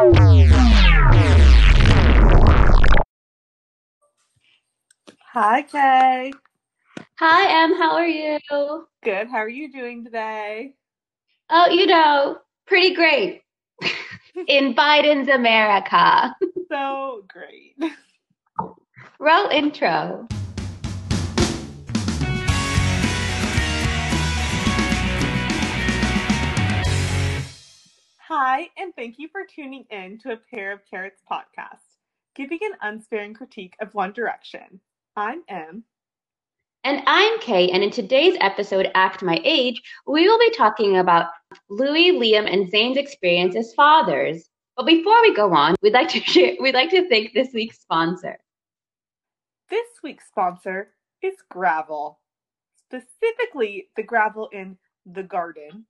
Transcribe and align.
Hi, 0.00 0.06
Kay. 5.70 6.32
Hi, 7.18 7.64
Em. 7.64 7.74
How 7.74 7.96
are 7.96 8.06
you? 8.06 8.38
Good. 9.04 9.28
How 9.28 9.36
are 9.36 9.48
you 9.48 9.70
doing 9.70 10.02
today? 10.02 10.72
Oh, 11.50 11.68
you 11.68 11.84
know, 11.84 12.38
pretty 12.66 12.94
great. 12.94 13.42
In 14.48 14.74
Biden's 14.74 15.28
America. 15.28 16.34
So 16.70 17.26
great. 17.28 17.76
Roll 19.18 19.50
intro. 19.50 20.26
Hi, 28.32 28.68
and 28.78 28.94
thank 28.94 29.18
you 29.18 29.26
for 29.26 29.42
tuning 29.44 29.86
in 29.90 30.16
to 30.18 30.30
a 30.30 30.36
Pair 30.36 30.70
of 30.70 30.86
Carrots 30.88 31.20
podcast, 31.28 31.82
giving 32.36 32.60
an 32.62 32.78
unsparing 32.80 33.34
critique 33.34 33.74
of 33.80 33.92
One 33.92 34.12
Direction. 34.12 34.80
I'm 35.16 35.42
Em. 35.48 35.82
And 36.84 37.02
I'm 37.08 37.40
Kay, 37.40 37.70
and 37.72 37.82
in 37.82 37.90
today's 37.90 38.36
episode, 38.40 38.88
Act 38.94 39.24
My 39.24 39.40
Age, 39.42 39.82
we 40.06 40.28
will 40.28 40.38
be 40.38 40.52
talking 40.52 40.98
about 40.98 41.32
Louis, 41.68 42.12
Liam, 42.12 42.48
and 42.48 42.70
Zayn's 42.70 42.96
experience 42.96 43.56
as 43.56 43.74
fathers. 43.74 44.48
But 44.76 44.86
before 44.86 45.20
we 45.22 45.34
go 45.34 45.52
on, 45.52 45.74
we'd 45.82 45.92
like 45.92 46.10
to 46.10 46.20
share, 46.24 46.54
we'd 46.60 46.76
like 46.76 46.90
to 46.90 47.08
thank 47.08 47.34
this 47.34 47.52
week's 47.52 47.80
sponsor. 47.80 48.38
This 49.70 49.88
week's 50.04 50.28
sponsor 50.28 50.90
is 51.20 51.34
Gravel, 51.50 52.20
specifically 52.76 53.88
the 53.96 54.04
gravel 54.04 54.48
in 54.52 54.78
the 55.04 55.24
garden. 55.24 55.86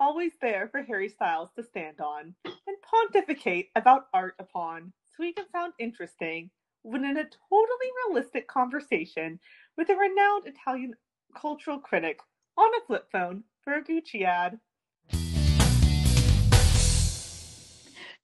Always 0.00 0.32
there 0.42 0.68
for 0.72 0.82
Harry 0.82 1.08
Styles 1.08 1.50
to 1.54 1.62
stand 1.62 2.00
on 2.00 2.34
and 2.44 2.76
pontificate 2.82 3.68
about 3.76 4.08
art 4.12 4.34
upon, 4.40 4.92
can 5.16 5.48
sound 5.52 5.72
interesting 5.78 6.50
when 6.82 7.04
in 7.04 7.16
a 7.16 7.22
totally 7.22 7.90
realistic 8.08 8.48
conversation 8.48 9.38
with 9.78 9.88
a 9.90 9.94
renowned 9.94 10.46
Italian 10.46 10.94
cultural 11.36 11.78
critic 11.78 12.18
on 12.58 12.68
a 12.74 12.84
flip 12.88 13.06
phone 13.12 13.44
for 13.62 13.74
a 13.74 13.84
Gucci 13.84 14.22
ad. 14.22 14.58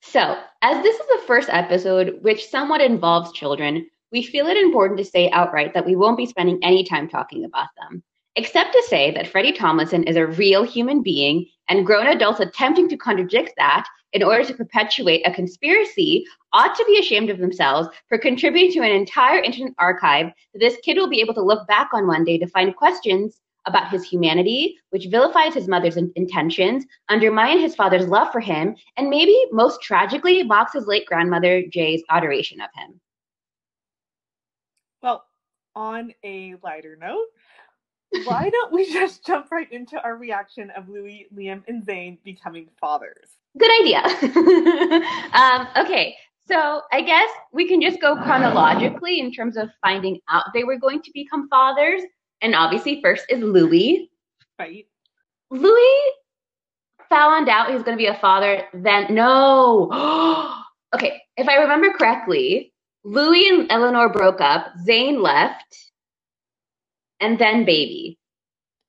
So, 0.01 0.39
as 0.63 0.83
this 0.83 0.99
is 0.99 1.07
the 1.07 1.23
first 1.29 1.49
episode 1.51 2.19
which 2.23 2.49
somewhat 2.49 2.81
involves 2.81 3.31
children, 3.31 3.89
we 4.11 4.25
feel 4.25 4.49
it 4.49 4.57
important 4.57 4.99
to 4.99 5.05
say 5.05 5.31
outright 5.31 5.75
that 5.75 5.87
we 5.87 5.95
won't 5.95 6.17
be 6.17 6.27
spending 6.27 6.59
any 6.65 6.83
time 6.83 7.09
talking 7.09 7.45
about 7.45 7.69
them. 7.79 8.03
Except 8.37 8.73
to 8.73 8.85
say 8.89 9.11
that 9.13 9.29
Freddie 9.29 9.53
Tomlinson 9.53 10.05
is 10.05 10.17
a 10.17 10.27
real 10.27 10.63
human 10.63 11.03
being, 11.03 11.47
and 11.71 11.87
grown 11.87 12.09
adults 12.09 12.41
attempting 12.41 12.89
to 12.89 12.97
contradict 12.97 13.55
that 13.57 13.87
in 14.13 14.23
order 14.23 14.45
to 14.45 14.55
perpetuate 14.55 15.23
a 15.27 15.33
conspiracy 15.33 16.27
ought 16.53 16.75
to 16.75 16.85
be 16.85 16.99
ashamed 16.99 17.31
of 17.31 17.39
themselves 17.39 17.89
for 18.09 18.19
contributing 18.19 18.73
to 18.73 18.81
an 18.81 18.91
entire 18.91 19.41
internet 19.41 19.73
archive 19.79 20.27
that 20.53 20.59
this 20.59 20.77
kid 20.83 20.99
will 20.99 21.09
be 21.09 21.21
able 21.21 21.33
to 21.33 21.43
look 21.43 21.67
back 21.69 21.89
on 21.95 22.07
one 22.07 22.25
day 22.25 22.37
to 22.37 22.47
find 22.49 22.75
questions 22.77 23.41
about 23.67 23.91
his 23.91 24.05
humanity, 24.05 24.77
which 24.91 25.07
vilifies 25.11 25.55
his 25.55 25.69
mother's 25.69 25.97
in- 25.97 26.13
intentions, 26.17 26.85
undermine 27.09 27.59
his 27.59 27.75
father's 27.75 28.09
love 28.09 28.33
for 28.33 28.41
him, 28.41 28.75
and 28.97 29.09
maybe 29.09 29.37
most 29.53 29.81
tragically 29.83 30.43
mocks 30.43 30.73
his 30.73 30.87
late 30.87 31.07
grandmother 31.07 31.63
Jay's 31.71 32.03
adoration 32.11 32.61
of 32.61 32.71
him. 32.75 33.01
Well, 35.03 35.25
on 35.77 36.15
a 36.25 36.57
lighter 36.63 36.97
note, 36.97 37.27
why 38.25 38.51
don't 38.51 38.73
we 38.73 38.93
just 38.93 39.25
jump 39.25 39.51
right 39.51 39.71
into 39.73 40.01
our 40.03 40.17
reaction 40.17 40.71
of 40.71 40.89
Louis, 40.89 41.27
Liam, 41.37 41.63
and 41.69 41.85
Zayn 41.85 42.19
becoming 42.25 42.69
fathers? 42.81 43.29
Good 43.59 43.71
idea. 43.81 44.01
um, 45.33 45.69
okay, 45.77 46.17
so 46.47 46.83
I 46.93 47.03
guess 47.03 47.29
we 47.53 47.69
can 47.69 47.81
just 47.81 48.01
go 48.01 48.17
chronologically 48.17 49.21
in 49.21 49.33
terms 49.33 49.57
of 49.57 49.71
finding 49.81 50.21
out 50.29 50.45
they 50.53 50.65
were 50.65 50.79
going 50.79 51.03
to 51.03 51.11
become 51.13 51.49
fathers. 51.49 52.03
And 52.43 52.55
obviously, 52.55 53.01
first 53.03 53.27
is 53.29 53.41
Louis. 53.41 54.11
Right? 54.59 54.87
Louis 55.51 56.01
found 57.09 57.49
out 57.49 57.69
he 57.69 57.75
was 57.75 57.83
going 57.83 57.97
to 57.97 58.03
be 58.03 58.09
a 58.09 58.19
father. 58.19 58.65
Then 58.73 59.15
no. 59.15 59.91
okay, 60.95 61.21
if 61.37 61.49
I 61.49 61.57
remember 61.57 61.93
correctly, 61.93 62.73
Louis 63.05 63.49
and 63.49 63.71
Eleanor 63.71 64.09
broke 64.09 64.41
up. 64.41 64.67
Zayn 64.87 65.23
left, 65.23 65.90
and 67.21 67.39
then 67.39 67.65
baby. 67.65 68.19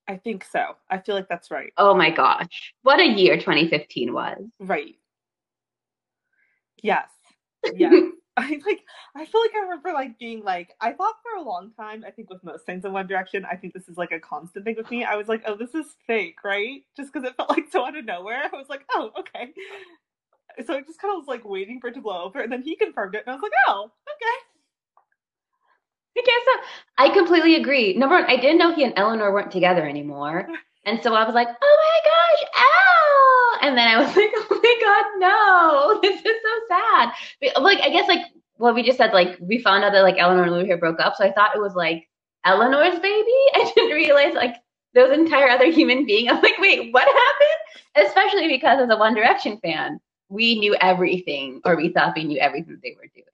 I 0.08 0.16
think 0.16 0.44
so. 0.44 0.76
I 0.90 0.98
feel 0.98 1.14
like 1.14 1.28
that's 1.28 1.50
right. 1.50 1.72
Oh 1.76 1.94
my 1.94 2.10
gosh, 2.10 2.74
what 2.82 3.00
a 3.00 3.06
year 3.06 3.36
2015 3.36 4.12
was. 4.12 4.42
Right. 4.60 4.96
Yes. 6.82 7.08
Yes. 7.76 7.92
I 8.36 8.60
like 8.66 8.80
I 9.14 9.26
feel 9.26 9.40
like 9.42 9.54
I 9.54 9.60
remember 9.64 9.92
like 9.92 10.18
being 10.18 10.42
like 10.42 10.74
I 10.80 10.92
thought 10.92 11.16
for 11.22 11.38
a 11.38 11.42
long 11.42 11.70
time, 11.78 12.02
I 12.06 12.10
think 12.10 12.30
with 12.30 12.42
most 12.42 12.64
things 12.64 12.84
in 12.84 12.92
One 12.92 13.06
Direction, 13.06 13.44
I 13.44 13.56
think 13.56 13.74
this 13.74 13.88
is 13.88 13.98
like 13.98 14.10
a 14.10 14.18
constant 14.18 14.64
thing 14.64 14.74
with 14.76 14.90
me. 14.90 15.04
I 15.04 15.16
was 15.16 15.28
like, 15.28 15.42
oh, 15.46 15.54
this 15.54 15.74
is 15.74 15.86
fake, 16.06 16.38
right? 16.42 16.82
Just 16.96 17.12
because 17.12 17.28
it 17.28 17.36
felt 17.36 17.50
like 17.50 17.66
so 17.70 17.84
out 17.86 17.96
of 17.96 18.06
nowhere. 18.06 18.42
I 18.52 18.56
was 18.56 18.70
like, 18.70 18.84
oh, 18.94 19.10
okay. 19.18 19.52
So 20.66 20.74
I 20.74 20.80
just 20.80 21.00
kind 21.00 21.12
of 21.12 21.18
was 21.18 21.28
like 21.28 21.44
waiting 21.44 21.78
for 21.78 21.88
it 21.88 21.94
to 21.94 22.00
blow 22.00 22.24
over, 22.24 22.40
and 22.40 22.50
then 22.50 22.62
he 22.62 22.74
confirmed 22.74 23.14
it, 23.14 23.22
and 23.26 23.32
I 23.32 23.34
was 23.34 23.42
like, 23.42 23.52
oh, 23.68 23.90
okay. 24.08 24.51
I 26.16 26.22
guess 26.22 26.44
so. 26.44 26.52
I 26.98 27.08
completely 27.08 27.56
agree. 27.56 27.94
Number 27.94 28.16
one, 28.16 28.26
I 28.26 28.36
didn't 28.36 28.58
know 28.58 28.74
he 28.74 28.84
and 28.84 28.92
Eleanor 28.96 29.32
weren't 29.32 29.50
together 29.52 29.86
anymore. 29.86 30.48
And 30.84 31.00
so 31.00 31.14
I 31.14 31.24
was 31.24 31.32
like, 31.32 31.46
oh 31.46 31.76
my 31.84 32.10
gosh, 32.10 32.48
ow! 32.58 33.58
And 33.62 33.78
then 33.78 33.86
I 33.86 33.98
was 33.98 34.08
like, 34.16 34.32
oh 34.34 34.60
my 34.60 34.76
god, 34.80 35.20
no, 35.20 36.00
this 36.02 36.18
is 36.18 36.42
so 36.42 36.60
sad. 36.68 37.12
But, 37.40 37.62
like, 37.62 37.80
I 37.80 37.88
guess 37.88 38.08
like 38.08 38.26
what 38.56 38.74
we 38.74 38.82
just 38.82 38.98
said, 38.98 39.12
like 39.12 39.38
we 39.40 39.58
found 39.58 39.84
out 39.84 39.92
that 39.92 40.02
like 40.02 40.16
Eleanor 40.18 40.42
and 40.42 40.52
Louis 40.52 40.68
had 40.68 40.80
broke 40.80 40.98
up, 40.98 41.14
so 41.16 41.24
I 41.24 41.32
thought 41.32 41.54
it 41.54 41.60
was 41.60 41.74
like 41.74 42.08
Eleanor's 42.44 42.98
baby. 42.98 43.32
I 43.54 43.72
didn't 43.74 43.94
realize 43.96 44.34
like 44.34 44.56
those 44.94 45.16
entire 45.16 45.48
other 45.48 45.70
human 45.70 46.04
being. 46.04 46.28
I'm 46.28 46.42
like, 46.42 46.58
wait, 46.58 46.92
what 46.92 47.06
happened? 47.06 48.08
Especially 48.08 48.48
because 48.48 48.80
as 48.80 48.90
a 48.90 48.96
One 48.96 49.14
Direction 49.14 49.58
fan, 49.62 50.00
we 50.28 50.58
knew 50.58 50.74
everything, 50.80 51.60
or 51.64 51.76
we 51.76 51.90
thought 51.90 52.16
we 52.16 52.24
knew 52.24 52.38
everything 52.38 52.78
they 52.82 52.96
were 52.96 53.08
doing. 53.14 53.26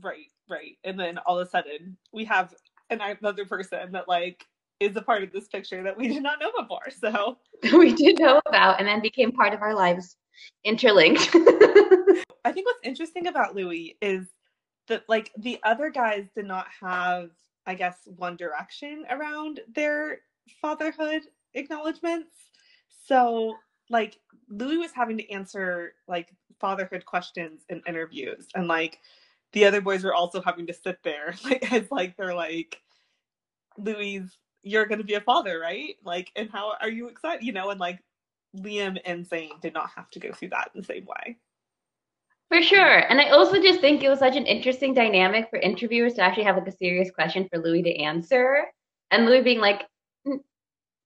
Right, 0.00 0.26
right. 0.48 0.76
And 0.84 0.98
then 0.98 1.18
all 1.18 1.38
of 1.38 1.46
a 1.46 1.50
sudden, 1.50 1.96
we 2.12 2.24
have 2.24 2.54
another 2.90 3.44
person 3.44 3.92
that 3.92 4.08
like 4.08 4.44
is 4.80 4.96
a 4.96 5.02
part 5.02 5.22
of 5.22 5.32
this 5.32 5.48
picture 5.48 5.82
that 5.82 5.96
we 5.96 6.08
did 6.08 6.22
not 6.22 6.38
know 6.40 6.50
before. 6.58 6.90
So 6.90 7.38
we 7.78 7.94
did 7.94 8.18
know 8.18 8.40
about, 8.46 8.78
and 8.78 8.88
then 8.88 9.00
became 9.00 9.32
part 9.32 9.54
of 9.54 9.62
our 9.62 9.74
lives, 9.74 10.16
interlinked. 10.64 11.30
I 12.44 12.52
think 12.52 12.66
what's 12.66 12.80
interesting 12.84 13.26
about 13.26 13.54
Louis 13.54 13.96
is 14.00 14.28
that 14.88 15.04
like 15.08 15.32
the 15.36 15.58
other 15.64 15.90
guys 15.90 16.26
did 16.34 16.46
not 16.46 16.66
have, 16.80 17.30
I 17.66 17.74
guess, 17.74 17.96
one 18.16 18.36
direction 18.36 19.04
around 19.10 19.60
their 19.74 20.20
fatherhood 20.62 21.22
acknowledgments. 21.54 22.30
So 23.06 23.56
like 23.90 24.18
Louis 24.48 24.76
was 24.76 24.92
having 24.92 25.18
to 25.18 25.30
answer 25.30 25.94
like 26.06 26.32
fatherhood 26.60 27.04
questions 27.04 27.62
in 27.68 27.82
interviews 27.86 28.46
and 28.54 28.68
like 28.68 29.00
the 29.52 29.64
other 29.64 29.80
boys 29.80 30.04
were 30.04 30.14
also 30.14 30.40
having 30.40 30.66
to 30.66 30.74
sit 30.74 30.98
there 31.02 31.34
like 31.44 31.72
as 31.72 31.90
like 31.90 32.16
they're 32.16 32.34
like 32.34 32.80
Louis 33.78 34.22
you're 34.62 34.86
going 34.86 34.98
to 34.98 35.04
be 35.04 35.14
a 35.14 35.20
father 35.20 35.58
right 35.60 35.96
like 36.04 36.30
and 36.36 36.50
how 36.50 36.74
are 36.80 36.90
you 36.90 37.08
excited 37.08 37.44
you 37.44 37.52
know 37.52 37.70
and 37.70 37.80
like 37.80 38.02
Liam 38.56 38.98
and 39.04 39.28
Zayn 39.28 39.60
did 39.60 39.74
not 39.74 39.90
have 39.94 40.10
to 40.10 40.18
go 40.18 40.32
through 40.32 40.50
that 40.50 40.70
in 40.74 40.80
the 40.80 40.86
same 40.86 41.04
way 41.04 41.36
for 42.48 42.62
sure. 42.62 42.98
And 43.10 43.20
I 43.20 43.30
also 43.30 43.60
just 43.60 43.80
think 43.80 44.02
it 44.02 44.08
was 44.08 44.20
such 44.20 44.36
an 44.36 44.46
interesting 44.46 44.94
dynamic 44.94 45.50
for 45.50 45.58
interviewers 45.58 46.14
to 46.14 46.22
actually 46.22 46.44
have 46.44 46.56
like 46.56 46.68
a 46.68 46.76
serious 46.76 47.10
question 47.10 47.48
for 47.48 47.58
Louis 47.58 47.82
to 47.82 47.96
answer. 47.96 48.66
And 49.10 49.26
Louis 49.26 49.42
being 49.42 49.58
like, 49.58 49.82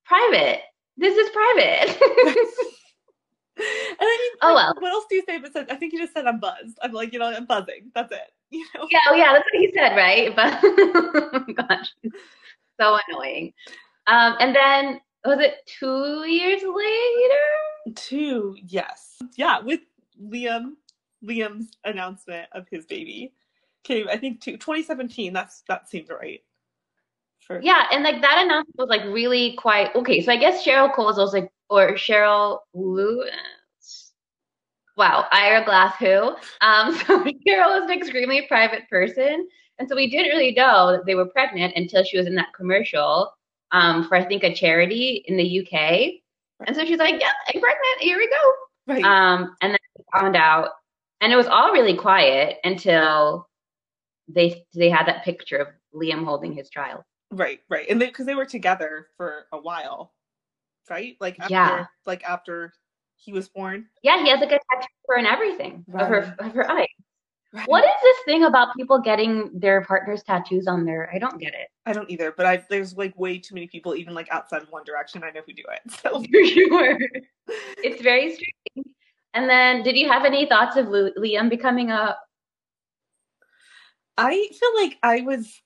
private. 0.04 0.60
This 0.96 1.16
is 1.16 1.30
private. 1.30 1.98
and 3.60 3.98
I 4.00 4.18
mean, 4.18 4.38
oh 4.42 4.54
like, 4.54 4.54
well. 4.54 4.74
What 4.78 4.92
else 4.92 5.04
do 5.08 5.16
you 5.16 5.24
say 5.26 5.38
besides? 5.38 5.68
I 5.70 5.76
think 5.76 5.92
you 5.92 6.00
just 6.00 6.12
said 6.12 6.26
I'm 6.26 6.40
buzzed. 6.40 6.78
I'm 6.82 6.92
like, 6.92 7.12
you 7.12 7.18
know, 7.18 7.26
I'm 7.26 7.46
buzzing. 7.46 7.90
That's 7.94 8.12
it. 8.12 8.20
You 8.52 8.66
know? 8.74 8.88
Yeah, 8.90 8.98
oh 9.08 9.14
yeah, 9.14 9.32
that's 9.32 9.44
what 9.52 9.60
he 9.60 9.72
said, 9.72 9.94
right? 9.94 10.34
But 11.56 11.68
gosh, 11.68 11.94
so 12.80 12.98
annoying. 13.08 13.52
Um, 14.08 14.34
and 14.40 14.56
then 14.56 15.00
was 15.24 15.38
it 15.38 15.54
two 15.66 16.24
years 16.26 16.60
later? 16.62 17.94
Two, 17.94 18.56
yes, 18.66 19.18
yeah, 19.36 19.60
with 19.60 19.82
Liam, 20.20 20.72
Liam's 21.24 21.70
announcement 21.84 22.48
of 22.50 22.66
his 22.68 22.86
baby 22.86 23.32
came. 23.84 24.08
I 24.08 24.16
think 24.16 24.40
two, 24.40 24.56
2017. 24.56 25.32
That's 25.32 25.62
that 25.68 25.88
seems 25.88 26.08
right. 26.10 26.42
For 27.46 27.60
yeah, 27.62 27.84
and 27.92 28.02
like 28.02 28.20
that 28.20 28.44
announcement 28.44 28.78
was 28.78 28.88
like 28.88 29.04
really 29.04 29.54
quite 29.54 29.94
okay. 29.94 30.22
So 30.22 30.32
I 30.32 30.36
guess 30.36 30.64
Cheryl 30.64 30.92
Cole 30.92 31.10
is 31.10 31.18
also 31.18 31.38
like 31.38 31.52
or 31.70 31.92
Cheryl 31.94 32.58
Lewis. 32.74 34.12
Wow, 34.96 35.26
Ira 35.32 35.64
Glass 35.64 35.94
who? 35.98 36.34
Um, 36.60 36.94
so 37.06 37.24
Cheryl 37.46 37.78
is 37.78 37.84
an 37.84 37.92
extremely 37.92 38.42
private 38.48 38.88
person, 38.90 39.48
and 39.78 39.88
so 39.88 39.96
we 39.96 40.10
didn't 40.10 40.36
really 40.36 40.52
know 40.52 40.92
that 40.92 41.06
they 41.06 41.14
were 41.14 41.26
pregnant 41.26 41.74
until 41.76 42.04
she 42.04 42.18
was 42.18 42.26
in 42.26 42.34
that 42.34 42.52
commercial 42.54 43.32
um, 43.72 44.06
for 44.08 44.16
I 44.16 44.24
think 44.24 44.42
a 44.42 44.54
charity 44.54 45.24
in 45.26 45.36
the 45.36 45.60
UK. 45.60 46.20
And 46.66 46.76
so 46.76 46.84
she's 46.84 46.98
like, 46.98 47.20
"Yeah, 47.20 47.30
I'm 47.46 47.60
pregnant. 47.60 48.00
Here 48.00 48.18
we 48.18 48.28
go." 48.28 48.52
Right. 48.86 49.04
Um, 49.04 49.56
and 49.60 49.72
then 49.72 49.78
we 49.96 50.04
found 50.12 50.36
out 50.36 50.70
And 51.20 51.32
it 51.32 51.36
was 51.36 51.46
all 51.46 51.72
really 51.72 51.96
quiet 51.96 52.58
until 52.64 53.48
they 54.28 54.64
they 54.74 54.90
had 54.90 55.06
that 55.06 55.24
picture 55.24 55.56
of 55.56 55.68
Liam 55.94 56.24
holding 56.24 56.52
his 56.52 56.70
child. 56.70 57.02
Right, 57.32 57.60
right, 57.68 57.86
and 57.88 58.00
because 58.00 58.26
they, 58.26 58.32
they, 58.32 58.36
were 58.36 58.46
together 58.46 59.08
for 59.16 59.46
a 59.52 59.58
while, 59.58 60.12
right? 60.90 61.16
Like 61.20 61.38
after, 61.40 61.52
yeah, 61.52 61.86
like 62.06 62.22
after 62.24 62.72
he 63.16 63.32
was 63.32 63.48
born. 63.48 63.86
Yeah, 64.02 64.22
he 64.22 64.28
has 64.30 64.40
like 64.40 64.52
a 64.52 64.58
tattoo 64.70 64.86
for 65.06 65.16
and 65.16 65.26
everything 65.26 65.84
right. 65.88 66.02
of 66.02 66.08
her 66.08 66.36
of 66.38 66.52
her 66.52 66.70
eye. 66.70 66.88
Right. 67.52 67.68
What 67.68 67.84
is 67.84 67.90
this 68.02 68.16
thing 68.26 68.44
about 68.44 68.76
people 68.76 69.00
getting 69.00 69.50
their 69.52 69.82
partner's 69.82 70.22
tattoos 70.22 70.68
on 70.68 70.84
there? 70.84 71.10
I 71.12 71.18
don't 71.18 71.40
get 71.40 71.52
it. 71.52 71.68
I 71.84 71.92
don't 71.92 72.08
either, 72.08 72.32
but 72.36 72.46
I 72.46 72.64
there's 72.68 72.96
like 72.96 73.18
way 73.18 73.38
too 73.38 73.54
many 73.54 73.66
people, 73.66 73.96
even 73.96 74.14
like 74.14 74.28
outside 74.30 74.62
of 74.62 74.68
One 74.70 74.84
Direction. 74.84 75.24
I 75.24 75.30
know 75.30 75.40
who 75.46 75.52
do 75.52 75.64
it. 75.72 75.92
So 76.02 76.22
for 76.32 76.46
sure, 76.46 76.98
it's 77.78 78.02
very 78.02 78.34
strange. 78.34 78.94
And 79.34 79.48
then, 79.48 79.82
did 79.82 79.96
you 79.96 80.08
have 80.08 80.24
any 80.24 80.46
thoughts 80.46 80.76
of 80.76 80.86
Liam 80.86 81.50
becoming 81.50 81.90
a? 81.90 82.16
I 84.16 84.48
feel 84.52 84.82
like 84.82 84.98
I 85.02 85.22
was, 85.22 85.60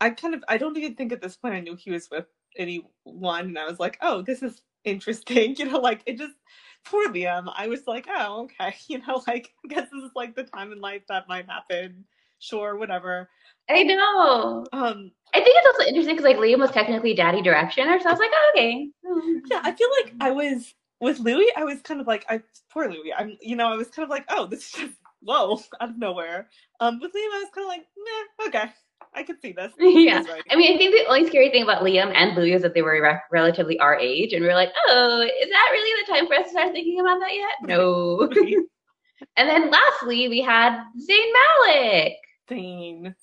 I 0.00 0.10
kind 0.10 0.34
of, 0.34 0.42
I 0.48 0.56
don't 0.56 0.76
even 0.76 0.94
think 0.94 1.12
at 1.12 1.20
this 1.20 1.36
point 1.36 1.54
I 1.54 1.60
knew 1.60 1.76
he 1.76 1.90
was 1.90 2.08
with 2.10 2.26
anyone, 2.56 3.46
and 3.46 3.58
I 3.58 3.66
was 3.66 3.78
like, 3.78 3.98
oh, 4.00 4.22
this 4.22 4.42
is 4.42 4.62
interesting. 4.84 5.56
You 5.58 5.66
know, 5.66 5.78
like 5.78 6.02
it 6.06 6.18
just 6.18 6.36
poor 6.84 7.08
Liam. 7.08 7.52
I 7.56 7.68
was 7.68 7.86
like, 7.86 8.06
oh, 8.08 8.44
okay. 8.44 8.74
You 8.88 8.98
know, 9.06 9.22
like 9.26 9.52
I 9.64 9.68
guess 9.68 9.88
this 9.92 10.02
is 10.02 10.12
like 10.14 10.34
the 10.34 10.44
time 10.44 10.72
in 10.72 10.80
life 10.80 11.02
that 11.08 11.28
might 11.28 11.46
happen. 11.46 12.04
Sure, 12.38 12.76
whatever. 12.76 13.28
I 13.68 13.82
know. 13.82 14.66
Um, 14.72 15.10
I 15.34 15.40
think 15.40 15.56
it's 15.56 15.66
also 15.66 15.88
interesting 15.88 16.16
because 16.16 16.24
like 16.24 16.36
Liam 16.36 16.58
was 16.58 16.70
technically 16.70 17.14
daddy 17.14 17.42
directioner, 17.42 18.00
so 18.00 18.08
I 18.08 18.12
was 18.12 18.20
like, 18.20 18.30
oh, 18.32 18.52
okay. 18.54 18.88
Yeah, 19.50 19.60
I 19.62 19.72
feel 19.72 19.88
like 20.02 20.14
I 20.20 20.30
was 20.30 20.74
with 21.00 21.18
Louis. 21.20 21.50
I 21.56 21.64
was 21.64 21.80
kind 21.82 22.00
of 22.00 22.06
like, 22.06 22.24
I 22.28 22.42
poor 22.70 22.88
Louis. 22.88 23.12
I'm, 23.16 23.36
you 23.40 23.56
know, 23.56 23.68
I 23.68 23.76
was 23.76 23.88
kind 23.88 24.04
of 24.04 24.10
like, 24.10 24.24
oh, 24.28 24.46
this 24.46 24.66
is 24.66 24.72
just 24.72 24.94
whoa 25.20 25.60
out 25.80 25.90
of 25.90 25.98
nowhere. 25.98 26.48
Um, 26.80 27.00
with 27.00 27.12
Liam, 27.12 27.34
I 27.34 27.42
was 27.42 27.50
kind 27.54 27.64
of 27.64 27.68
like, 27.68 27.86
meh, 27.96 28.46
okay. 28.48 28.72
I 29.16 29.22
could 29.22 29.40
see 29.40 29.52
this. 29.52 29.72
Yeah. 29.80 30.22
I 30.50 30.56
mean, 30.56 30.72
I 30.72 30.74
oh. 30.74 30.78
think 30.78 30.94
the 30.94 31.06
only 31.08 31.26
scary 31.26 31.50
thing 31.50 31.62
about 31.62 31.82
Liam 31.82 32.12
and 32.14 32.36
Louis 32.36 32.52
is 32.52 32.62
that 32.62 32.74
they 32.74 32.82
were 32.82 33.00
re- 33.02 33.20
relatively 33.32 33.78
our 33.78 33.98
age, 33.98 34.34
and 34.34 34.42
we 34.42 34.50
are 34.50 34.54
like, 34.54 34.72
oh, 34.88 35.22
is 35.22 35.50
that 35.50 35.68
really 35.72 36.02
the 36.02 36.12
time 36.12 36.26
for 36.26 36.34
us 36.34 36.44
to 36.44 36.50
start 36.50 36.72
thinking 36.72 37.00
about 37.00 37.18
that 37.20 37.34
yet? 37.34 37.54
No. 37.62 38.28
and 39.36 39.48
then 39.48 39.70
lastly, 39.70 40.28
we 40.28 40.42
had 40.42 40.78
Zayn 41.00 41.32
Malik. 41.66 42.12
Zayn. 42.50 43.14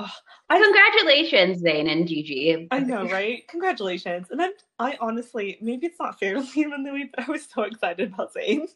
Oh, 0.00 0.10
I, 0.50 0.60
Congratulations, 0.60 1.62
Zayn 1.62 1.90
and 1.90 2.06
Gigi. 2.06 2.68
I 2.70 2.80
know, 2.80 3.08
right? 3.08 3.46
Congratulations. 3.48 4.28
And 4.30 4.42
I'm, 4.42 4.52
I 4.78 4.96
honestly, 5.00 5.58
maybe 5.60 5.86
it's 5.86 5.98
not 6.00 6.18
fair 6.18 6.34
to 6.34 6.40
Liam 6.40 6.74
and 6.74 6.84
Louis, 6.84 7.10
but 7.14 7.28
I 7.28 7.30
was 7.30 7.46
so 7.52 7.62
excited 7.62 8.12
about 8.12 8.34
Zayn 8.34 8.68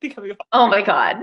becoming 0.00 0.30
a 0.30 0.34
father. 0.34 0.48
Oh 0.52 0.68
my 0.68 0.82
God 0.82 1.18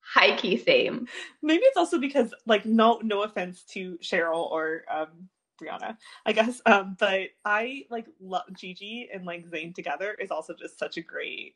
high 0.00 0.36
key 0.36 0.56
same. 0.56 1.06
Maybe 1.42 1.62
it's 1.64 1.76
also 1.76 1.98
because 1.98 2.34
like 2.46 2.64
no 2.64 3.00
no 3.02 3.22
offense 3.22 3.62
to 3.72 3.98
Cheryl 4.02 4.50
or 4.50 4.82
um 4.90 5.28
Briana, 5.60 5.96
I 6.24 6.32
guess. 6.32 6.60
Um, 6.66 6.96
but 6.98 7.28
I 7.44 7.84
like 7.90 8.06
love 8.20 8.44
Gigi 8.54 9.08
and 9.12 9.24
like 9.24 9.48
Zayn 9.48 9.74
together 9.74 10.16
is 10.18 10.30
also 10.30 10.54
just 10.54 10.78
such 10.78 10.96
a 10.96 11.02
great, 11.02 11.54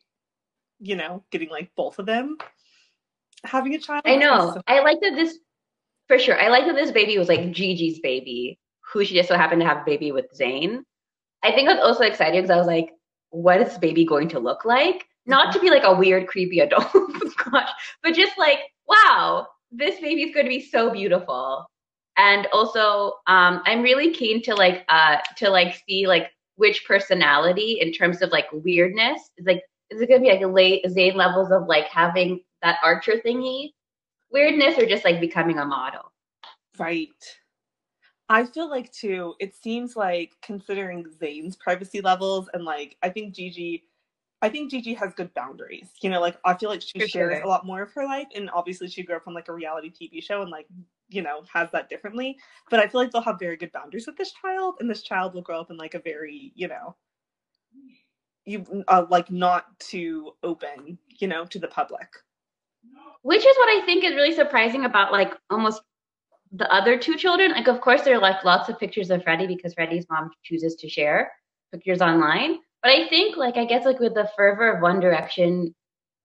you 0.80 0.96
know, 0.96 1.24
getting 1.30 1.48
like 1.48 1.70
both 1.74 1.98
of 1.98 2.06
them 2.06 2.36
having 3.44 3.74
a 3.74 3.78
child. 3.78 4.02
I 4.04 4.16
know. 4.16 4.52
So- 4.54 4.62
I 4.66 4.80
like 4.80 5.00
that 5.00 5.14
this 5.14 5.38
for 6.08 6.18
sure. 6.18 6.38
I 6.40 6.48
like 6.48 6.66
that 6.66 6.74
this 6.76 6.90
baby 6.90 7.16
was 7.18 7.28
like 7.28 7.50
Gigi's 7.52 8.00
baby, 8.00 8.58
who 8.92 9.04
she 9.04 9.14
just 9.14 9.28
so 9.28 9.36
happened 9.36 9.62
to 9.62 9.66
have 9.66 9.78
a 9.78 9.84
baby 9.84 10.12
with 10.12 10.26
Zayn. 10.38 10.80
I 11.42 11.52
think 11.52 11.68
I 11.68 11.74
was 11.74 11.82
also 11.82 12.04
excited 12.04 12.34
because 12.42 12.50
I 12.50 12.56
was 12.56 12.66
like, 12.66 12.90
what 13.30 13.60
is 13.60 13.78
baby 13.78 14.04
going 14.04 14.28
to 14.28 14.38
look 14.38 14.64
like? 14.64 15.06
Not 15.26 15.52
to 15.52 15.60
be 15.60 15.70
like 15.70 15.84
a 15.84 15.94
weird, 15.94 16.26
creepy 16.26 16.60
adult, 16.60 16.92
gosh, 17.50 17.68
but 18.02 18.14
just 18.14 18.36
like, 18.38 18.58
wow, 18.88 19.46
this 19.72 20.00
baby 20.00 20.22
is 20.22 20.34
going 20.34 20.46
to 20.46 20.50
be 20.50 20.60
so 20.60 20.90
beautiful. 20.90 21.66
And 22.16 22.46
also, 22.52 23.14
um, 23.26 23.60
I'm 23.64 23.82
really 23.82 24.12
keen 24.12 24.42
to 24.42 24.54
like, 24.54 24.84
uh, 24.88 25.16
to 25.38 25.50
like 25.50 25.82
see 25.88 26.06
like 26.06 26.30
which 26.56 26.84
personality 26.86 27.78
in 27.80 27.92
terms 27.92 28.22
of 28.22 28.30
like 28.30 28.46
weirdness 28.52 29.20
is 29.36 29.46
like, 29.46 29.62
is 29.90 30.00
it 30.00 30.08
going 30.08 30.20
to 30.20 30.26
be 30.26 30.32
like 30.32 30.54
late 30.54 30.84
Zayn 30.86 31.14
levels 31.14 31.50
of 31.50 31.66
like 31.66 31.86
having 31.86 32.40
that 32.62 32.78
Archer 32.82 33.14
thingy 33.24 33.70
weirdness 34.30 34.78
or 34.78 34.86
just 34.86 35.04
like 35.04 35.20
becoming 35.20 35.58
a 35.58 35.64
model? 35.64 36.12
Right. 36.78 37.08
I 38.28 38.44
feel 38.46 38.70
like 38.70 38.90
too, 38.92 39.34
it 39.38 39.54
seems 39.54 39.96
like 39.96 40.32
considering 40.42 41.04
Zayn's 41.20 41.56
privacy 41.56 42.00
levels 42.00 42.48
and 42.54 42.64
like, 42.64 42.96
I 43.02 43.10
think 43.10 43.34
Gigi 43.34 43.84
I 44.44 44.50
think 44.50 44.70
Gigi 44.70 44.92
has 44.92 45.14
good 45.14 45.32
boundaries. 45.32 45.88
You 46.02 46.10
know, 46.10 46.20
like 46.20 46.36
I 46.44 46.52
feel 46.52 46.68
like 46.68 46.82
she 46.82 46.98
For 46.98 47.08
shares 47.08 47.38
sure. 47.38 47.42
a 47.42 47.48
lot 47.48 47.64
more 47.64 47.80
of 47.80 47.90
her 47.94 48.04
life, 48.04 48.26
and 48.34 48.50
obviously 48.50 48.88
she 48.88 49.02
grew 49.02 49.16
up 49.16 49.26
on 49.26 49.32
like 49.32 49.48
a 49.48 49.54
reality 49.54 49.90
TV 49.90 50.22
show 50.22 50.42
and 50.42 50.50
like 50.50 50.66
you 51.08 51.22
know 51.22 51.44
has 51.50 51.70
that 51.72 51.88
differently. 51.88 52.36
But 52.68 52.80
I 52.80 52.86
feel 52.86 53.00
like 53.00 53.10
they'll 53.10 53.22
have 53.22 53.38
very 53.38 53.56
good 53.56 53.72
boundaries 53.72 54.06
with 54.06 54.18
this 54.18 54.32
child, 54.32 54.74
and 54.80 54.90
this 54.90 55.02
child 55.02 55.32
will 55.32 55.40
grow 55.40 55.60
up 55.60 55.70
in 55.70 55.78
like 55.78 55.94
a 55.94 55.98
very 55.98 56.52
you 56.54 56.68
know 56.68 56.94
you 58.44 58.84
uh, 58.88 59.06
like 59.08 59.30
not 59.30 59.78
too 59.80 60.34
open, 60.42 60.98
you 61.18 61.26
know, 61.26 61.46
to 61.46 61.58
the 61.58 61.68
public. 61.68 62.08
Which 63.22 63.46
is 63.46 63.56
what 63.56 63.82
I 63.82 63.86
think 63.86 64.04
is 64.04 64.14
really 64.14 64.34
surprising 64.34 64.84
about 64.84 65.10
like 65.10 65.32
almost 65.48 65.80
the 66.52 66.70
other 66.70 66.98
two 66.98 67.16
children. 67.16 67.52
Like, 67.52 67.68
of 67.68 67.80
course, 67.80 68.02
there 68.02 68.16
are 68.16 68.20
like 68.20 68.44
lots 68.44 68.68
of 68.68 68.78
pictures 68.78 69.08
of 69.08 69.22
Freddie 69.22 69.46
because 69.46 69.72
Freddie's 69.72 70.04
mom 70.10 70.30
chooses 70.42 70.74
to 70.76 70.88
share 70.90 71.32
pictures 71.72 72.02
online. 72.02 72.58
But 72.84 72.92
I 72.92 73.08
think 73.08 73.38
like 73.38 73.56
I 73.56 73.64
guess 73.64 73.86
like 73.86 73.98
with 73.98 74.14
the 74.14 74.30
fervor 74.36 74.70
of 74.70 74.82
One 74.82 75.00
Direction, 75.00 75.74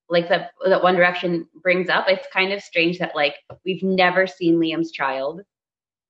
like 0.10 0.28
that 0.30 0.52
that 0.68 0.84
One 0.84 0.96
Direction 0.96 1.48
brings 1.64 1.90
up, 1.90 2.06
it's 2.10 2.28
kind 2.34 2.52
of 2.52 2.62
strange 2.62 3.00
that 3.00 3.16
like 3.16 3.36
we've 3.66 3.82
never 3.82 4.28
seen 4.28 4.60
Liam's 4.60 4.92
child 4.92 5.42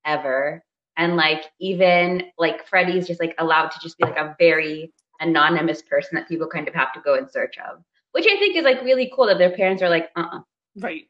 ever. 0.05 0.63
And 0.97 1.15
like 1.15 1.45
even 1.59 2.23
like 2.39 2.67
Freddie's 2.67 3.07
just 3.07 3.21
like 3.21 3.35
allowed 3.37 3.69
to 3.69 3.79
just 3.79 3.99
be 3.99 4.05
like 4.05 4.17
a 4.17 4.35
very 4.39 4.91
anonymous 5.19 5.83
person 5.83 6.15
that 6.15 6.27
people 6.27 6.47
kind 6.47 6.67
of 6.67 6.73
have 6.73 6.93
to 6.93 7.01
go 7.01 7.13
in 7.15 7.29
search 7.29 7.57
of. 7.59 7.83
Which 8.13 8.25
I 8.25 8.37
think 8.39 8.55
is 8.55 8.63
like 8.63 8.81
really 8.81 9.11
cool 9.15 9.27
that 9.27 9.37
their 9.37 9.55
parents 9.55 9.83
are 9.83 9.89
like, 9.89 10.09
uh 10.15 10.21
uh-uh. 10.21 10.39
uh 10.39 10.41
Right. 10.77 11.07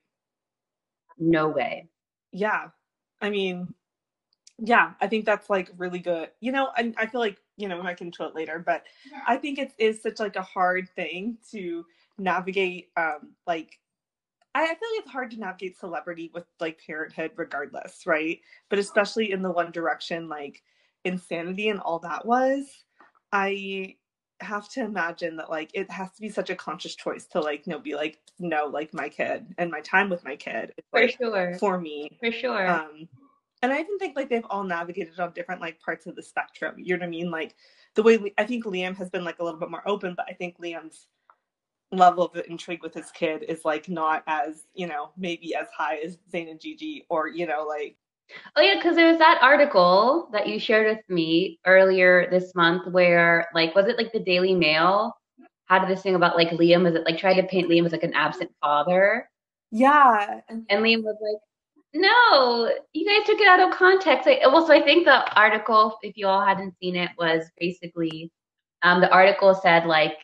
No 1.17 1.47
way. 1.47 1.87
Yeah. 2.33 2.67
I 3.21 3.29
mean, 3.29 3.73
yeah, 4.59 4.93
I 4.99 5.07
think 5.07 5.25
that's 5.25 5.49
like 5.49 5.71
really 5.77 5.99
good. 5.99 6.29
You 6.41 6.51
know, 6.51 6.69
I, 6.75 6.93
I 6.97 7.05
feel 7.07 7.21
like 7.21 7.37
you 7.59 7.67
know, 7.67 7.81
I 7.83 7.93
can 7.93 8.11
show 8.11 8.25
it 8.25 8.35
later, 8.35 8.61
but 8.65 8.83
I 9.27 9.35
think 9.35 9.59
it 9.59 9.73
is 9.77 10.01
such 10.01 10.19
like 10.19 10.35
a 10.35 10.41
hard 10.41 10.89
thing 10.95 11.37
to 11.51 11.85
navigate. 12.17 12.89
Um, 12.95 13.33
like, 13.45 13.79
I, 14.55 14.63
I 14.63 14.67
feel 14.67 14.89
like 14.95 15.03
it's 15.03 15.11
hard 15.11 15.31
to 15.31 15.39
navigate 15.39 15.77
celebrity 15.77 16.31
with 16.33 16.45
like 16.59 16.79
parenthood, 16.85 17.31
regardless, 17.35 18.05
right? 18.05 18.39
But 18.69 18.79
especially 18.79 19.31
in 19.31 19.41
the 19.41 19.51
One 19.51 19.71
Direction, 19.71 20.29
like 20.29 20.63
insanity 21.03 21.69
and 21.69 21.79
all 21.79 21.99
that 21.99 22.25
was. 22.25 22.65
I 23.31 23.95
have 24.41 24.69
to 24.69 24.81
imagine 24.81 25.35
that 25.37 25.49
like 25.49 25.69
it 25.73 25.91
has 25.91 26.11
to 26.11 26.21
be 26.21 26.29
such 26.29 26.49
a 26.49 26.55
conscious 26.55 26.95
choice 26.95 27.25
to 27.25 27.41
like 27.41 27.67
you 27.67 27.73
know 27.73 27.79
be 27.79 27.93
like 27.95 28.19
no 28.39 28.67
like 28.67 28.93
my 28.93 29.09
kid 29.09 29.45
and 29.57 29.69
my 29.69 29.81
time 29.81 30.09
with 30.09 30.23
my 30.23 30.35
kid 30.35 30.71
for 30.91 31.07
sure 31.09 31.57
for 31.59 31.79
me 31.79 32.09
for 32.19 32.31
sure 32.31 32.69
um 32.69 33.07
and 33.61 33.71
I 33.71 33.79
even 33.79 33.97
think 33.99 34.15
like 34.15 34.29
they've 34.29 34.45
all 34.49 34.63
navigated 34.63 35.19
on 35.19 35.33
different 35.33 35.61
like 35.61 35.81
parts 35.81 36.05
of 36.07 36.15
the 36.15 36.23
spectrum. 36.23 36.75
You 36.77 36.95
know 36.95 37.01
what 37.01 37.07
I 37.07 37.09
mean? 37.09 37.31
Like 37.31 37.55
the 37.95 38.03
way 38.03 38.33
I 38.37 38.45
think 38.45 38.65
Liam 38.65 38.95
has 38.97 39.09
been 39.09 39.23
like 39.23 39.39
a 39.39 39.43
little 39.43 39.59
bit 39.59 39.69
more 39.69 39.87
open, 39.87 40.13
but 40.15 40.25
I 40.29 40.33
think 40.33 40.59
Liam's 40.59 41.07
level 41.91 42.25
of 42.25 42.43
intrigue 42.47 42.83
with 42.83 42.93
his 42.93 43.11
kid 43.11 43.43
is 43.47 43.65
like 43.65 43.89
not 43.89 44.23
as 44.27 44.65
you 44.75 44.85
know 44.87 45.09
maybe 45.17 45.55
as 45.55 45.67
high 45.75 45.97
as 45.97 46.17
Zayn 46.31 46.49
and 46.49 46.59
Gigi 46.59 47.05
or 47.09 47.27
you 47.27 47.47
know 47.47 47.65
like. 47.67 47.97
Oh 48.55 48.61
yeah, 48.61 48.75
because 48.75 48.95
there 48.95 49.09
was 49.09 49.17
that 49.17 49.39
article 49.41 50.29
that 50.31 50.47
you 50.47 50.59
shared 50.59 50.95
with 50.95 51.03
me 51.09 51.59
earlier 51.65 52.29
this 52.29 52.53
month 52.53 52.87
where 52.91 53.47
like 53.55 53.73
was 53.73 53.87
it 53.87 53.97
like 53.97 54.11
the 54.13 54.19
Daily 54.19 54.53
Mail 54.53 55.15
had 55.65 55.87
this 55.87 56.01
thing 56.01 56.15
about 56.15 56.35
like 56.35 56.49
Liam 56.49 56.87
is 56.87 56.95
it 56.95 57.05
like 57.05 57.17
tried 57.17 57.41
to 57.41 57.43
paint 57.43 57.69
Liam 57.69 57.85
as 57.85 57.91
like 57.91 58.03
an 58.03 58.13
absent 58.13 58.51
father. 58.61 59.29
Yeah. 59.71 60.41
And 60.47 60.67
Liam 60.69 61.03
was 61.03 61.17
like, 61.21 61.41
no, 61.93 62.71
you 62.93 63.05
guys 63.05 63.25
took 63.25 63.39
it 63.39 63.47
out 63.47 63.59
of 63.59 63.75
context. 63.75 64.27
Like, 64.27 64.39
well, 64.45 64.65
so 64.65 64.73
I 64.73 64.81
think 64.81 65.05
the 65.05 65.33
article, 65.35 65.97
if 66.03 66.17
you 66.17 66.27
all 66.27 66.45
hadn't 66.45 66.77
seen 66.79 66.95
it, 66.95 67.09
was 67.17 67.45
basically 67.59 68.31
um, 68.83 69.01
the 69.01 69.11
article 69.11 69.55
said 69.55 69.85
like 69.85 70.17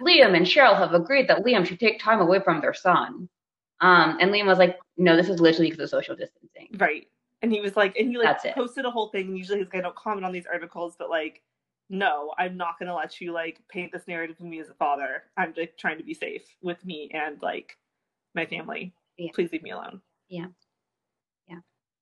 Liam 0.00 0.36
and 0.36 0.46
Cheryl 0.46 0.76
have 0.76 0.94
agreed 0.94 1.28
that 1.28 1.44
Liam 1.44 1.64
should 1.64 1.80
take 1.80 2.00
time 2.00 2.20
away 2.20 2.40
from 2.40 2.60
their 2.60 2.74
son. 2.74 3.28
Um, 3.80 4.18
and 4.20 4.30
Liam 4.30 4.46
was 4.46 4.58
like, 4.58 4.78
no, 4.96 5.16
this 5.16 5.28
is 5.28 5.40
literally 5.40 5.70
because 5.70 5.84
of 5.84 5.90
social 5.90 6.16
distancing. 6.16 6.68
Right. 6.76 7.06
And 7.40 7.52
he 7.52 7.60
was 7.60 7.76
like, 7.76 7.96
and 7.96 8.08
he 8.08 8.18
like 8.18 8.54
posted 8.54 8.84
a 8.84 8.90
whole 8.90 9.08
thing. 9.08 9.28
And 9.28 9.38
usually 9.38 9.58
his 9.60 9.68
guy 9.68 9.80
don't 9.80 9.96
comment 9.96 10.24
on 10.24 10.32
these 10.32 10.46
articles, 10.46 10.94
but 10.98 11.10
like, 11.10 11.42
no, 11.88 12.32
I'm 12.38 12.56
not 12.56 12.78
gonna 12.78 12.94
let 12.94 13.20
you 13.20 13.32
like 13.32 13.60
paint 13.68 13.92
this 13.92 14.06
narrative 14.08 14.36
of 14.38 14.46
me 14.46 14.60
as 14.60 14.68
a 14.68 14.74
father. 14.74 15.24
I'm 15.36 15.52
just 15.54 15.76
trying 15.78 15.98
to 15.98 16.04
be 16.04 16.14
safe 16.14 16.42
with 16.62 16.84
me 16.84 17.10
and 17.12 17.40
like 17.42 17.76
my 18.34 18.46
family. 18.46 18.92
Yeah. 19.18 19.30
Please 19.34 19.50
leave 19.52 19.62
me 19.62 19.70
alone. 19.70 20.00
Yeah 20.28 20.46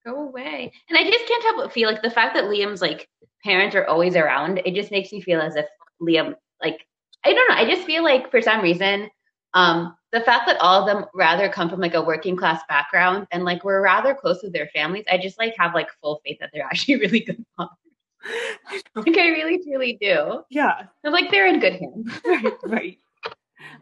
go 0.05 0.23
away. 0.23 0.73
And 0.89 0.99
I 0.99 1.05
just 1.05 1.27
can't 1.27 1.45
help 1.45 1.57
but 1.57 1.73
feel 1.73 1.89
like 1.89 2.03
the 2.03 2.11
fact 2.11 2.35
that 2.35 2.45
Liam's 2.45 2.83
like 2.83 3.09
parents 3.45 3.75
are 3.77 3.87
always 3.87 4.17
around, 4.17 4.61
it 4.65 4.75
just 4.75 4.91
makes 4.91 5.13
me 5.13 5.21
feel 5.21 5.41
as 5.41 5.57
if 5.57 5.67
Liam 6.01 6.35
like 6.63 6.87
I 7.25 7.33
don't 7.33 7.49
know, 7.49 7.57
I 7.57 7.69
just 7.69 7.87
feel 7.87 8.03
like 8.03 8.31
for 8.31 8.41
some 8.41 8.63
reason, 8.63 9.11
um, 9.53 9.95
the 10.13 10.21
fact 10.21 10.47
that 10.47 10.59
all 10.61 10.81
of 10.81 10.87
them 10.87 11.07
rather 11.15 11.49
come 11.49 11.69
from 11.69 11.81
like 11.81 11.95
a 11.95 12.03
working 12.03 12.37
class 12.37 12.63
background 12.69 13.27
and 13.31 13.45
like 13.45 13.65
we're 13.65 13.83
rather 13.83 14.15
close 14.15 14.43
with 14.43 14.53
their 14.53 14.69
families, 14.75 15.05
I 15.11 15.19
just 15.19 15.39
like 15.39 15.55
have 15.59 15.75
like 15.75 15.89
full 16.01 16.21
faith 16.25 16.39
that 16.41 16.51
they're 16.53 16.65
actually 16.71 16.97
really 16.97 17.21
good 17.21 17.45
fathers. 17.57 17.77
like 18.95 19.17
I 19.17 19.29
really 19.29 19.63
truly 19.63 19.99
do. 20.01 20.43
Yeah. 20.51 20.87
I'm 21.05 21.13
like 21.13 21.31
they're 21.31 21.47
in 21.47 21.61
good 21.61 21.75
hands. 21.75 22.21
right, 22.25 22.53
right. 22.67 22.99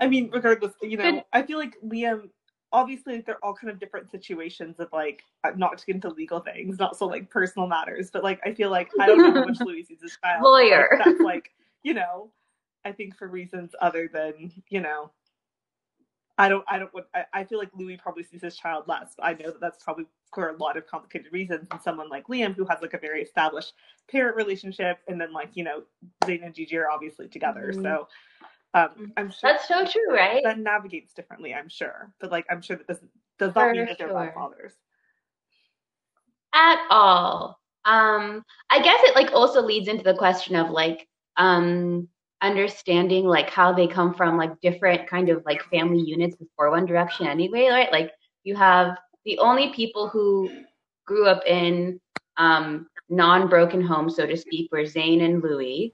I 0.01 0.07
mean, 0.07 0.31
regardless, 0.33 0.73
you 0.83 0.97
know, 0.97 1.11
good. 1.11 1.25
I 1.33 1.43
feel 1.43 1.59
like 1.59 1.75
Liam 1.85 2.31
obviously 2.73 3.21
they're 3.21 3.43
all 3.43 3.55
kind 3.55 3.71
of 3.71 3.81
different 3.81 4.11
situations 4.11 4.79
of 4.79 4.89
like 4.93 5.25
uh, 5.45 5.51
not 5.57 5.79
to 5.79 5.87
get 5.87 5.95
into 5.95 6.11
legal 6.11 6.41
things, 6.41 6.79
not 6.79 6.97
so 6.97 7.07
like 7.07 7.31
personal 7.31 7.67
matters, 7.67 8.11
but 8.11 8.23
like 8.23 8.41
I 8.45 8.53
feel 8.53 8.71
like 8.71 8.91
I 9.01 9.07
don't 9.07 9.19
know 9.19 9.33
how 9.33 9.47
much 9.47 9.61
Louis 9.65 9.85
sees 9.85 10.03
his 10.03 10.17
child. 10.23 10.43
Lawyer. 10.43 10.89
Like, 10.93 11.05
that's 11.05 11.21
like, 11.21 11.51
you 11.83 11.95
know, 11.95 12.31
I 12.85 12.93
think 12.93 13.17
for 13.17 13.29
reasons 13.29 13.73
other 13.81 14.09
than, 14.13 14.53
you 14.69 14.81
know, 14.81 15.11
I 16.41 16.49
don't, 16.49 16.65
I 16.69 16.79
don't, 16.79 16.91
I, 17.15 17.25
I 17.35 17.45
feel 17.45 17.59
like 17.59 17.71
Louis 17.75 17.97
probably 17.97 18.23
sees 18.23 18.43
his 18.43 18.57
child 18.57 18.85
less. 18.87 19.15
I 19.21 19.33
know 19.33 19.47
that 19.47 19.61
that's 19.61 19.83
probably 19.83 20.07
for 20.33 20.51
a 20.51 20.57
lot 20.57 20.77
of 20.77 20.87
complicated 20.87 21.33
reasons. 21.33 21.67
And 21.73 21.83
someone 21.83 22.09
like 22.09 22.29
Liam, 22.29 22.55
who 22.55 22.65
has 22.67 22.79
like 22.81 22.95
a 22.95 22.99
very 22.99 23.23
established 23.23 23.73
parent 24.09 24.37
relationship, 24.37 24.99
and 25.09 25.21
then 25.21 25.33
like, 25.33 25.51
you 25.55 25.65
know, 25.65 25.83
Zayn 26.25 26.45
and 26.45 26.55
Gigi 26.55 26.77
are 26.77 26.91
obviously 26.91 27.27
together. 27.27 27.73
Mm-hmm. 27.73 27.83
So 27.83 28.09
um, 28.75 28.89
mm-hmm. 28.89 29.05
I'm 29.17 29.31
sure 29.31 29.53
that's 29.53 29.69
so 29.69 29.85
true, 29.85 30.15
right? 30.15 30.43
That 30.45 30.59
navigates 30.59 31.13
differently, 31.13 31.55
I'm 31.55 31.69
sure. 31.69 32.13
But 32.21 32.31
like, 32.31 32.47
I'm 32.51 32.61
sure 32.61 32.77
that 32.77 32.87
doesn't, 32.87 33.11
does 33.39 33.55
not 33.55 33.73
mean 33.73 33.87
that 33.87 33.99
they're 33.99 34.13
bad 34.13 34.35
fathers. 34.35 34.73
At 36.55 36.79
all. 36.91 37.59
Um, 37.85 38.45
I 38.71 38.83
guess 38.83 39.01
it 39.05 39.15
like 39.15 39.33
also 39.33 39.63
leads 39.63 39.89
into 39.89 40.05
the 40.05 40.17
question 40.17 40.57
of 40.57 40.71
like, 40.71 41.09
um, 41.37 42.09
understanding 42.41 43.25
like 43.25 43.51
how 43.51 43.73
they 43.73 43.87
come 43.87 44.15
from 44.15 44.37
like 44.37 44.61
different 44.61 45.09
kind 45.09 45.29
of 45.29 45.43
like 45.45 45.63
family 45.71 46.01
units 46.01 46.37
before 46.37 46.71
One 46.71 46.87
Direction 46.87 47.27
anyway, 47.27 47.67
right? 47.69 47.91
Like 47.91 48.13
you 48.45 48.55
have 48.55 48.97
the 49.25 49.39
only 49.39 49.73
people 49.73 50.09
who 50.09 50.51
grew 51.05 51.27
up 51.27 51.45
in 51.47 52.01
um, 52.37 52.87
non-broken 53.09 53.81
homes, 53.81 54.17
so 54.17 54.27
to 54.27 54.37
speak, 54.37 54.71
were 54.71 54.83
Zayn 54.83 55.25
and 55.25 55.43
Louis, 55.43 55.93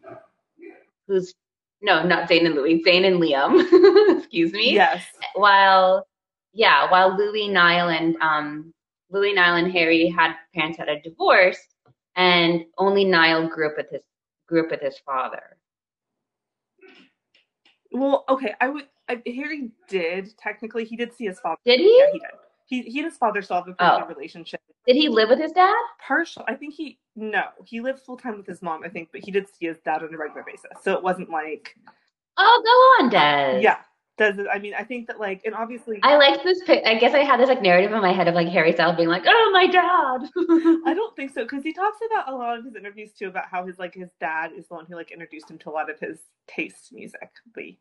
who's 1.06 1.34
no, 1.84 2.02
not 2.02 2.30
Zayn 2.30 2.46
and 2.46 2.54
Louis, 2.54 2.82
Zayn 2.82 3.06
and 3.06 3.20
Liam, 3.20 4.18
excuse 4.18 4.52
me. 4.52 4.72
Yes. 4.72 5.04
While 5.34 6.06
yeah, 6.54 6.90
while 6.90 7.14
Louis, 7.14 7.48
Niall, 7.48 7.90
and 7.90 8.16
um, 8.22 8.72
Louis, 9.10 9.34
Niall, 9.34 9.56
and 9.56 9.70
Harry 9.70 10.08
had 10.08 10.34
parents 10.54 10.78
had 10.78 10.88
a 10.88 11.00
divorce, 11.02 11.58
and 12.16 12.64
only 12.78 13.04
Niall 13.04 13.48
grew 13.48 13.68
up 13.68 13.74
with 13.76 13.90
his 13.90 14.00
grew 14.48 14.64
up 14.64 14.70
with 14.70 14.80
his 14.80 14.98
father. 15.04 15.58
Well, 17.92 18.24
okay, 18.30 18.54
I 18.62 18.68
would. 18.68 18.88
I, 19.06 19.22
Harry 19.26 19.70
did 19.86 20.34
technically. 20.38 20.86
He 20.86 20.96
did 20.96 21.14
see 21.14 21.26
his 21.26 21.38
father. 21.38 21.60
Did 21.66 21.80
he? 21.80 21.98
Yeah, 21.98 22.12
he 22.12 22.18
did. 22.18 22.28
He 22.66 22.90
he 22.90 22.98
and 23.00 23.10
his 23.10 23.18
father 23.18 23.42
still 23.42 23.56
have 23.56 23.68
a 23.68 23.74
pretty 23.74 23.92
oh. 23.92 24.06
good 24.06 24.16
relationship. 24.16 24.60
Did 24.86 24.96
he 24.96 25.08
live 25.08 25.30
with 25.30 25.40
his 25.40 25.52
dad? 25.52 25.74
Partial. 26.06 26.44
I 26.46 26.54
think 26.54 26.74
he 26.74 26.98
no. 27.16 27.44
He 27.64 27.80
lived 27.80 28.00
full 28.00 28.16
time 28.16 28.36
with 28.36 28.46
his 28.46 28.60
mom. 28.60 28.82
I 28.84 28.88
think, 28.88 29.08
but 29.12 29.22
he 29.24 29.30
did 29.30 29.46
see 29.48 29.66
his 29.66 29.78
dad 29.84 30.02
on 30.02 30.12
a 30.12 30.18
regular 30.18 30.44
basis. 30.46 30.70
So 30.82 30.94
it 30.94 31.02
wasn't 31.02 31.30
like. 31.30 31.76
Oh, 32.36 32.62
go 32.64 33.04
on, 33.04 33.10
Des. 33.10 33.62
Yeah, 33.62 33.78
does 34.16 34.38
it? 34.38 34.46
I 34.52 34.58
mean, 34.58 34.74
I 34.74 34.84
think 34.84 35.06
that 35.08 35.18
like, 35.18 35.42
and 35.44 35.54
obviously, 35.54 35.98
I 36.02 36.16
like 36.16 36.42
this. 36.42 36.60
I 36.68 36.96
guess 36.96 37.14
I 37.14 37.20
had 37.20 37.40
this 37.40 37.48
like 37.48 37.62
narrative 37.62 37.92
in 37.92 38.00
my 38.00 38.12
head 38.12 38.28
of 38.28 38.34
like 38.34 38.48
Harry 38.48 38.72
Styles 38.72 38.96
being 38.96 39.08
like, 39.08 39.24
"Oh, 39.26 39.50
my 39.52 39.66
dad." 39.66 40.28
I 40.86 40.94
don't 40.94 41.16
think 41.16 41.32
so 41.32 41.44
because 41.44 41.64
he 41.64 41.72
talks 41.72 41.98
about 42.10 42.32
a 42.32 42.36
lot 42.36 42.58
of 42.58 42.64
his 42.64 42.76
interviews 42.76 43.12
too 43.12 43.28
about 43.28 43.46
how 43.50 43.66
his 43.66 43.78
like 43.78 43.94
his 43.94 44.10
dad 44.20 44.52
is 44.56 44.68
the 44.68 44.74
one 44.74 44.86
who 44.86 44.94
like 44.94 45.10
introduced 45.10 45.50
him 45.50 45.58
to 45.58 45.70
a 45.70 45.72
lot 45.72 45.90
of 45.90 45.98
his 45.98 46.18
taste 46.46 46.92
musically. 46.92 47.80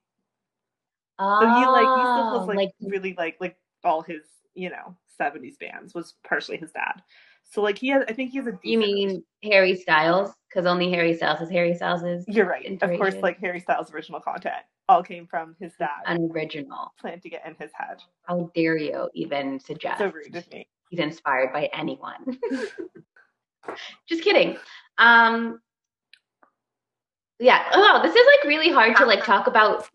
Oh, 1.20 1.42
so 1.42 1.48
he 1.48 1.66
like 1.68 2.00
he 2.00 2.04
still 2.04 2.32
feels 2.32 2.42
um, 2.42 2.48
like, 2.48 2.58
like 2.58 2.72
really 2.82 3.16
like 3.18 3.38
like 3.40 3.58
all 3.84 4.02
his 4.02 4.24
you 4.56 4.70
know 4.70 4.96
70s 5.20 5.58
bands 5.60 5.94
was 5.94 6.16
partially 6.28 6.58
his 6.58 6.72
dad. 6.72 7.02
So 7.44 7.62
like 7.62 7.78
he 7.78 7.90
has, 7.90 8.04
I 8.08 8.14
think 8.14 8.32
he 8.32 8.38
has 8.38 8.48
a. 8.48 8.58
You 8.64 8.78
mean 8.78 9.24
Harry 9.44 9.76
Styles? 9.76 10.32
Because 10.50 10.66
only 10.66 10.92
Harry 10.92 11.14
Styles 11.16 11.42
is 11.42 11.50
Harry 11.50 11.76
Styles 11.76 12.04
is. 12.04 12.26
You're 12.28 12.48
right. 12.48 12.66
Of 12.82 12.98
course, 12.98 13.16
like 13.16 13.40
Harry 13.40 13.60
Styles' 13.60 13.92
original 13.94 14.20
content 14.20 14.64
all 14.90 15.04
came 15.04 15.28
from 15.28 15.56
his 15.60 15.74
dad. 15.78 15.90
Unoriginal. 16.06 16.94
Plan 17.00 17.20
to 17.20 17.30
get 17.30 17.46
in 17.46 17.56
his 17.60 17.72
head. 17.74 17.98
How 18.24 18.50
dare 18.56 18.78
you 18.78 19.10
even 19.14 19.60
suggest? 19.60 20.00
So 20.00 20.12
rude 20.12 20.36
of 20.36 20.50
me. 20.52 20.68
He's 20.90 21.00
inspired 21.00 21.54
by 21.54 21.70
anyone. 21.74 22.40
Just 24.08 24.24
kidding. 24.24 24.58
Um. 24.98 25.60
Yeah. 27.40 27.64
Oh, 27.74 28.00
this 28.02 28.16
is 28.16 28.28
like 28.38 28.48
really 28.48 28.72
hard 28.72 28.96
to 28.98 29.06
like 29.06 29.24
talk 29.24 29.48
about 29.48 29.88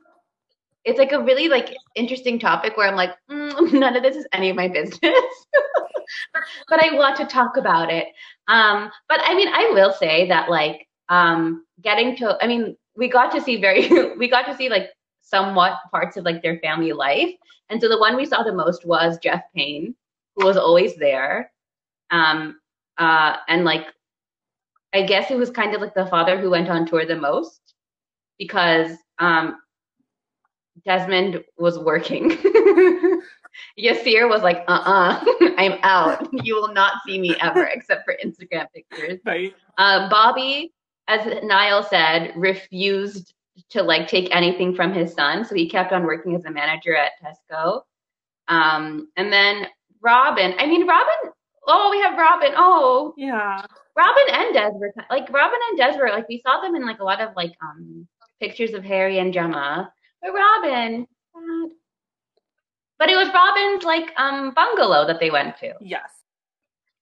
it's 0.89 0.99
like 0.99 1.13
a 1.13 1.23
really 1.23 1.49
like 1.49 1.77
interesting 1.95 2.39
topic 2.39 2.77
where 2.77 2.89
I'm 2.89 2.97
like, 2.97 3.15
mm, 3.31 3.38
none 3.73 3.97
of 3.97 4.03
this 4.03 4.17
is 4.17 4.27
any 4.33 4.51
of 4.51 4.57
my 4.57 4.69
business, 4.69 4.99
but 6.69 6.83
I 6.83 6.95
want 6.95 7.17
to 7.17 7.25
talk 7.27 7.57
about 7.57 7.91
it. 7.91 8.09
Um, 8.49 8.91
but 9.09 9.21
I 9.25 9.35
mean, 9.35 9.49
I 9.49 9.71
will 9.73 9.93
say 9.93 10.29
that 10.29 10.51
like 10.51 10.89
um, 11.09 11.65
getting 11.83 12.17
to, 12.17 12.37
I 12.41 12.47
mean, 12.47 12.77
we 12.97 13.09
got 13.09 13.33
to 13.33 13.41
see 13.41 13.61
very, 13.61 13.89
we 14.17 14.29
got 14.29 14.47
to 14.47 14.57
see 14.57 14.69
like 14.69 14.91
somewhat 15.23 15.79
parts 15.91 16.17
of 16.17 16.25
like 16.25 16.43
their 16.43 16.59
family 16.61 16.93
life, 16.93 17.31
and 17.71 17.81
so 17.81 17.89
the 17.89 17.99
one 17.99 18.17
we 18.17 18.27
saw 18.27 18.43
the 18.43 18.53
most 18.53 18.87
was 18.87 19.19
Jeff 19.23 19.43
Payne, 19.55 19.95
who 20.37 20.47
was 20.47 20.57
always 20.57 20.97
there, 20.97 21.53
um, 22.11 22.59
uh, 22.99 23.37
and 23.49 23.65
like 23.65 23.87
I 24.93 25.03
guess 25.03 25.31
it 25.31 25.37
was 25.39 25.51
kind 25.51 25.75
of 25.75 25.81
like 25.81 25.95
the 25.95 26.07
father 26.07 26.41
who 26.41 26.51
went 26.51 26.69
on 26.69 26.87
tour 26.87 27.05
the 27.05 27.17
most 27.17 27.61
because 28.39 28.93
um, 29.19 29.59
Desmond 30.85 31.45
was 31.59 31.79
working. 31.79 32.31
Yaser 33.79 34.29
was 34.29 34.43
like, 34.43 34.65
uh 34.69 34.73
uh-uh, 34.73 35.25
uh, 35.41 35.51
i 35.57 35.65
am 35.65 35.79
out. 35.83 36.29
You 36.45 36.57
will 36.57 36.73
not 36.73 36.95
see 37.07 37.19
me 37.19 37.35
ever 37.41 37.65
except 37.65 38.05
for 38.05 38.17
Instagram 38.25 38.67
pictures. 38.75 39.21
Right. 39.25 39.55
Uh, 39.77 40.09
Bobby, 40.09 40.73
as 41.07 41.43
Niall 41.43 41.83
said, 41.83 42.33
refused 42.37 43.35
to 43.71 43.83
like 43.83 44.09
take 44.09 44.35
anything 44.35 44.75
from 44.75 44.93
his 44.93 45.13
son. 45.13 45.45
So 45.45 45.55
he 45.55 45.69
kept 45.69 45.93
on 45.93 46.05
working 46.05 46.35
as 46.35 46.45
a 46.45 46.51
manager 46.51 46.95
at 46.95 47.13
Tesco. 47.23 47.83
Um, 48.47 49.09
and 49.17 49.33
then 49.33 49.67
Robin, 50.01 50.55
I 50.59 50.67
mean, 50.67 50.87
Robin, 50.87 51.33
oh, 51.67 51.91
we 51.91 52.01
have 52.01 52.17
Robin. 52.19 52.53
Oh, 52.57 53.15
yeah. 53.17 53.63
Robin 53.97 54.25
and 54.29 54.55
Des 54.55 54.79
were 54.79 54.93
like, 55.11 55.31
Robin 55.33 55.59
and 55.71 55.79
Des 55.79 55.99
were 55.99 56.11
like, 56.11 56.29
we 56.29 56.41
saw 56.47 56.61
them 56.61 56.77
in 56.77 56.87
like 56.87 57.01
a 57.01 57.05
lot 57.05 57.21
of 57.21 57.35
like 57.37 57.53
um 57.63 58.07
pictures 58.41 58.73
of 58.75 58.85
Harry 58.85 59.19
and 59.19 59.33
Gemma. 59.33 59.93
But 60.23 60.33
Robin. 60.33 61.07
But 62.99 63.11
it 63.11 63.17
was 63.17 63.29
Robin's 63.29 63.85
like 63.85 64.11
um 64.17 64.53
bungalow 64.55 65.07
that 65.07 65.21
they 65.21 65.31
went 65.31 65.57
to. 65.59 65.73
Yes. 65.81 66.11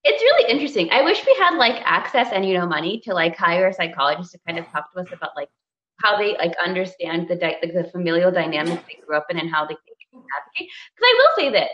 It's 0.03 0.21
really 0.21 0.51
interesting. 0.51 0.89
I 0.91 1.01
wish 1.01 1.25
we 1.25 1.35
had 1.39 1.57
like 1.57 1.81
access 1.83 2.29
and 2.31 2.45
you 2.45 2.53
know 2.57 2.67
money 2.67 3.01
to 3.01 3.13
like 3.13 3.35
hire 3.35 3.67
a 3.67 3.73
psychologist 3.73 4.31
to 4.31 4.39
kind 4.47 4.59
of 4.59 4.67
talk 4.67 4.93
to 4.93 5.01
us 5.01 5.07
about 5.11 5.31
like 5.35 5.49
how 6.01 6.17
they 6.17 6.37
like 6.37 6.53
understand 6.63 7.27
the 7.27 7.35
di- 7.35 7.57
like, 7.61 7.73
the 7.73 7.89
familial 7.91 8.31
dynamics 8.31 8.83
they 8.87 8.99
grew 9.05 9.17
up 9.17 9.25
in 9.29 9.39
and 9.39 9.49
how 9.49 9.65
they 9.65 9.73
can 9.73 9.83
navigate. 10.13 10.71
Because 10.95 11.03
I 11.03 11.13
will 11.17 11.43
say 11.43 11.51
this, 11.51 11.69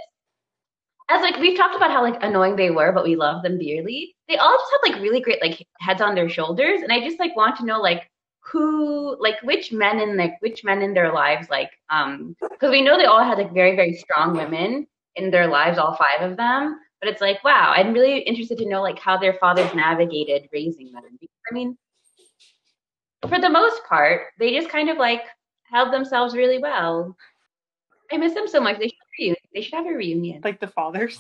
as 1.09 1.21
like 1.21 1.37
we've 1.37 1.57
talked 1.57 1.75
about 1.75 1.91
how 1.91 2.01
like 2.01 2.21
annoying 2.23 2.55
they 2.55 2.71
were, 2.71 2.91
but 2.91 3.03
we 3.03 3.15
love 3.15 3.43
them 3.43 3.59
dearly. 3.59 4.15
They 4.27 4.37
all 4.37 4.57
just 4.57 4.71
had 4.71 4.91
like 4.91 5.01
really 5.01 5.19
great 5.19 5.41
like 5.41 5.65
heads 5.79 6.01
on 6.01 6.15
their 6.15 6.29
shoulders, 6.29 6.81
and 6.81 6.91
I 6.91 7.01
just 7.01 7.19
like 7.19 7.35
want 7.35 7.57
to 7.57 7.65
know 7.65 7.81
like 7.81 8.09
who 8.45 9.15
like 9.19 9.41
which 9.43 9.71
men 9.71 9.99
in 9.99 10.17
like 10.17 10.35
which 10.41 10.63
men 10.63 10.81
in 10.81 10.93
their 10.93 11.13
lives 11.13 11.49
like 11.49 11.71
um 11.89 12.35
because 12.41 12.71
we 12.71 12.81
know 12.81 12.97
they 12.97 13.05
all 13.05 13.23
had 13.23 13.37
like 13.37 13.53
very 13.53 13.75
very 13.75 13.93
strong 13.93 14.35
women 14.35 14.85
in 15.15 15.31
their 15.31 15.47
lives 15.47 15.77
all 15.77 15.95
five 15.95 16.29
of 16.29 16.35
them 16.35 16.79
but 16.99 17.09
it's 17.09 17.21
like 17.21 17.41
wow 17.43 17.71
i'm 17.75 17.93
really 17.93 18.19
interested 18.19 18.57
to 18.57 18.67
know 18.67 18.81
like 18.81 18.99
how 18.99 19.17
their 19.17 19.33
fathers 19.33 19.73
navigated 19.73 20.49
raising 20.51 20.91
them 20.91 21.03
i 21.49 21.53
mean 21.53 21.77
for 23.27 23.39
the 23.39 23.49
most 23.49 23.81
part 23.85 24.21
they 24.39 24.53
just 24.53 24.69
kind 24.69 24.89
of 24.89 24.97
like 24.97 25.21
held 25.63 25.93
themselves 25.93 26.35
really 26.35 26.59
well 26.59 27.15
i 28.11 28.17
miss 28.17 28.33
them 28.33 28.47
so 28.47 28.59
much 28.59 28.77
they 28.77 28.91
should 29.17 29.37
they 29.53 29.61
should 29.61 29.73
have 29.73 29.87
a 29.87 29.89
reunion 29.89 30.41
like 30.43 30.59
the 30.59 30.67
fathers 30.67 31.19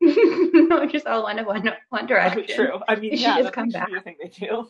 no, 0.00 0.86
just 0.90 1.06
all 1.06 1.24
one 1.24 1.38
of 1.38 1.46
one, 1.46 1.70
one 1.90 2.06
direction. 2.06 2.46
True. 2.48 2.80
I 2.88 2.96
mean, 2.96 3.12
yeah, 3.14 3.38
just 3.38 3.52
come 3.52 3.68
back. 3.68 3.88
I 3.94 4.00
think 4.00 4.18
they 4.18 4.28
do. 4.28 4.68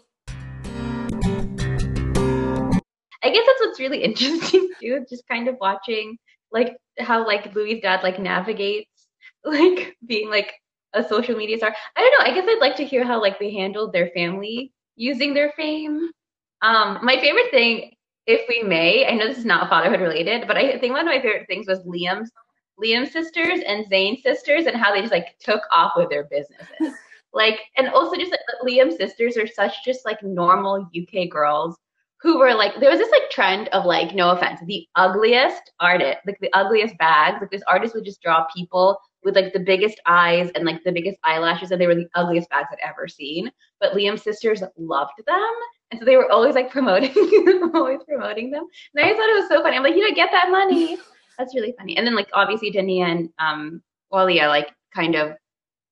I 3.22 3.30
guess 3.30 3.44
that's 3.46 3.60
what's 3.60 3.80
really 3.80 4.02
interesting 4.04 4.68
too, 4.80 5.04
just 5.08 5.26
kind 5.28 5.48
of 5.48 5.56
watching 5.60 6.18
like 6.52 6.76
how 6.98 7.26
like 7.26 7.54
Louis' 7.54 7.80
dad 7.80 8.02
like 8.02 8.18
navigates 8.18 9.08
like 9.44 9.96
being 10.06 10.28
like 10.28 10.52
a 10.92 11.06
social 11.06 11.36
media 11.36 11.56
star. 11.56 11.74
I 11.96 12.00
don't 12.00 12.12
know. 12.18 12.32
I 12.32 12.34
guess 12.34 12.48
I'd 12.48 12.60
like 12.60 12.76
to 12.76 12.84
hear 12.84 13.04
how 13.04 13.20
like 13.20 13.38
they 13.38 13.52
handled 13.52 13.92
their 13.92 14.10
family 14.10 14.72
using 14.96 15.34
their 15.34 15.52
fame. 15.56 16.10
Um, 16.62 16.98
my 17.02 17.16
favorite 17.16 17.50
thing, 17.50 17.92
if 18.26 18.46
we 18.48 18.62
may, 18.62 19.06
I 19.06 19.14
know 19.14 19.28
this 19.28 19.38
is 19.38 19.44
not 19.44 19.70
fatherhood 19.70 20.00
related, 20.00 20.46
but 20.46 20.56
I 20.56 20.78
think 20.78 20.92
one 20.92 21.00
of 21.00 21.06
my 21.06 21.20
favorite 21.20 21.46
things 21.46 21.66
was 21.66 21.80
Liam's 21.80 22.30
Liam's 22.82 23.12
sisters 23.12 23.60
and 23.66 23.86
Zayn's 23.86 24.22
sisters 24.22 24.66
and 24.66 24.76
how 24.76 24.92
they 24.92 25.00
just 25.00 25.12
like 25.12 25.38
took 25.38 25.60
off 25.72 25.92
with 25.96 26.08
their 26.08 26.24
businesses. 26.24 26.98
like, 27.32 27.60
and 27.76 27.88
also 27.88 28.16
just 28.16 28.30
like, 28.30 28.40
Liam's 28.64 28.96
sisters 28.96 29.36
are 29.36 29.46
such 29.46 29.84
just 29.84 30.04
like 30.04 30.22
normal 30.22 30.88
UK 30.96 31.28
girls 31.30 31.76
who 32.22 32.38
were 32.38 32.54
like 32.54 32.78
there 32.80 32.90
was 32.90 32.98
this 32.98 33.10
like 33.10 33.30
trend 33.30 33.68
of 33.68 33.84
like 33.84 34.14
no 34.14 34.30
offense 34.30 34.60
the 34.66 34.86
ugliest 34.96 35.72
artist 35.80 36.18
like 36.26 36.38
the 36.40 36.52
ugliest 36.52 36.96
bags 36.98 37.38
like 37.40 37.50
this 37.50 37.62
artist 37.66 37.94
would 37.94 38.04
just 38.04 38.22
draw 38.22 38.46
people 38.54 38.98
with 39.24 39.36
like 39.36 39.52
the 39.52 39.60
biggest 39.60 40.00
eyes 40.06 40.50
and 40.54 40.64
like 40.64 40.82
the 40.84 40.92
biggest 40.92 41.18
eyelashes 41.24 41.70
and 41.70 41.80
they 41.80 41.86
were 41.86 41.94
the 41.94 42.08
ugliest 42.14 42.48
bags 42.50 42.68
i'd 42.72 42.88
ever 42.88 43.08
seen 43.08 43.50
but 43.80 43.92
liam's 43.92 44.22
sisters 44.22 44.62
loved 44.76 45.12
them 45.26 45.52
and 45.90 45.98
so 45.98 46.04
they 46.04 46.16
were 46.16 46.30
always 46.30 46.54
like 46.54 46.70
promoting 46.70 47.12
always 47.74 48.00
promoting 48.06 48.50
them 48.50 48.66
and 48.94 49.04
i 49.04 49.10
thought 49.10 49.28
it 49.28 49.40
was 49.40 49.48
so 49.48 49.62
funny 49.62 49.76
i'm 49.76 49.82
like 49.82 49.94
you 49.94 50.02
don't 50.02 50.16
get 50.16 50.30
that 50.30 50.50
money. 50.50 50.98
That's 51.38 51.54
really 51.54 51.74
funny 51.78 51.96
and 51.96 52.06
then 52.06 52.14
like 52.14 52.28
obviously 52.34 52.70
Doniya 52.70 53.06
and 53.06 53.30
um 53.38 53.82
Waliyha 54.12 54.48
like 54.48 54.68
kind 54.94 55.14
of 55.14 55.36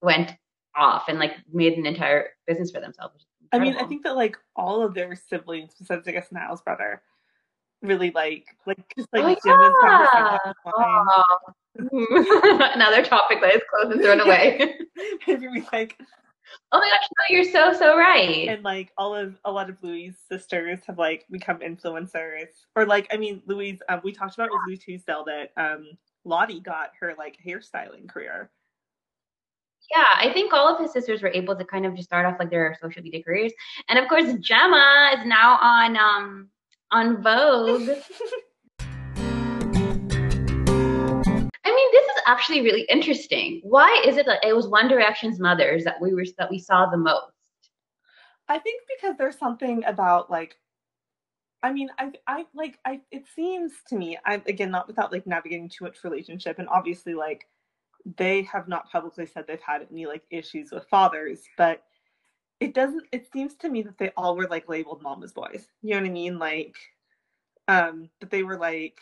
went 0.03 0.33
off 0.77 1.05
and 1.09 1.19
like 1.19 1.33
made 1.51 1.79
an 1.79 1.87
entire 1.87 2.27
business 2.47 2.71
for 2.71 2.81
themselves 2.81 3.25
I 3.53 3.59
mean, 3.59 3.77
I 3.77 3.85
think 3.85 4.05
that 4.05 4.17
like 4.17 4.37
all 4.57 4.83
of 4.83 4.95
their 4.95 5.17
siblings, 5.17 5.75
besides 5.79 6.07
I 6.07 6.13
guess 6.13 6.33
Niall's 6.33 6.63
brother, 6.63 7.03
really 7.83 8.11
like 8.11 8.45
like 8.67 8.79
just 8.97 9.09
like 9.13 9.39
oh, 9.45 9.45
Jim 9.45 9.73
yeah. 9.85 10.39
oh. 10.67 11.23
Another 12.75 13.03
topic 13.05 13.41
that 13.41 13.55
is 13.55 13.63
closed 13.73 13.93
and 13.93 14.03
thrown 14.03 14.21
away. 14.21 14.79
Maybe 15.27 15.65
like, 15.73 15.97
oh 16.73 16.79
my 16.79 16.89
gosh, 16.89 17.09
no, 17.19 17.37
you're 17.37 17.45
so 17.45 17.73
so 17.73 17.97
right. 17.97 18.49
And 18.49 18.65
like 18.65 18.93
all 18.99 19.15
of 19.15 19.39
a 19.45 19.53
lot 19.53 19.71
of 19.71 19.83
Louis' 19.83 20.17
sisters 20.29 20.81
have 20.87 20.99
like 20.99 21.25
become 21.31 21.61
influencers, 21.61 22.49
or 22.75 22.87
like 22.87 23.07
I 23.13 23.17
mean, 23.17 23.43
Louis. 23.47 23.79
Um, 23.89 24.01
we 24.03 24.13
talked 24.13 24.35
about 24.35 24.51
with 24.51 24.61
Lou 24.67 24.77
Teasdale 24.77 25.25
that 25.27 25.53
um 25.57 25.91
Lottie 26.25 26.61
got 26.61 26.91
her 27.01 27.15
like 27.17 27.39
hairstyling 27.45 28.09
career 28.09 28.51
yeah, 29.91 30.07
I 30.17 30.33
think 30.33 30.53
all 30.53 30.69
of 30.69 30.81
his 30.81 30.93
sisters 30.93 31.23
were 31.23 31.31
able 31.31 31.57
to 31.57 31.65
kind 31.65 31.87
of 31.87 31.95
just 31.95 32.09
start 32.09 32.27
off 32.27 32.37
like 32.39 32.51
their 32.51 32.77
social 32.81 33.03
media 33.03 33.23
careers. 33.23 33.53
And 33.89 33.99
of 33.99 34.09
course, 34.09 34.33
Gemma 34.41 35.13
is 35.19 35.25
now 35.25 35.59
on 35.61 35.97
um 35.97 36.49
on 36.91 37.23
Vogue. 37.23 37.89
I 41.65 41.71
mean, 41.75 41.89
this 41.93 42.05
is 42.05 42.23
actually 42.27 42.61
really 42.63 42.83
interesting. 42.91 43.61
Why 43.63 44.03
is 44.07 44.17
it 44.17 44.27
that 44.27 44.45
it 44.45 44.55
was 44.55 44.69
One 44.69 44.89
Direction's 44.89 45.41
mothers 45.41 45.85
that 45.85 46.01
we 46.01 46.15
were 46.15 46.25
that 46.37 46.51
we 46.51 46.59
saw 46.59 46.87
the 46.87 46.97
most? 46.97 47.33
I 48.49 48.59
think 48.59 48.83
because 48.97 49.17
there's 49.17 49.39
something 49.39 49.85
about 49.85 50.31
like 50.31 50.57
I 51.63 51.73
mean, 51.73 51.89
I 51.99 52.13
I 52.27 52.47
like 52.55 52.79
I 52.85 53.01
it 53.11 53.25
seems 53.35 53.73
to 53.89 53.97
me, 53.97 54.19
I 54.27 54.43
again 54.47 54.71
not 54.71 54.87
without 54.87 55.13
like 55.13 55.27
navigating 55.27 55.71
too 55.71 55.85
much 55.85 56.05
relationship 56.05 56.59
and 56.59 56.69
obviously 56.69 57.15
like 57.15 57.47
they 58.17 58.43
have 58.43 58.69
not 58.69 58.91
publicly 58.91 59.27
said 59.27 59.47
they've 59.47 59.61
had 59.61 59.87
any 59.91 60.07
like 60.07 60.23
issues 60.31 60.71
with 60.71 60.89
fathers, 60.89 61.41
but 61.57 61.83
it 62.61 62.75
doesn't 62.75 63.05
it 63.13 63.31
seems 63.33 63.55
to 63.57 63.69
me 63.69 63.83
that 63.83 63.99
they 63.99 64.11
all 64.17 64.37
were 64.37 64.49
like 64.49 64.69
labeled 64.69 65.03
mama's 65.03 65.33
boys. 65.33 65.69
You 65.83 65.95
know 65.95 66.01
what 66.01 66.09
I 66.09 66.13
mean? 66.13 66.39
Like 66.39 66.77
um 67.69 68.09
that 68.21 68.31
they 68.31 68.43
were 68.43 68.57
like 68.57 69.01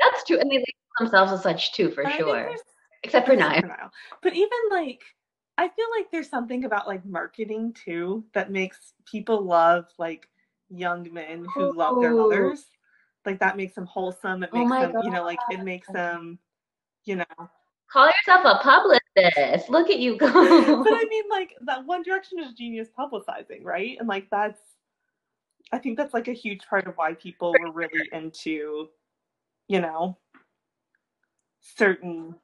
That's 0.00 0.24
true. 0.24 0.38
And 0.38 0.50
they 0.50 0.56
label 0.56 0.66
themselves 0.98 1.32
as 1.32 1.42
such 1.42 1.72
too 1.72 1.90
for 1.90 2.08
sure. 2.10 2.50
Except 3.04 3.26
for 3.26 3.36
Niall. 3.36 3.90
But 4.22 4.34
even 4.34 4.58
like 4.70 5.02
I 5.58 5.68
feel 5.68 5.86
like 5.96 6.10
there's 6.10 6.30
something 6.30 6.64
about 6.64 6.86
like 6.86 7.04
marketing 7.04 7.74
too 7.74 8.24
that 8.32 8.50
makes 8.50 8.94
people 9.04 9.42
love 9.42 9.86
like 9.98 10.28
young 10.70 11.12
men 11.12 11.46
who 11.54 11.64
Ooh. 11.64 11.76
love 11.76 12.00
their 12.00 12.14
mothers. 12.14 12.64
Like 13.26 13.38
that 13.40 13.56
makes 13.56 13.74
them 13.74 13.86
wholesome. 13.86 14.42
It 14.42 14.50
oh 14.52 14.58
makes 14.58 14.72
oh 14.72 14.80
them, 14.80 14.92
God. 14.92 15.04
you 15.04 15.10
know, 15.12 15.24
like 15.24 15.40
it 15.50 15.62
makes 15.62 15.88
them, 15.88 16.38
you 17.04 17.16
know, 17.16 17.24
Call 17.92 18.06
yourself 18.06 18.44
a 18.44 18.62
publicist. 18.62 19.68
Look 19.68 19.90
at 19.90 19.98
you 19.98 20.16
go. 20.16 20.26
but 20.84 20.92
I 20.92 21.04
mean, 21.10 21.24
like 21.30 21.54
that 21.66 21.84
One 21.84 22.02
Direction 22.02 22.38
is 22.38 22.54
genius 22.54 22.88
publicizing, 22.98 23.62
right? 23.62 23.98
And 23.98 24.08
like 24.08 24.28
that's, 24.30 24.60
I 25.72 25.78
think 25.78 25.98
that's 25.98 26.14
like 26.14 26.28
a 26.28 26.32
huge 26.32 26.64
part 26.66 26.86
of 26.86 26.94
why 26.96 27.14
people 27.14 27.54
were 27.60 27.70
really 27.70 28.08
into, 28.12 28.88
you 29.68 29.80
know, 29.80 30.16
certain. 31.60 32.34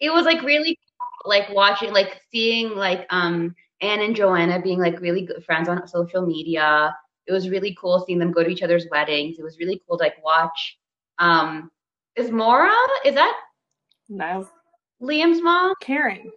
It 0.00 0.10
was 0.10 0.24
like 0.24 0.42
really 0.42 0.76
like 1.24 1.48
watching, 1.50 1.92
like 1.92 2.20
seeing 2.32 2.70
like 2.74 3.06
um 3.10 3.54
Anne 3.80 4.00
and 4.00 4.16
Johannah 4.16 4.60
being 4.60 4.80
like 4.80 5.00
really 5.00 5.22
good 5.22 5.44
friends 5.44 5.68
on 5.68 5.86
social 5.86 6.26
media. 6.26 6.94
It 7.26 7.32
was 7.32 7.48
really 7.48 7.76
cool 7.80 8.04
seeing 8.04 8.18
them 8.18 8.32
go 8.32 8.42
to 8.42 8.50
each 8.50 8.62
other's 8.62 8.86
weddings. 8.90 9.38
It 9.38 9.44
was 9.44 9.58
really 9.58 9.80
cool 9.86 9.98
to 9.98 10.04
like 10.04 10.22
watch. 10.24 10.78
Um, 11.18 11.70
is 12.16 12.30
Maura? 12.30 12.74
Is 13.04 13.14
that 13.14 13.36
Niall's 14.08 14.48
Liam's 15.02 15.42
mom? 15.42 15.74
Karen. 15.80 16.30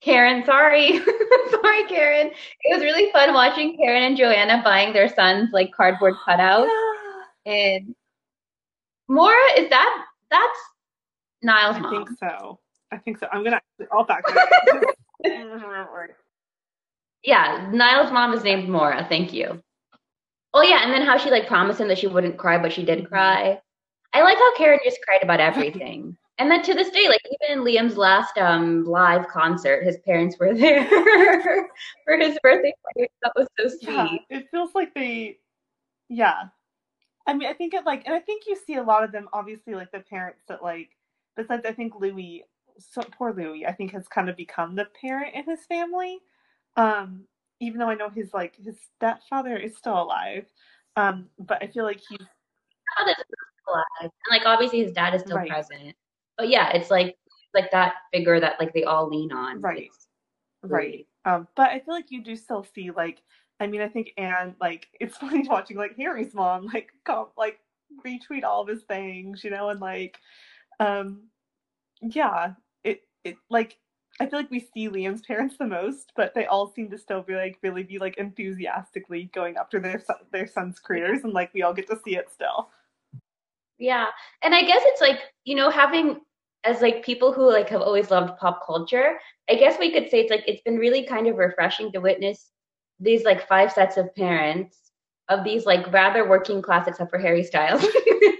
Karen, 0.00 0.44
sorry. 0.44 0.98
sorry, 1.50 1.84
Karen. 1.88 2.30
It 2.62 2.74
was 2.74 2.82
really 2.82 3.10
fun 3.12 3.34
watching 3.34 3.76
Karen 3.76 4.02
and 4.02 4.16
Johannah 4.16 4.62
buying 4.62 4.92
their 4.92 5.08
sons 5.08 5.50
like 5.52 5.72
cardboard 5.72 6.14
cutouts. 6.26 6.68
Yeah. 7.44 7.52
And 7.52 7.94
Maura, 9.08 9.52
is 9.56 9.68
that 9.70 10.04
that's 10.30 10.58
Niall's 11.42 11.76
I 11.76 11.80
mom? 11.80 11.94
I 11.94 11.96
think 11.96 12.10
so. 12.18 12.58
I 12.92 12.98
think 12.98 13.18
so. 13.18 13.26
I'm 13.32 13.42
gonna 13.44 13.60
I'll 13.92 14.04
fact 14.04 14.30
Yeah, 17.24 17.68
Niall's 17.72 18.12
mom 18.12 18.32
is 18.32 18.44
named 18.44 18.68
Maura. 18.68 19.04
Thank 19.08 19.32
you. 19.32 19.60
Oh 20.54 20.62
yeah, 20.62 20.84
and 20.84 20.92
then 20.92 21.02
how 21.02 21.18
she 21.18 21.30
like 21.30 21.48
promised 21.48 21.80
him 21.80 21.88
that 21.88 21.98
she 21.98 22.06
wouldn't 22.06 22.38
cry, 22.38 22.58
but 22.58 22.72
she 22.72 22.84
did 22.84 22.98
mm-hmm. 23.00 23.08
cry. 23.08 23.60
I 24.12 24.22
like 24.22 24.38
how 24.38 24.56
Karen 24.56 24.78
just 24.84 24.98
cried 25.04 25.22
about 25.22 25.40
everything. 25.40 26.16
And 26.38 26.50
then 26.50 26.62
to 26.62 26.74
this 26.74 26.90
day, 26.90 27.08
like 27.08 27.22
even 27.24 27.58
in 27.58 27.64
Liam's 27.64 27.96
last 27.96 28.36
um 28.36 28.84
live 28.84 29.26
concert, 29.28 29.84
his 29.84 29.96
parents 29.98 30.36
were 30.38 30.54
there 30.54 30.86
for 32.04 32.18
his 32.18 32.38
birthday 32.42 32.74
party. 32.82 33.10
That 33.22 33.32
was 33.34 33.48
so 33.58 33.68
sweet. 33.68 34.26
Yeah, 34.30 34.38
it 34.38 34.48
feels 34.50 34.74
like 34.74 34.94
they, 34.94 35.38
yeah. 36.08 36.44
I 37.26 37.32
mean, 37.32 37.48
I 37.48 37.54
think 37.54 37.74
it 37.74 37.86
like, 37.86 38.02
and 38.06 38.14
I 38.14 38.20
think 38.20 38.44
you 38.46 38.56
see 38.66 38.74
a 38.74 38.82
lot 38.82 39.02
of 39.02 39.12
them. 39.12 39.28
Obviously, 39.32 39.74
like 39.74 39.92
the 39.92 40.00
parents 40.00 40.42
that 40.48 40.62
like. 40.62 40.90
Besides, 41.36 41.66
I 41.66 41.72
think 41.72 41.92
Louis, 42.00 42.44
so 42.78 43.02
poor 43.02 43.30
Louis, 43.30 43.66
I 43.66 43.72
think 43.72 43.92
has 43.92 44.08
kind 44.08 44.30
of 44.30 44.38
become 44.38 44.74
the 44.74 44.86
parent 44.98 45.34
in 45.34 45.44
his 45.44 45.66
family. 45.66 46.18
Um, 46.76 47.24
even 47.60 47.78
though 47.78 47.90
I 47.90 47.94
know 47.94 48.08
his 48.08 48.32
like 48.32 48.56
his 48.56 48.76
stepfather 48.96 49.56
is 49.56 49.76
still 49.76 50.00
alive, 50.00 50.46
um, 50.96 51.26
but 51.38 51.62
I 51.62 51.66
feel 51.66 51.84
like 51.84 52.00
he's. 52.08 52.26
alive, 53.68 53.84
and 54.00 54.10
like 54.30 54.46
obviously 54.46 54.82
his 54.82 54.92
dad 54.92 55.14
is 55.14 55.22
still 55.22 55.36
right. 55.36 55.50
present 55.50 55.94
but 56.36 56.48
yeah, 56.48 56.70
it's 56.70 56.90
like 56.90 57.16
like 57.54 57.70
that 57.72 57.94
figure 58.12 58.38
that 58.38 58.60
like 58.60 58.72
they 58.74 58.84
all 58.84 59.08
lean 59.08 59.32
on. 59.32 59.60
Right. 59.60 59.90
right. 60.62 61.06
Um, 61.24 61.48
but 61.56 61.70
I 61.70 61.80
feel 61.80 61.94
like 61.94 62.10
you 62.10 62.22
do 62.22 62.36
still 62.36 62.66
see 62.74 62.90
like 62.90 63.22
I 63.60 63.66
mean 63.66 63.80
I 63.80 63.88
think 63.88 64.10
Anne 64.16 64.54
like 64.60 64.88
it's 65.00 65.16
funny 65.16 65.46
watching 65.48 65.76
like 65.76 65.96
Harry's 65.96 66.34
mom 66.34 66.66
like 66.66 66.90
come 67.04 67.28
like 67.36 67.58
retweet 68.04 68.44
all 68.44 68.62
of 68.62 68.68
his 68.68 68.82
things, 68.82 69.42
you 69.42 69.50
know, 69.50 69.70
and 69.70 69.80
like 69.80 70.18
um 70.80 71.24
yeah, 72.02 72.52
it 72.84 73.02
it 73.24 73.36
like 73.50 73.78
I 74.18 74.26
feel 74.26 74.38
like 74.38 74.50
we 74.50 74.66
see 74.72 74.88
Liam's 74.88 75.20
parents 75.22 75.56
the 75.58 75.66
most, 75.66 76.12
but 76.16 76.34
they 76.34 76.46
all 76.46 76.72
seem 76.72 76.90
to 76.90 76.98
still 76.98 77.22
be 77.22 77.34
like 77.34 77.58
really 77.62 77.82
be 77.82 77.98
like 77.98 78.16
enthusiastically 78.16 79.30
going 79.34 79.56
after 79.56 79.78
their 79.78 80.00
son, 80.00 80.16
their 80.32 80.46
son's 80.46 80.78
careers, 80.78 81.24
and 81.24 81.34
like 81.34 81.52
we 81.52 81.62
all 81.62 81.74
get 81.74 81.86
to 81.88 81.98
see 82.04 82.16
it 82.16 82.30
still. 82.32 82.70
Yeah, 83.78 84.06
and 84.42 84.54
I 84.54 84.62
guess 84.62 84.82
it's 84.84 85.00
like 85.00 85.20
you 85.44 85.54
know 85.54 85.70
having 85.70 86.20
as 86.64 86.80
like 86.80 87.04
people 87.04 87.32
who 87.32 87.50
like 87.50 87.68
have 87.68 87.82
always 87.82 88.10
loved 88.10 88.38
pop 88.38 88.66
culture, 88.66 89.18
I 89.50 89.54
guess 89.54 89.78
we 89.78 89.92
could 89.92 90.10
say 90.10 90.20
it's 90.20 90.30
like 90.30 90.44
it's 90.46 90.62
been 90.62 90.78
really 90.78 91.04
kind 91.04 91.26
of 91.28 91.36
refreshing 91.36 91.92
to 91.92 92.00
witness 92.00 92.50
these 93.00 93.24
like 93.24 93.46
five 93.46 93.72
sets 93.72 93.96
of 93.96 94.14
parents 94.14 94.92
of 95.28 95.44
these 95.44 95.66
like 95.66 95.92
rather 95.92 96.28
working 96.28 96.62
class, 96.62 96.86
except 96.88 97.10
for 97.10 97.18
Harry 97.18 97.42
Styles, 97.44 97.84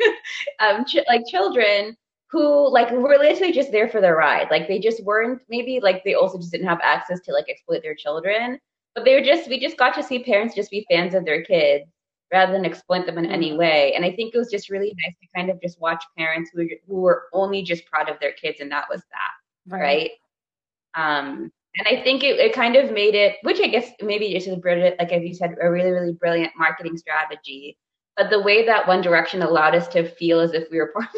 um, 0.61 0.85
ch- 0.87 1.05
like 1.09 1.23
children 1.29 1.97
who 2.31 2.71
like 2.73 2.91
were 2.91 3.17
literally 3.19 3.53
just 3.53 3.71
there 3.73 3.89
for 3.89 4.01
the 4.01 4.13
ride. 4.13 4.49
Like 4.51 4.69
they 4.69 4.79
just 4.79 5.05
weren't 5.05 5.43
maybe 5.49 5.81
like 5.81 6.03
they 6.05 6.15
also 6.15 6.39
just 6.39 6.53
didn't 6.53 6.69
have 6.69 6.81
access 6.83 7.21
to 7.21 7.33
like 7.33 7.47
exploit 7.49 7.83
their 7.83 7.95
children, 7.95 8.59
but 8.95 9.05
they 9.05 9.15
were 9.15 9.25
just 9.27 9.49
we 9.49 9.61
just 9.61 9.77
got 9.77 9.95
to 9.95 10.03
see 10.03 10.25
parents 10.25 10.55
just 10.55 10.71
be 10.71 10.87
fans 10.91 11.15
of 11.15 11.25
their 11.25 11.45
kids 11.45 11.85
rather 12.33 12.53
than 12.53 12.65
exploit 12.65 13.07
them 13.07 13.19
in 13.19 13.27
any 13.27 13.51
mm-hmm. 13.51 13.59
way. 13.59 13.95
And 13.95 14.05
I 14.05 14.13
think 14.13 14.35
it 14.35 14.39
was 14.39 14.51
just 14.51 14.71
really 14.71 14.95
nice 15.05 15.15
to 15.21 15.29
kind 15.35 15.51
of 15.51 15.61
just 15.61 15.81
watch 15.81 16.03
parents 16.17 16.51
who 16.53 16.69
who 16.87 16.97
were 16.97 17.25
only 17.33 17.63
just 17.63 17.87
proud 17.87 18.09
of 18.09 18.19
their 18.21 18.33
kids, 18.33 18.61
and 18.61 18.71
that 18.73 18.87
was 18.91 19.03
that, 19.11 19.75
right? 19.75 20.11
right? 20.95 21.19
Um, 21.19 21.53
and 21.79 21.87
I 21.87 22.03
think 22.03 22.25
it, 22.25 22.39
it 22.39 22.55
kind 22.55 22.75
of 22.75 22.91
made 22.91 23.15
it, 23.15 23.37
which 23.43 23.61
I 23.61 23.67
guess 23.67 23.91
maybe 24.01 24.33
just 24.33 24.49
a 24.49 24.57
brilliant, 24.57 24.99
like 24.99 25.13
as 25.13 25.23
you 25.23 25.35
said, 25.35 25.57
a 25.61 25.71
really 25.71 25.91
really 25.91 26.13
brilliant 26.13 26.53
marketing 26.57 26.97
strategy. 26.97 27.77
But 28.17 28.31
the 28.31 28.41
way 28.41 28.65
that 28.65 28.89
One 28.89 29.03
Direction 29.03 29.43
allowed 29.43 29.75
us 29.75 29.89
to 29.89 30.09
feel 30.09 30.41
as 30.41 30.55
if 30.55 30.71
we 30.71 30.79
were 30.79 30.93
part, 30.95 31.09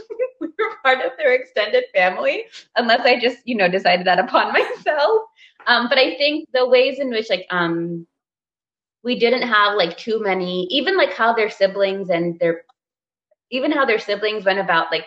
we 0.40 0.48
were 0.48 0.76
part 0.82 0.98
of 1.00 1.12
their 1.16 1.32
extended 1.32 1.84
family, 1.94 2.44
unless 2.76 3.00
I 3.00 3.20
just 3.20 3.38
you 3.44 3.54
know 3.54 3.68
decided 3.68 4.06
that 4.06 4.18
upon 4.18 4.52
myself. 4.52 5.22
Um, 5.66 5.88
but 5.88 5.98
I 5.98 6.16
think 6.16 6.48
the 6.52 6.68
ways 6.68 6.98
in 6.98 7.10
which 7.10 7.30
like 7.30 7.46
um 7.50 8.06
we 9.08 9.18
didn't 9.18 9.46
have 9.56 9.74
like 9.82 9.96
too 9.96 10.20
many 10.28 10.66
even 10.78 10.96
like 11.02 11.12
how 11.20 11.32
their 11.32 11.50
siblings 11.50 12.10
and 12.10 12.38
their 12.40 12.62
even 13.50 13.72
how 13.72 13.84
their 13.84 13.98
siblings 13.98 14.44
went 14.44 14.58
about 14.58 14.92
like 14.92 15.06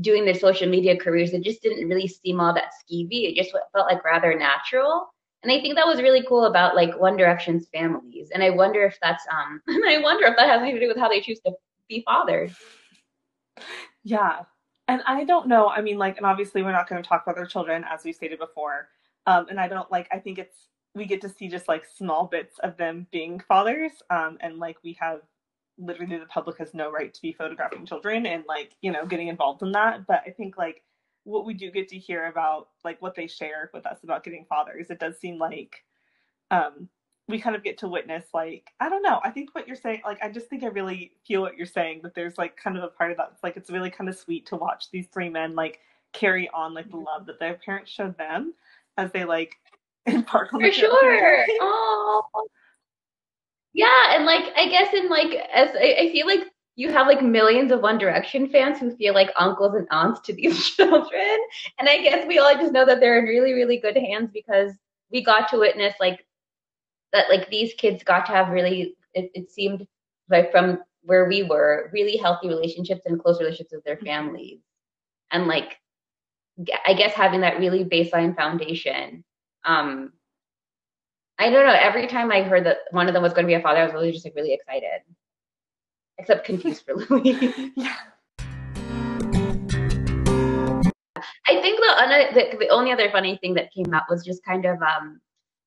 doing 0.00 0.24
their 0.26 0.40
social 0.46 0.68
media 0.68 0.94
careers 1.04 1.32
it 1.32 1.42
just 1.42 1.62
didn't 1.62 1.88
really 1.88 2.08
seem 2.08 2.40
all 2.40 2.54
that 2.54 2.72
skeevy 2.78 3.20
it 3.28 3.34
just 3.34 3.52
felt 3.72 3.90
like 3.90 4.04
rather 4.04 4.38
natural 4.38 5.08
And 5.42 5.52
I 5.52 5.60
think 5.60 5.76
that 5.76 5.86
was 5.86 6.02
really 6.02 6.24
cool 6.28 6.44
about 6.46 6.74
like 6.74 6.98
One 6.98 7.16
Direction's 7.16 7.68
families. 7.68 8.30
And 8.32 8.42
I 8.42 8.50
wonder 8.50 8.84
if 8.84 8.98
that's 9.00 9.24
um 9.30 9.62
I 9.68 9.98
wonder 10.02 10.26
if 10.26 10.36
that 10.36 10.48
has 10.48 10.60
anything 10.60 10.80
to 10.80 10.86
do 10.86 10.88
with 10.88 10.98
how 10.98 11.08
they 11.08 11.20
choose 11.20 11.40
to 11.40 11.52
be 11.88 12.02
fathered. 12.04 12.54
Yeah. 14.02 14.42
And 14.88 15.02
I 15.06 15.24
don't 15.24 15.48
know. 15.48 15.68
I 15.68 15.80
mean, 15.82 15.98
like, 15.98 16.16
and 16.16 16.26
obviously 16.26 16.62
we're 16.62 16.72
not 16.72 16.88
going 16.88 17.02
to 17.02 17.08
talk 17.08 17.22
about 17.24 17.36
their 17.36 17.46
children 17.46 17.84
as 17.92 18.04
we 18.04 18.12
stated 18.12 18.38
before. 18.38 18.88
Um, 19.26 19.46
and 19.50 19.58
I 19.58 19.66
don't 19.68 19.90
like, 19.90 20.08
I 20.12 20.18
think 20.18 20.38
it's, 20.38 20.68
we 20.96 21.04
get 21.04 21.20
to 21.20 21.28
see 21.28 21.46
just 21.46 21.68
like 21.68 21.84
small 21.84 22.26
bits 22.26 22.58
of 22.60 22.76
them 22.78 23.06
being 23.12 23.38
fathers. 23.38 23.92
Um, 24.08 24.38
and 24.40 24.58
like 24.58 24.78
we 24.82 24.96
have 24.98 25.20
literally 25.78 26.16
the 26.16 26.24
public 26.24 26.56
has 26.56 26.72
no 26.72 26.90
right 26.90 27.12
to 27.12 27.20
be 27.20 27.32
photographing 27.32 27.84
children 27.84 28.24
and 28.24 28.44
like, 28.48 28.72
you 28.80 28.90
know, 28.90 29.04
getting 29.04 29.28
involved 29.28 29.62
in 29.62 29.72
that. 29.72 30.06
But 30.06 30.22
I 30.26 30.30
think 30.30 30.56
like 30.56 30.82
what 31.24 31.44
we 31.44 31.52
do 31.52 31.70
get 31.70 31.88
to 31.88 31.98
hear 31.98 32.26
about 32.26 32.68
like 32.82 33.00
what 33.02 33.14
they 33.14 33.26
share 33.26 33.70
with 33.74 33.84
us 33.84 33.98
about 34.04 34.24
getting 34.24 34.46
fathers, 34.48 34.88
it 34.88 34.98
does 34.98 35.18
seem 35.18 35.38
like 35.38 35.84
um 36.50 36.88
we 37.28 37.40
kind 37.40 37.56
of 37.56 37.64
get 37.64 37.76
to 37.78 37.88
witness 37.88 38.24
like 38.32 38.70
I 38.80 38.88
don't 38.88 39.02
know. 39.02 39.20
I 39.22 39.30
think 39.30 39.54
what 39.54 39.66
you're 39.68 39.76
saying, 39.76 40.00
like 40.06 40.22
I 40.22 40.30
just 40.30 40.48
think 40.48 40.62
I 40.62 40.68
really 40.68 41.12
feel 41.26 41.42
what 41.42 41.58
you're 41.58 41.66
saying. 41.66 42.00
That 42.04 42.14
there's 42.14 42.38
like 42.38 42.56
kind 42.56 42.78
of 42.78 42.84
a 42.84 42.88
part 42.88 43.10
of 43.10 43.18
that. 43.18 43.32
It's 43.34 43.42
like 43.42 43.58
it's 43.58 43.70
really 43.70 43.90
kind 43.90 44.08
of 44.08 44.16
sweet 44.16 44.46
to 44.46 44.56
watch 44.56 44.90
these 44.90 45.08
three 45.08 45.28
men 45.28 45.54
like 45.54 45.80
carry 46.14 46.48
on 46.54 46.72
like 46.72 46.90
the 46.90 46.96
love 46.96 47.26
that 47.26 47.38
their 47.38 47.54
parents 47.54 47.90
showed 47.90 48.16
them 48.16 48.54
as 48.96 49.12
they 49.12 49.24
like 49.24 49.56
on 50.06 50.24
for 50.26 50.72
sure. 50.72 51.44
Oh, 51.60 52.22
yeah, 53.72 54.14
and 54.14 54.24
like 54.24 54.52
I 54.56 54.68
guess 54.68 54.92
in 54.94 55.08
like 55.08 55.34
as 55.52 55.70
I, 55.76 55.96
I 56.00 56.12
feel 56.12 56.26
like 56.26 56.44
you 56.76 56.90
have 56.92 57.06
like 57.06 57.22
millions 57.22 57.72
of 57.72 57.80
One 57.80 57.98
Direction 57.98 58.48
fans 58.48 58.78
who 58.78 58.96
feel 58.96 59.14
like 59.14 59.30
uncles 59.36 59.74
and 59.74 59.86
aunts 59.90 60.20
to 60.22 60.32
these 60.32 60.70
children, 60.76 61.38
and 61.78 61.88
I 61.88 62.02
guess 62.02 62.26
we 62.26 62.38
all 62.38 62.54
just 62.54 62.72
know 62.72 62.86
that 62.86 63.00
they're 63.00 63.18
in 63.18 63.24
really 63.24 63.52
really 63.52 63.78
good 63.78 63.96
hands 63.96 64.30
because 64.32 64.72
we 65.10 65.22
got 65.22 65.48
to 65.50 65.58
witness 65.58 65.94
like 66.00 66.26
that 67.12 67.26
like 67.28 67.48
these 67.50 67.74
kids 67.74 68.02
got 68.02 68.26
to 68.26 68.32
have 68.32 68.48
really 68.48 68.96
it, 69.14 69.30
it 69.34 69.50
seemed 69.50 69.86
like 70.30 70.50
from 70.50 70.78
where 71.02 71.28
we 71.28 71.42
were 71.42 71.90
really 71.92 72.16
healthy 72.16 72.48
relationships 72.48 73.02
and 73.06 73.22
close 73.22 73.38
relationships 73.38 73.72
with 73.72 73.84
their 73.84 73.98
families. 73.98 74.58
And 75.30 75.46
like 75.46 75.76
i 76.86 76.94
guess 76.94 77.12
having 77.12 77.40
that 77.42 77.58
really 77.58 77.84
baseline 77.84 78.34
foundation 78.34 79.22
um 79.66 80.12
i 81.38 81.50
don't 81.50 81.66
know 81.66 81.72
every 81.72 82.06
time 82.06 82.32
i 82.32 82.42
heard 82.42 82.64
that 82.64 82.78
one 82.90 83.08
of 83.08 83.14
them 83.14 83.22
was 83.22 83.32
going 83.32 83.44
to 83.44 83.48
be 83.48 83.54
a 83.54 83.60
father 83.60 83.80
i 83.80 83.84
was 83.84 83.92
really 83.92 84.12
just 84.12 84.24
like 84.24 84.34
really 84.34 84.52
excited 84.52 85.00
except 86.18 86.46
confused 86.46 86.84
for 86.84 86.94
louis 86.94 87.72
yeah 87.76 87.96
I 91.48 91.60
think 91.60 91.78
the, 91.78 92.26
the 92.34 92.56
the 92.58 92.68
only 92.68 92.92
other 92.92 93.10
funny 93.10 93.38
thing 93.40 93.54
that 93.54 93.72
came 93.72 93.92
out 93.94 94.04
was 94.08 94.24
just 94.24 94.44
kind 94.44 94.64
of 94.64 94.80
um 94.82 95.20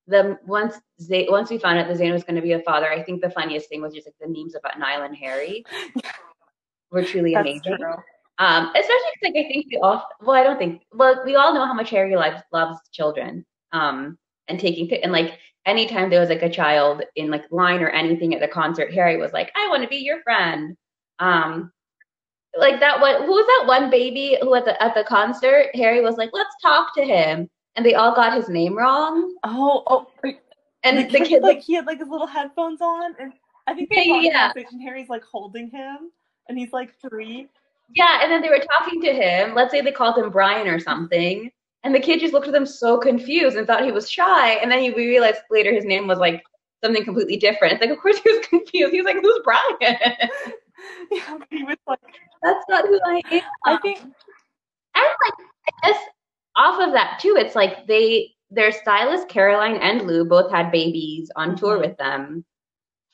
the 0.06 0.38
once 0.46 0.76
they 1.08 1.26
once 1.30 1.50
we 1.50 1.58
found 1.58 1.78
out 1.78 1.88
that 1.88 1.96
Zayn 1.96 2.12
was 2.12 2.24
going 2.24 2.36
to 2.36 2.42
be 2.42 2.52
a 2.52 2.60
father, 2.60 2.90
I 2.90 3.02
think 3.02 3.22
the 3.22 3.30
funniest 3.30 3.68
thing 3.68 3.80
was 3.80 3.94
just 3.94 4.06
like 4.06 4.14
the 4.20 4.28
memes 4.28 4.54
about 4.54 4.78
Niall 4.78 5.02
and 5.02 5.16
Harry 5.16 5.64
were 6.90 7.04
truly 7.04 7.34
That's 7.34 7.48
amazing. 7.48 7.76
True. 7.78 7.94
Um, 8.38 8.68
especially 8.68 9.10
because 9.20 9.34
like 9.34 9.44
I 9.44 9.48
think 9.48 9.66
we 9.70 9.78
all 9.78 10.06
well, 10.20 10.36
I 10.36 10.42
don't 10.42 10.58
think 10.58 10.82
well, 10.92 11.22
we 11.24 11.36
all 11.36 11.54
know 11.54 11.64
how 11.64 11.74
much 11.74 11.90
Harry 11.90 12.16
loves 12.16 12.42
loves 12.52 12.78
children. 12.92 13.46
Um, 13.72 14.18
and 14.48 14.58
taking 14.58 14.92
and 15.02 15.12
like 15.12 15.38
anytime 15.66 16.10
there 16.10 16.20
was 16.20 16.28
like 16.28 16.42
a 16.42 16.50
child 16.50 17.02
in 17.14 17.30
like 17.30 17.44
line 17.50 17.82
or 17.82 17.88
anything 17.88 18.34
at 18.34 18.40
the 18.40 18.48
concert, 18.48 18.92
Harry 18.92 19.16
was 19.16 19.32
like, 19.32 19.52
"I 19.56 19.68
want 19.68 19.82
to 19.82 19.88
be 19.88 19.96
your 19.96 20.22
friend." 20.22 20.76
Um, 21.18 21.72
like 22.58 22.80
that 22.80 23.00
one, 23.00 23.22
who 23.22 23.30
was 23.30 23.46
that 23.46 23.68
one 23.68 23.90
baby 23.90 24.38
who 24.40 24.54
at 24.54 24.64
the 24.64 24.82
at 24.82 24.94
the 24.94 25.04
concert? 25.04 25.66
Harry 25.74 26.00
was 26.00 26.16
like, 26.16 26.30
"Let's 26.32 26.54
talk 26.62 26.94
to 26.96 27.04
him." 27.04 27.48
and 27.76 27.86
they 27.86 27.94
all 27.94 28.14
got 28.14 28.34
his 28.34 28.48
name 28.48 28.76
wrong. 28.76 29.34
Oh, 29.44 29.82
oh. 29.86 30.06
And 30.82 30.98
the, 30.98 31.02
the 31.04 31.18
kid, 31.18 31.28
kid 31.28 31.42
like, 31.42 31.56
like, 31.56 31.64
he 31.64 31.74
had 31.74 31.86
like 31.86 31.98
his 31.98 32.08
little 32.08 32.26
headphones 32.26 32.80
on, 32.80 33.14
and 33.20 33.32
I 33.66 33.74
think 33.74 33.90
they 33.90 34.04
yeah, 34.22 34.52
and 34.54 34.82
Harry's 34.82 35.08
like 35.08 35.22
holding 35.22 35.70
him, 35.70 36.10
and 36.48 36.58
he's 36.58 36.72
like 36.72 36.94
three. 37.00 37.48
Yeah, 37.94 38.20
and 38.22 38.32
then 38.32 38.40
they 38.40 38.48
were 38.48 38.60
talking 38.78 39.00
to 39.02 39.12
him. 39.12 39.54
Let's 39.54 39.70
say 39.70 39.80
they 39.80 39.92
called 39.92 40.16
him 40.16 40.30
Brian 40.30 40.68
or 40.68 40.78
something, 40.78 41.50
and 41.82 41.94
the 41.94 42.00
kid 42.00 42.20
just 42.20 42.32
looked 42.32 42.46
at 42.46 42.52
them 42.52 42.66
so 42.66 42.98
confused 42.98 43.56
and 43.56 43.66
thought 43.66 43.84
he 43.84 43.92
was 43.92 44.10
shy. 44.10 44.50
And 44.54 44.70
then 44.70 44.80
he 44.80 44.90
realized 44.90 45.40
later 45.50 45.72
his 45.72 45.84
name 45.84 46.06
was 46.06 46.18
like 46.18 46.42
something 46.84 47.04
completely 47.04 47.36
different. 47.36 47.74
It's 47.74 47.80
like, 47.80 47.90
of 47.90 47.98
course 47.98 48.18
he 48.18 48.30
was 48.30 48.46
confused. 48.48 48.92
He 48.92 49.00
was 49.00 49.06
like, 49.06 49.22
"Who's 49.22 49.40
Brian?" 49.44 49.70
yeah, 51.10 51.38
he 51.50 51.64
was 51.64 51.76
like, 51.86 52.00
"That's 52.42 52.64
not 52.68 52.86
who 52.86 53.00
I 53.04 53.22
am." 53.30 53.42
I 53.66 53.76
think, 53.78 53.98
and 54.00 54.12
like, 54.94 55.46
I 55.68 55.88
guess 55.88 56.00
off 56.56 56.86
of 56.86 56.92
that 56.92 57.18
too, 57.20 57.36
it's 57.38 57.54
like 57.54 57.86
they 57.86 58.32
their 58.50 58.72
stylist 58.72 59.28
Caroline 59.28 59.76
and 59.76 60.06
Lou 60.06 60.24
both 60.24 60.50
had 60.50 60.72
babies 60.72 61.30
on 61.36 61.56
tour 61.56 61.74
mm-hmm. 61.74 61.88
with 61.88 61.96
them 61.98 62.44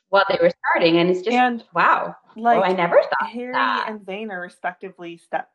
while 0.08 0.24
they 0.28 0.38
were 0.40 0.50
starting, 0.70 0.98
and 0.98 1.10
it's 1.10 1.22
just 1.22 1.36
and 1.36 1.64
wow. 1.74 2.16
Like 2.36 2.58
oh, 2.58 2.62
I 2.62 2.72
never 2.72 3.00
thought 3.00 3.30
Harry 3.30 3.52
that. 3.52 3.86
and 3.88 4.00
Zayn 4.00 4.30
are 4.30 4.40
respectively 4.40 5.16
step 5.16 5.48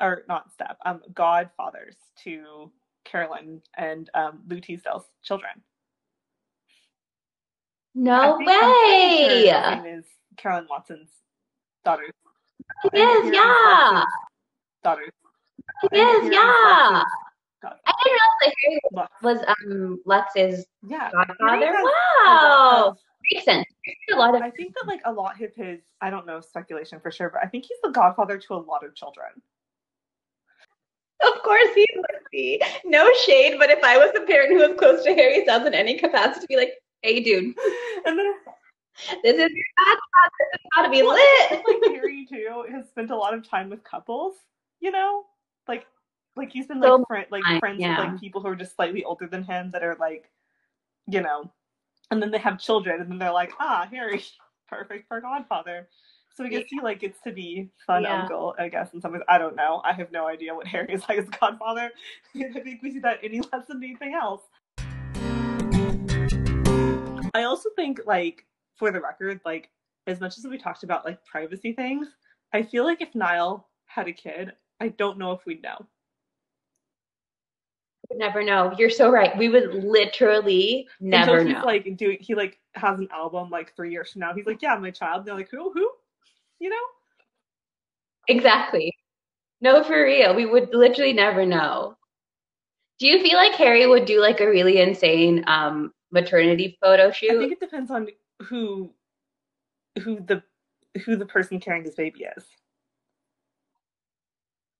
or 0.00 0.22
not 0.28 0.52
step 0.52 0.76
um 0.84 1.00
godfathers 1.14 1.96
to 2.24 2.70
Carolyn 3.04 3.60
and 3.76 4.08
um, 4.14 4.40
Lou 4.48 4.60
Teasdale's 4.60 5.04
children. 5.22 5.52
No 7.94 8.38
way. 8.38 9.44
Sure 9.46 9.86
is 9.86 10.04
Carolyn 10.36 10.66
Watson's 10.68 11.10
daughter. 11.84 12.04
It 12.92 12.98
is, 12.98 13.32
yeah. 13.32 14.04
Daughters. 14.82 15.10
It 15.92 15.96
is, 15.96 16.32
yeah. 16.32 17.02
I 17.62 17.92
didn't 18.04 18.16
know 18.16 18.32
that 18.42 18.54
Harry 18.62 18.80
was, 18.90 19.08
was 19.22 19.38
um 19.48 20.00
Lux's 20.04 20.66
yeah. 20.86 21.10
godfather. 21.12 21.72
Wow, 22.26 22.96
makes 23.32 23.44
sense. 23.44 23.66
A 24.12 24.16
lot 24.16 24.34
of. 24.34 24.42
I 24.42 24.50
think 24.50 24.74
that 24.74 24.86
like 24.86 25.00
a 25.04 25.12
lot 25.12 25.40
of 25.40 25.54
his, 25.54 25.80
I 26.00 26.10
don't 26.10 26.26
know 26.26 26.40
speculation 26.40 27.00
for 27.00 27.10
sure, 27.10 27.30
but 27.30 27.42
I 27.42 27.48
think 27.48 27.64
he's 27.66 27.78
the 27.82 27.90
godfather 27.90 28.38
to 28.38 28.54
a 28.54 28.56
lot 28.56 28.84
of 28.84 28.94
children. 28.94 29.30
Of 31.26 31.42
course 31.42 31.74
he 31.74 31.86
would 31.96 32.20
be. 32.30 32.62
No 32.84 33.08
shade, 33.26 33.56
but 33.58 33.70
if 33.70 33.82
I 33.82 33.98
was 33.98 34.12
a 34.16 34.26
parent 34.26 34.52
who 34.52 34.58
was 34.58 34.78
close 34.78 35.04
to 35.04 35.14
Harry 35.14 35.42
Styles 35.42 35.66
in 35.66 35.74
any 35.74 35.98
capacity, 35.98 36.46
be 36.48 36.56
like, 36.56 36.74
"Hey, 37.02 37.20
dude." 37.20 37.54
And 38.06 38.18
then 38.18 38.34
this 39.22 39.34
is 39.34 39.50
your 39.50 39.66
godfather. 39.78 40.44
This 40.52 40.60
has 40.60 40.70
got 40.74 40.82
to 40.82 40.90
be 40.90 41.02
well, 41.02 41.14
lit. 41.14 41.62
Like 41.66 41.94
Harry 41.94 42.26
too 42.28 42.64
has 42.70 42.88
spent 42.88 43.10
a 43.10 43.16
lot 43.16 43.34
of 43.34 43.48
time 43.48 43.70
with 43.70 43.82
couples, 43.82 44.34
you 44.80 44.90
know, 44.90 45.24
like 45.66 45.86
like 46.36 46.52
he's 46.52 46.66
been 46.66 46.80
like 46.80 46.88
so, 46.88 47.04
friend, 47.06 47.26
like 47.30 47.42
friends 47.60 47.80
yeah. 47.80 47.98
with 47.98 48.12
like 48.12 48.20
people 48.20 48.40
who 48.40 48.48
are 48.48 48.56
just 48.56 48.76
slightly 48.76 49.04
older 49.04 49.26
than 49.26 49.42
him 49.42 49.70
that 49.72 49.82
are 49.82 49.96
like, 49.98 50.30
you 51.06 51.20
know, 51.20 51.50
and 52.10 52.22
then 52.22 52.30
they 52.30 52.38
have 52.38 52.58
children, 52.58 53.00
and 53.00 53.10
then 53.10 53.18
they're 53.18 53.32
like, 53.32 53.52
ah, 53.58 53.88
Harry, 53.90 54.22
perfect 54.68 55.08
for 55.08 55.20
Godfather. 55.20 55.88
So 56.36 56.44
I 56.44 56.48
guess 56.48 56.64
he 56.68 56.80
like 56.80 56.98
gets 56.98 57.20
to 57.22 57.32
be 57.32 57.70
fun 57.86 58.02
yeah. 58.02 58.22
uncle, 58.22 58.56
I 58.58 58.68
guess 58.68 58.92
in 58.92 59.00
some 59.00 59.12
ways. 59.12 59.22
I 59.28 59.38
don't 59.38 59.54
know. 59.54 59.80
I 59.84 59.92
have 59.92 60.10
no 60.10 60.26
idea 60.26 60.52
what 60.52 60.66
Harry 60.66 60.92
is 60.92 61.02
like 61.08 61.18
as 61.18 61.28
Godfather. 61.40 61.92
I 62.36 62.60
think 62.60 62.82
we 62.82 62.90
see 62.90 62.98
that 63.00 63.20
any 63.22 63.40
less 63.40 63.66
than 63.68 63.82
anything 63.82 64.14
else. 64.14 64.42
I 67.34 67.44
also 67.44 67.68
think 67.76 68.00
like 68.04 68.44
for 68.76 68.90
the 68.90 69.00
record, 69.00 69.40
like 69.44 69.70
as 70.08 70.20
much 70.20 70.36
as 70.36 70.44
we 70.44 70.58
talked 70.58 70.82
about 70.82 71.04
like 71.04 71.24
privacy 71.24 71.72
things, 71.72 72.08
I 72.52 72.64
feel 72.64 72.84
like 72.84 73.00
if 73.00 73.14
Niall 73.14 73.68
had 73.86 74.08
a 74.08 74.12
kid, 74.12 74.52
I 74.80 74.88
don't 74.88 75.18
know 75.18 75.32
if 75.32 75.46
we'd 75.46 75.62
know 75.62 75.86
would 78.14 78.18
never 78.18 78.42
know. 78.42 78.74
You're 78.78 78.90
so 78.90 79.10
right. 79.10 79.36
We 79.36 79.48
would 79.48 79.84
literally 79.84 80.86
never 81.00 81.38
Until 81.38 81.46
he's 81.46 81.56
know. 81.56 81.64
Like 81.64 81.96
doing, 81.96 82.18
he 82.20 82.34
like 82.34 82.58
has 82.74 82.98
an 82.98 83.08
album 83.12 83.50
like 83.50 83.74
three 83.74 83.90
years 83.90 84.12
from 84.12 84.20
now. 84.20 84.34
He's 84.34 84.46
like, 84.46 84.62
yeah, 84.62 84.76
my 84.76 84.90
child. 84.90 85.18
And 85.18 85.26
they're 85.26 85.34
like, 85.34 85.50
who, 85.50 85.72
who? 85.72 85.90
You 86.64 86.70
know? 86.70 86.76
Exactly. 88.26 88.96
No, 89.60 89.84
for 89.84 90.02
real. 90.02 90.34
We 90.34 90.46
would 90.46 90.70
literally 90.72 91.12
never 91.12 91.44
know. 91.44 91.94
Do 92.98 93.06
you 93.06 93.20
feel 93.22 93.36
like 93.36 93.52
Harry 93.56 93.86
would 93.86 94.06
do 94.06 94.18
like 94.18 94.40
a 94.40 94.48
really 94.48 94.80
insane 94.80 95.44
um 95.46 95.92
maternity 96.10 96.78
photo 96.80 97.10
shoot? 97.10 97.32
I 97.32 97.36
think 97.36 97.52
it 97.52 97.60
depends 97.60 97.90
on 97.90 98.08
who, 98.44 98.94
who 100.02 100.20
the, 100.20 100.42
who 101.04 101.16
the 101.16 101.26
person 101.26 101.60
carrying 101.60 101.84
his 101.84 101.96
baby 101.96 102.24
is. 102.34 102.46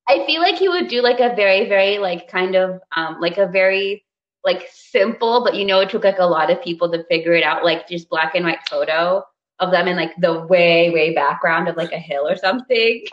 I 0.09 0.25
feel 0.25 0.41
like 0.41 0.55
he 0.57 0.69
would 0.69 0.87
do 0.87 1.03
like 1.03 1.19
a 1.19 1.35
very, 1.35 1.69
very 1.69 1.99
like 1.99 2.27
kind 2.27 2.55
of 2.55 2.81
um 2.97 3.19
like 3.21 3.37
a 3.37 3.45
very 3.45 4.03
like 4.43 4.67
simple, 4.71 5.43
but 5.43 5.53
you 5.53 5.65
know, 5.65 5.81
it 5.81 5.91
took 5.91 6.03
like 6.03 6.17
a 6.17 6.25
lot 6.25 6.49
of 6.49 6.63
people 6.63 6.91
to 6.91 7.03
figure 7.03 7.33
it 7.33 7.43
out, 7.43 7.63
like 7.63 7.87
just 7.87 8.09
black 8.09 8.33
and 8.33 8.43
white 8.43 8.67
photo 8.67 9.23
of 9.59 9.71
them 9.71 9.87
in 9.87 9.95
like 9.95 10.13
the 10.17 10.41
way, 10.45 10.89
way 10.89 11.13
background 11.13 11.67
of 11.67 11.77
like 11.77 11.91
a 11.91 11.99
hill 11.99 12.27
or 12.27 12.37
something. 12.37 13.05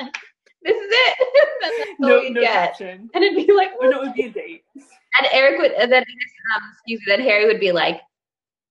like, 0.00 0.14
this 0.62 0.76
is 0.76 0.90
it. 0.90 1.48
That's 1.60 1.74
no, 1.98 2.20
no 2.20 2.40
get. 2.40 2.80
And 2.80 3.10
it'd 3.14 3.46
be 3.46 3.52
like, 3.52 3.70
oh, 3.80 3.88
no, 3.88 4.02
it'd 4.02 4.14
be 4.14 4.24
a 4.24 4.30
date. 4.30 4.64
And 4.74 5.28
Eric 5.32 5.60
would, 5.60 5.72
and 5.72 5.90
then 5.90 6.02
um, 6.02 6.62
excuse 6.72 7.00
me, 7.00 7.04
then 7.06 7.20
Harry 7.20 7.46
would 7.46 7.60
be 7.60 7.72
like, 7.72 8.00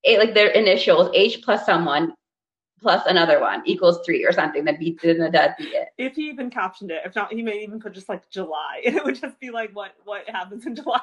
a, 0.06 0.18
like 0.18 0.34
their 0.34 0.50
initials, 0.50 1.10
H 1.14 1.42
plus 1.42 1.66
someone, 1.66 2.14
plus 2.82 3.02
another 3.08 3.40
one 3.40 3.64
equals 3.66 4.00
three 4.06 4.26
or 4.26 4.32
something. 4.32 4.66
That'd 4.66 4.80
be 4.80 4.98
that'd 5.02 5.56
be 5.58 5.64
it. 5.66 5.88
If 5.98 6.16
he 6.16 6.30
even 6.30 6.50
captioned 6.50 6.92
it, 6.92 7.02
if 7.06 7.16
not, 7.16 7.32
he 7.32 7.42
may 7.42 7.64
even 7.64 7.80
put 7.80 7.94
just 7.94 8.10
like 8.10 8.30
July, 8.30 8.84
and 8.86 8.96
it 8.98 9.04
would 9.04 9.20
just 9.20 9.40
be 9.40 9.50
like 9.50 9.72
what 9.74 9.94
what 10.04 10.30
happens 10.30 10.66
in 10.66 10.76
July. 10.76 11.00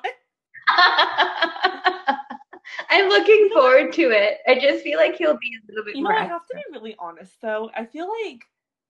I'm 2.91 3.09
looking 3.09 3.49
forward 3.53 3.93
to 3.95 4.11
it. 4.11 4.39
I 4.47 4.59
just 4.59 4.83
feel 4.83 4.99
like 4.99 5.17
he'll 5.17 5.39
be 5.39 5.57
a 5.57 5.73
little 5.73 5.85
bit 5.85 5.97
You 5.97 6.03
more. 6.03 6.13
know, 6.13 6.19
I 6.19 6.25
have 6.25 6.47
to 6.47 6.55
be 6.55 6.63
really 6.73 6.97
honest 6.99 7.41
though. 7.41 7.71
I 7.75 7.85
feel 7.87 8.09
like 8.27 8.43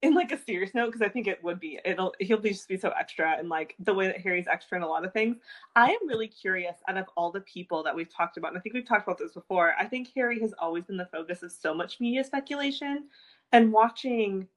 in 0.03 0.15
like 0.15 0.33
a 0.33 0.39
serious 0.39 0.75
note, 0.75 0.87
because 0.87 1.03
I 1.03 1.11
think 1.11 1.27
it 1.27 1.45
would 1.45 1.61
be, 1.61 1.79
it'll 1.85 2.15
he'll 2.21 2.39
be 2.39 2.51
just 2.51 2.69
be 2.69 2.79
so 2.79 2.91
extra 2.99 3.37
and 3.39 3.51
like 3.51 3.75
the 3.81 3.93
way 3.93 4.07
that 4.07 4.19
Harry's 4.21 4.47
extra 4.47 4.79
in 4.79 4.83
a 4.83 4.89
lot 4.89 5.05
of 5.05 5.13
things. 5.13 5.37
I 5.77 5.91
am 5.91 6.09
really 6.09 6.29
curious 6.29 6.77
out 6.89 6.97
of 6.97 7.05
all 7.17 7.31
the 7.31 7.43
people 7.43 7.83
that 7.83 7.95
we've 7.95 8.13
talked 8.13 8.39
about, 8.39 8.49
and 8.49 8.57
I 8.59 8.61
think 8.63 8.75
we've 8.75 8.89
talked 8.89 9.07
about 9.07 9.19
this 9.19 9.35
before. 9.35 9.75
I 9.79 9.85
think 9.85 10.09
Harry 10.17 10.41
has 10.41 10.55
always 10.59 10.85
been 10.85 10.97
the 10.97 11.09
focus 11.13 11.43
of 11.43 11.53
so 11.53 11.75
much 11.75 12.01
media 12.01 12.25
speculation, 12.25 13.09
and 13.53 13.71
watching 13.71 14.49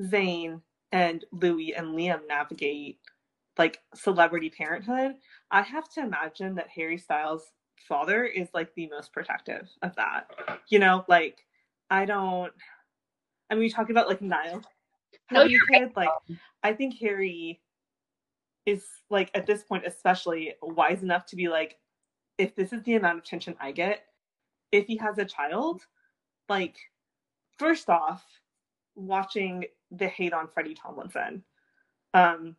Zayn 0.00 0.62
and 0.92 1.26
Louis 1.30 1.74
and 1.74 1.88
Liam 1.88 2.26
navigate 2.26 2.98
like 3.58 3.80
celebrity 3.94 4.48
parenthood, 4.48 5.16
I 5.50 5.60
have 5.60 5.90
to 5.90 6.00
imagine 6.00 6.54
that 6.54 6.68
Harry 6.68 6.96
Styles' 6.96 7.52
father 7.88 8.24
is 8.24 8.48
like 8.54 8.74
the 8.74 8.88
most 8.88 9.12
protective 9.12 9.68
of 9.82 9.94
that. 9.96 10.30
You 10.68 10.78
know, 10.78 11.04
like 11.08 11.44
I 11.90 12.04
don't. 12.04 12.52
I 13.50 13.54
mean, 13.54 13.60
we 13.60 13.70
talk 13.70 13.90
about 13.90 14.08
like 14.08 14.22
Niall. 14.22 14.62
No, 15.32 15.42
you're 15.42 15.62
right. 15.70 15.96
Like, 15.96 16.08
I 16.62 16.72
think 16.72 16.98
Harry 16.98 17.60
is 18.66 18.84
like 19.10 19.30
at 19.34 19.46
this 19.46 19.62
point, 19.62 19.86
especially 19.86 20.54
wise 20.62 21.02
enough 21.02 21.26
to 21.26 21.36
be 21.36 21.48
like, 21.48 21.78
if 22.38 22.54
this 22.54 22.72
is 22.72 22.82
the 22.84 22.96
amount 22.96 23.18
of 23.18 23.24
attention 23.24 23.56
I 23.60 23.72
get, 23.72 24.04
if 24.72 24.86
he 24.86 24.96
has 24.96 25.18
a 25.18 25.24
child, 25.24 25.82
like, 26.48 26.76
first 27.58 27.88
off, 27.90 28.24
watching 28.94 29.64
the 29.90 30.08
hate 30.08 30.32
on 30.32 30.48
Freddie 30.48 30.74
Tomlinson, 30.74 31.42
um, 32.14 32.56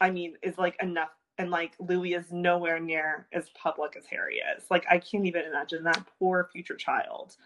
I 0.00 0.10
mean, 0.10 0.34
is 0.42 0.58
like 0.58 0.76
enough. 0.82 1.10
And 1.38 1.50
like 1.50 1.72
Louis 1.78 2.14
is 2.14 2.32
nowhere 2.32 2.80
near 2.80 3.26
as 3.32 3.48
public 3.50 3.96
as 3.96 4.04
Harry 4.06 4.42
is. 4.56 4.64
Like 4.70 4.84
I 4.90 4.98
can't 4.98 5.26
even 5.26 5.44
imagine 5.44 5.84
that 5.84 6.04
poor 6.18 6.50
future 6.52 6.76
child. 6.76 7.36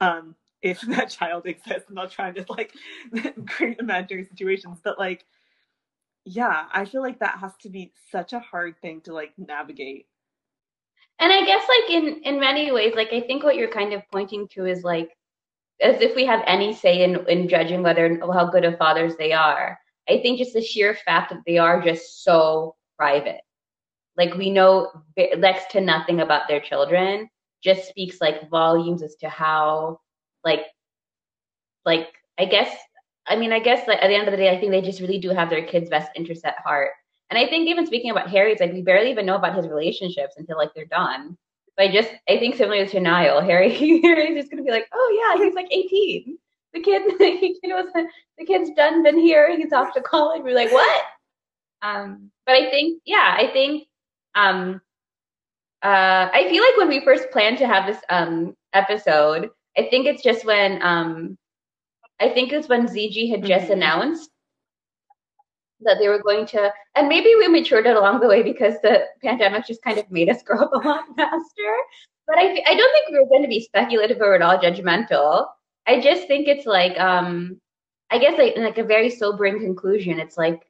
Um, 0.00 0.34
if 0.62 0.80
that 0.88 1.10
child 1.10 1.46
exists, 1.46 1.84
I'm 1.88 1.94
not 1.94 2.10
trying 2.10 2.34
to 2.34 2.44
like 2.48 2.74
create 3.46 3.78
imaginary 3.78 4.24
situations, 4.24 4.78
but 4.82 4.98
like, 4.98 5.24
yeah, 6.24 6.64
I 6.72 6.84
feel 6.84 7.02
like 7.02 7.20
that 7.20 7.38
has 7.38 7.52
to 7.62 7.68
be 7.68 7.92
such 8.10 8.32
a 8.32 8.40
hard 8.40 8.80
thing 8.80 9.00
to 9.02 9.14
like 9.14 9.32
navigate. 9.38 10.06
And 11.18 11.32
I 11.32 11.44
guess 11.46 11.62
like 11.68 11.90
in 11.90 12.22
in 12.24 12.40
many 12.40 12.70
ways, 12.72 12.94
like 12.94 13.12
I 13.12 13.20
think 13.20 13.42
what 13.42 13.56
you're 13.56 13.70
kind 13.70 13.92
of 13.92 14.02
pointing 14.10 14.48
to 14.48 14.66
is 14.66 14.82
like 14.82 15.16
as 15.80 16.00
if 16.00 16.14
we 16.16 16.26
have 16.26 16.42
any 16.46 16.74
say 16.74 17.04
in 17.04 17.26
in 17.28 17.48
judging 17.48 17.82
whether 17.82 18.18
how 18.32 18.46
good 18.46 18.64
of 18.64 18.76
fathers 18.76 19.16
they 19.16 19.32
are. 19.32 19.78
I 20.08 20.20
think 20.20 20.38
just 20.38 20.52
the 20.52 20.62
sheer 20.62 20.94
fact 20.94 21.30
that 21.30 21.42
they 21.46 21.58
are 21.58 21.82
just 21.82 22.22
so 22.22 22.75
private, 22.96 23.40
like 24.16 24.34
we 24.34 24.50
know 24.50 24.90
next 25.36 25.70
to 25.72 25.80
nothing 25.80 26.20
about 26.20 26.48
their 26.48 26.60
children, 26.60 27.28
just 27.62 27.88
speaks 27.88 28.20
like 28.20 28.50
volumes 28.50 29.02
as 29.02 29.16
to 29.16 29.28
how 29.28 30.00
like 30.44 30.62
like 31.84 32.08
I 32.38 32.46
guess 32.46 32.74
I 33.26 33.36
mean 33.36 33.52
I 33.52 33.58
guess 33.58 33.86
like 33.88 34.02
at 34.02 34.08
the 34.08 34.14
end 34.14 34.28
of 34.28 34.32
the 34.32 34.38
day, 34.38 34.54
I 34.54 34.58
think 34.58 34.72
they 34.72 34.82
just 34.82 35.00
really 35.00 35.18
do 35.18 35.30
have 35.30 35.50
their 35.50 35.66
kids' 35.66 35.90
best 35.90 36.10
interests 36.14 36.44
at 36.44 36.58
heart. 36.64 36.92
And 37.28 37.38
I 37.38 37.48
think 37.48 37.68
even 37.68 37.86
speaking 37.86 38.10
about 38.10 38.30
Harry, 38.30 38.52
it's 38.52 38.60
like 38.60 38.72
we 38.72 38.82
barely 38.82 39.10
even 39.10 39.26
know 39.26 39.36
about 39.36 39.56
his 39.56 39.66
relationships 39.66 40.34
until 40.36 40.56
like 40.56 40.72
they're 40.74 40.84
done. 40.84 41.36
But 41.76 41.88
I 41.88 41.92
just 41.92 42.10
I 42.28 42.38
think 42.38 42.56
similar 42.56 42.86
to 42.86 43.00
Niall, 43.00 43.42
Harry 43.42 44.00
Harry's 44.02 44.36
just 44.36 44.50
gonna 44.50 44.62
be 44.62 44.70
like, 44.70 44.86
oh 44.92 45.36
yeah, 45.36 45.44
he's 45.44 45.54
like 45.54 45.68
18. 45.70 46.38
The 46.72 46.80
kid, 46.80 47.02
the 47.18 47.40
kid 47.40 47.72
was 47.72 47.86
the 48.38 48.44
kid's 48.44 48.70
done 48.76 49.02
been 49.02 49.18
here. 49.18 49.56
He's 49.56 49.72
off 49.72 49.92
to 49.94 50.00
college. 50.00 50.42
We're 50.42 50.54
like, 50.54 50.72
what? 50.72 51.04
Um, 51.82 52.30
but 52.46 52.54
I 52.56 52.70
think 52.70 53.02
yeah, 53.04 53.34
I 53.38 53.48
think 53.52 53.88
um, 54.34 54.80
uh, 55.82 56.28
I 56.32 56.46
feel 56.48 56.62
like 56.62 56.76
when 56.76 56.88
we 56.88 57.04
first 57.04 57.30
planned 57.30 57.58
to 57.58 57.66
have 57.66 57.86
this 57.86 58.00
um 58.10 58.56
episode, 58.72 59.50
I 59.76 59.82
think 59.90 60.06
it's 60.06 60.22
just 60.22 60.44
when 60.44 60.82
um, 60.82 61.36
I 62.20 62.30
think 62.30 62.52
it's 62.52 62.68
when 62.68 62.88
ZG 62.88 63.30
had 63.30 63.44
just 63.44 63.68
Mhm. 63.68 63.70
announced 63.70 64.30
that 65.80 65.98
they 66.00 66.08
were 66.08 66.22
going 66.22 66.46
to, 66.46 66.72
and 66.94 67.08
maybe 67.08 67.34
we 67.36 67.48
matured 67.48 67.86
it 67.86 67.96
along 67.96 68.20
the 68.20 68.28
way 68.28 68.42
because 68.42 68.74
the 68.82 69.04
pandemic 69.22 69.66
just 69.66 69.82
kind 69.82 69.98
of 69.98 70.10
made 70.10 70.28
us 70.30 70.42
grow 70.46 70.60
up 70.60 70.72
a 70.72 70.78
lot 70.88 71.04
faster. 71.16 71.74
But 72.26 72.38
I, 72.38 72.62
I 72.66 72.74
don't 72.74 72.92
think 72.92 73.10
we 73.10 73.18
were 73.20 73.26
going 73.28 73.42
to 73.42 73.48
be 73.48 73.60
speculative 73.60 74.18
or 74.20 74.34
at 74.34 74.42
all 74.42 74.58
judgmental. 74.58 75.46
I 75.86 76.00
just 76.00 76.26
think 76.26 76.48
it's 76.48 76.66
like, 76.66 76.98
um, 76.98 77.60
I 78.10 78.18
guess 78.18 78.38
like, 78.38 78.56
like 78.56 78.78
a 78.78 78.84
very 78.84 79.10
sobering 79.10 79.60
conclusion. 79.60 80.18
It's 80.18 80.36
like, 80.36 80.62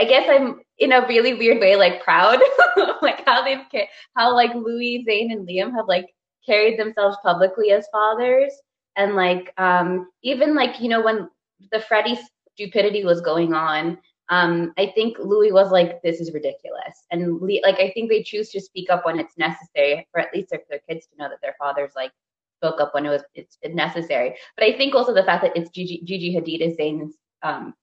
I 0.00 0.04
guess 0.04 0.26
I'm 0.30 0.62
in 0.78 0.92
a 0.92 1.06
really 1.06 1.34
weird 1.34 1.60
way, 1.60 1.76
like 1.76 2.02
proud, 2.02 2.40
like 3.02 3.22
how 3.26 3.44
they've, 3.44 3.86
how 4.16 4.34
like 4.34 4.54
Louis, 4.54 5.04
Zayn, 5.06 5.30
and 5.30 5.46
Liam 5.46 5.74
have 5.74 5.86
like 5.88 6.06
carried 6.46 6.78
themselves 6.78 7.18
publicly 7.22 7.70
as 7.70 7.86
fathers, 7.92 8.52
and 8.96 9.14
like 9.14 9.52
um 9.58 10.08
even 10.22 10.54
like 10.54 10.80
you 10.80 10.88
know 10.88 11.02
when 11.02 11.28
the 11.70 11.80
Freddie 11.80 12.18
stupidity 12.54 13.04
was 13.04 13.20
going 13.20 13.52
on, 13.52 13.98
um 14.30 14.72
I 14.78 14.90
think 14.94 15.18
Louis 15.18 15.52
was 15.52 15.70
like, 15.70 16.00
this 16.00 16.18
is 16.18 16.32
ridiculous, 16.32 17.04
and 17.10 17.38
like 17.62 17.78
I 17.78 17.90
think 17.92 18.08
they 18.08 18.22
choose 18.22 18.48
to 18.50 18.60
speak 18.60 18.88
up 18.88 19.04
when 19.04 19.20
it's 19.20 19.36
necessary, 19.36 20.08
for 20.12 20.20
at 20.20 20.34
least 20.34 20.48
for 20.48 20.60
their 20.70 20.80
kids 20.88 21.06
to 21.08 21.18
know 21.18 21.28
that 21.28 21.42
their 21.42 21.56
fathers 21.58 21.92
like 21.94 22.12
spoke 22.56 22.80
up 22.80 22.94
when 22.94 23.04
it 23.04 23.10
was 23.10 23.22
it's 23.34 23.58
necessary. 23.64 24.34
But 24.56 24.64
I 24.64 24.78
think 24.78 24.94
also 24.94 25.12
the 25.12 25.24
fact 25.24 25.42
that 25.44 25.54
it's 25.54 25.70
Gigi, 25.70 26.00
Gigi 26.04 26.34
Hadid 26.34 26.60
is 26.62 26.76
Zayn's 26.78 27.16
um 27.42 27.74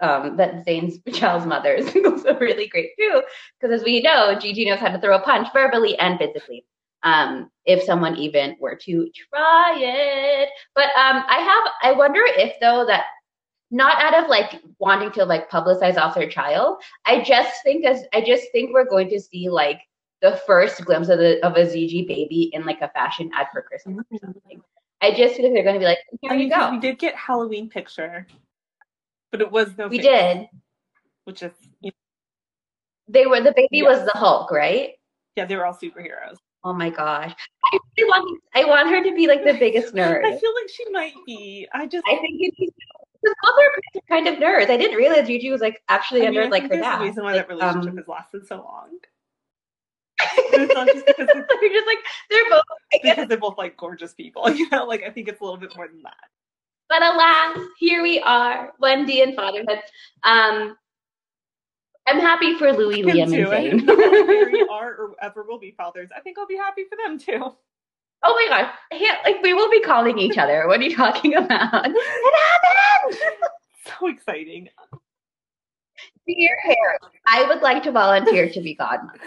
um, 0.00 0.36
that 0.36 0.66
Zayn's 0.66 0.98
child's 1.18 1.46
mother 1.46 1.72
is 1.74 1.94
also 2.04 2.38
really 2.38 2.68
great 2.68 2.90
too, 2.98 3.22
because 3.60 3.80
as 3.80 3.84
we 3.84 4.00
know, 4.02 4.38
Gigi 4.38 4.64
knows 4.64 4.78
how 4.78 4.88
to 4.90 5.00
throw 5.00 5.16
a 5.16 5.20
punch 5.22 5.48
verbally 5.52 5.98
and 5.98 6.18
physically. 6.18 6.64
Um, 7.02 7.50
if 7.66 7.82
someone 7.84 8.16
even 8.16 8.56
were 8.58 8.74
to 8.84 9.08
try 9.30 9.74
it, 9.78 10.48
but 10.74 10.86
um, 10.96 11.22
I 11.28 11.38
have, 11.38 11.72
I 11.82 11.96
wonder 11.96 12.20
if 12.24 12.54
though 12.60 12.84
that 12.86 13.04
not 13.70 14.00
out 14.02 14.22
of 14.24 14.30
like 14.30 14.60
wanting 14.78 15.10
to 15.12 15.24
like 15.24 15.50
publicize 15.50 15.96
off 15.96 16.14
their 16.14 16.28
child, 16.28 16.82
I 17.04 17.22
just 17.22 17.62
think 17.64 17.84
as 17.84 18.02
I 18.12 18.20
just 18.22 18.44
think 18.52 18.72
we're 18.72 18.88
going 18.88 19.08
to 19.10 19.20
see 19.20 19.48
like 19.48 19.80
the 20.22 20.40
first 20.46 20.84
glimpse 20.84 21.08
of 21.08 21.18
the 21.18 21.44
of 21.46 21.56
a 21.56 21.64
ZG 21.66 22.06
baby 22.08 22.50
in 22.52 22.64
like 22.64 22.80
a 22.80 22.88
fashion 22.90 23.30
ad 23.34 23.48
for 23.52 23.62
Christmas 23.62 24.04
or 24.10 24.18
something. 24.18 24.62
I 25.02 25.10
just 25.12 25.36
feel 25.36 25.44
like 25.46 25.54
they're 25.54 25.62
going 25.64 25.74
to 25.74 25.80
be 25.80 25.84
like, 25.84 25.98
here 26.22 26.32
I 26.32 26.34
you 26.34 26.40
mean, 26.40 26.50
'cause 26.50 26.66
go. 26.66 26.70
we 26.70 26.78
did 26.80 26.98
get 26.98 27.14
Halloween 27.14 27.68
picture, 27.68 28.26
but 29.36 29.40
it 29.46 29.52
was 29.52 29.76
no. 29.78 29.88
We 29.88 29.98
did. 29.98 30.46
which 31.24 31.42
is 31.42 31.52
you 31.80 31.90
know, 31.90 31.92
They 33.08 33.26
were 33.26 33.40
the 33.40 33.52
baby 33.54 33.82
was 33.82 34.04
the 34.04 34.12
Hulk, 34.18 34.50
right? 34.50 34.90
yeah, 35.36 35.44
they 35.44 35.56
were 35.56 35.66
all 35.66 35.74
superheroes. 35.74 36.36
Oh 36.64 36.72
my 36.72 36.90
gosh. 36.90 37.34
I 37.72 37.78
really 37.96 38.08
want 38.08 38.40
I 38.54 38.64
want 38.64 38.88
her 38.90 39.02
to 39.04 39.14
be 39.14 39.26
like 39.26 39.44
the 39.44 39.54
biggest 39.54 39.94
nerd. 39.98 40.24
I 40.24 40.36
feel 40.38 40.54
like 40.54 40.70
she 40.74 40.90
might 40.90 41.14
be. 41.26 41.68
I 41.72 41.86
just. 41.86 42.04
I 42.08 42.16
think 42.16 42.38
it's 42.40 42.56
because 42.58 43.34
both 43.42 43.54
are 43.98 44.00
kind 44.08 44.26
of 44.28 44.34
nerds. 44.36 44.70
I 44.70 44.76
didn't 44.76 44.96
realize 44.96 45.26
Gigi 45.26 45.50
was 45.50 45.60
like 45.60 45.82
actually 45.88 46.22
I 46.22 46.26
a 46.26 46.30
mean, 46.30 46.40
I 46.40 46.46
nerd 46.46 46.50
like 46.50 46.62
her 46.70 46.76
dad. 46.80 47.00
a 47.00 47.04
reason 47.04 47.22
why 47.24 47.32
Like, 47.34 47.46
that 47.48 47.54
relationship 47.54 47.90
um, 47.92 47.96
has 47.98 48.08
lasted 48.08 48.46
so 48.46 48.56
long. 48.56 48.98
it's 50.52 50.74
not 50.74 50.86
just 50.88 51.06
because 51.06 51.26
they're, 51.32 51.62
You're 51.62 51.72
just 51.72 51.86
like 51.86 51.98
they're 52.30 52.50
both 52.50 52.62
I 52.94 52.98
guess. 52.98 53.14
because 53.16 53.28
they're 53.28 53.38
both 53.38 53.58
like 53.58 53.76
gorgeous 53.76 54.14
people, 54.14 54.48
you 54.50 54.68
know. 54.70 54.84
Like 54.86 55.02
I 55.04 55.10
think 55.10 55.28
it's 55.28 55.40
a 55.40 55.44
little 55.44 55.58
bit 55.58 55.76
more 55.76 55.86
than 55.88 56.02
that. 56.02 56.16
But 56.88 57.02
alas, 57.02 57.58
here 57.78 58.02
we 58.02 58.20
are, 58.20 58.72
Wendy 58.80 59.20
and 59.22 59.34
fatherhood. 59.34 59.80
Um 60.22 60.76
I'm 62.08 62.20
happy 62.20 62.54
for 62.54 62.72
Louis, 62.72 63.02
Liam, 63.02 63.30
too. 63.30 63.50
and 63.50 63.84
not 63.84 63.98
Harry 63.98 64.62
are 64.70 64.94
or 64.94 65.16
ever 65.20 65.42
will 65.42 65.58
be 65.58 65.72
fathers. 65.72 66.08
I 66.16 66.20
think 66.20 66.38
I'll 66.38 66.46
be 66.46 66.56
happy 66.56 66.84
for 66.88 66.96
them 66.96 67.18
too. 67.18 67.52
oh 68.22 68.34
my 68.34 68.46
gosh. 68.48 68.72
Yeah, 68.92 69.16
like 69.24 69.42
we 69.42 69.54
will 69.54 69.70
be 69.70 69.80
calling 69.80 70.18
each 70.18 70.38
other. 70.38 70.68
What 70.68 70.80
are 70.80 70.84
you 70.84 70.94
talking 70.96 71.34
about? 71.34 71.86
It 71.96 72.34
happened! 72.34 73.20
So 74.00 74.08
exciting. 74.08 74.68
Dear 76.26 76.58
Harry, 76.64 76.98
I 77.28 77.44
would 77.46 77.62
like 77.62 77.84
to 77.84 77.92
volunteer 77.92 78.50
to 78.50 78.60
be 78.60 78.74
godmother. 78.74 79.18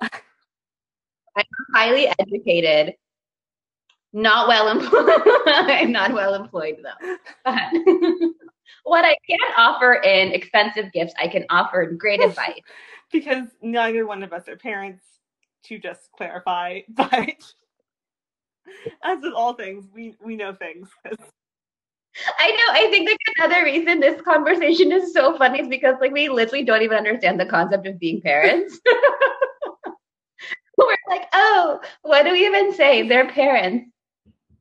I'm 1.36 1.44
highly 1.74 2.06
educated, 2.20 2.94
not 4.12 4.48
well 4.48 4.68
employed. 4.68 5.08
I'm 5.46 5.92
not 5.92 6.12
well 6.12 6.34
employed 6.34 6.76
though. 6.82 7.16
But 7.44 7.72
what 8.84 9.04
I 9.04 9.16
can 9.28 9.38
offer 9.56 9.94
in 9.94 10.32
expensive 10.32 10.92
gifts, 10.92 11.14
I 11.18 11.28
can 11.28 11.44
offer 11.50 11.82
in 11.82 11.96
great 11.96 12.20
advice. 12.24 12.60
because 13.10 13.48
neither 13.62 14.06
one 14.06 14.22
of 14.22 14.32
us 14.32 14.48
are 14.48 14.56
parents, 14.56 15.04
to 15.64 15.78
just 15.78 16.10
clarify. 16.16 16.80
But 16.88 17.36
as 19.04 19.18
with 19.22 19.32
all 19.34 19.54
things, 19.54 19.86
we 19.94 20.16
we 20.24 20.36
know 20.36 20.52
things. 20.54 20.88
I 22.38 22.50
know. 22.50 22.72
I 22.72 22.90
think 22.90 23.08
like 23.08 23.18
another 23.38 23.64
reason 23.64 24.00
this 24.00 24.20
conversation 24.22 24.92
is 24.92 25.12
so 25.14 25.36
funny 25.38 25.60
is 25.60 25.68
because 25.68 25.96
like 26.00 26.12
we 26.12 26.28
literally 26.28 26.64
don't 26.64 26.82
even 26.82 26.98
understand 26.98 27.40
the 27.40 27.46
concept 27.46 27.86
of 27.86 27.98
being 27.98 28.20
parents. 28.20 28.78
We're 30.76 30.96
like, 31.08 31.28
oh, 31.32 31.80
what 32.02 32.24
do 32.24 32.32
we 32.32 32.46
even 32.46 32.72
say? 32.74 33.06
They're 33.06 33.28
parents, 33.28 33.90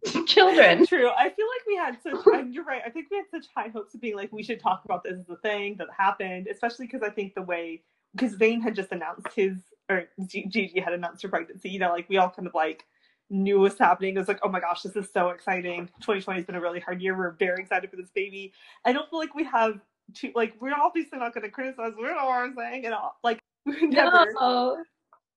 children. 0.25 0.85
True. 0.85 1.09
I 1.09 1.29
feel 1.29 1.45
like 1.47 1.67
we 1.67 1.75
had 1.75 1.97
such. 2.01 2.45
you're 2.51 2.63
right. 2.63 2.81
I 2.85 2.89
think 2.89 3.07
we 3.11 3.17
had 3.17 3.25
such 3.29 3.45
high 3.55 3.69
hopes 3.69 3.93
of 3.93 4.01
being 4.01 4.15
like 4.15 4.31
we 4.31 4.43
should 4.43 4.59
talk 4.59 4.83
about 4.85 5.03
this 5.03 5.19
as 5.19 5.29
a 5.29 5.35
thing 5.37 5.75
that 5.77 5.87
happened, 5.95 6.47
especially 6.47 6.87
because 6.87 7.03
I 7.03 7.09
think 7.09 7.35
the 7.35 7.41
way 7.41 7.81
because 8.15 8.35
Zayn 8.35 8.61
had 8.61 8.75
just 8.75 8.91
announced 8.91 9.27
his 9.35 9.57
or 9.89 10.05
Gigi 10.27 10.79
had 10.79 10.93
announced 10.93 11.21
her 11.23 11.29
pregnancy, 11.29 11.69
you 11.69 11.79
know, 11.79 11.91
like 11.91 12.09
we 12.09 12.17
all 12.17 12.29
kind 12.29 12.47
of 12.47 12.53
like 12.53 12.85
knew 13.29 13.59
was 13.59 13.77
happening. 13.77 14.15
It 14.15 14.19
was 14.19 14.27
like, 14.27 14.39
oh 14.43 14.49
my 14.49 14.59
gosh, 14.59 14.81
this 14.81 14.95
is 14.95 15.11
so 15.11 15.29
exciting. 15.29 15.87
2020 16.01 16.39
has 16.39 16.45
been 16.45 16.55
a 16.55 16.61
really 16.61 16.79
hard 16.79 17.01
year. 17.01 17.17
We're 17.17 17.31
very 17.31 17.61
excited 17.61 17.89
for 17.89 17.95
this 17.95 18.09
baby. 18.13 18.53
I 18.85 18.93
don't 18.93 19.09
feel 19.09 19.19
like 19.19 19.35
we 19.35 19.43
have 19.45 19.79
to 20.15 20.31
like 20.35 20.55
we're 20.59 20.73
obviously 20.73 21.19
not 21.19 21.33
going 21.33 21.43
to 21.43 21.51
criticize. 21.51 21.93
We 21.95 22.03
know 22.03 22.15
what 22.25 22.43
I'm 22.43 22.55
saying, 22.55 22.85
and 22.85 22.93
all 22.93 23.17
like 23.23 23.39
never. 23.65 24.27
No. 24.39 24.83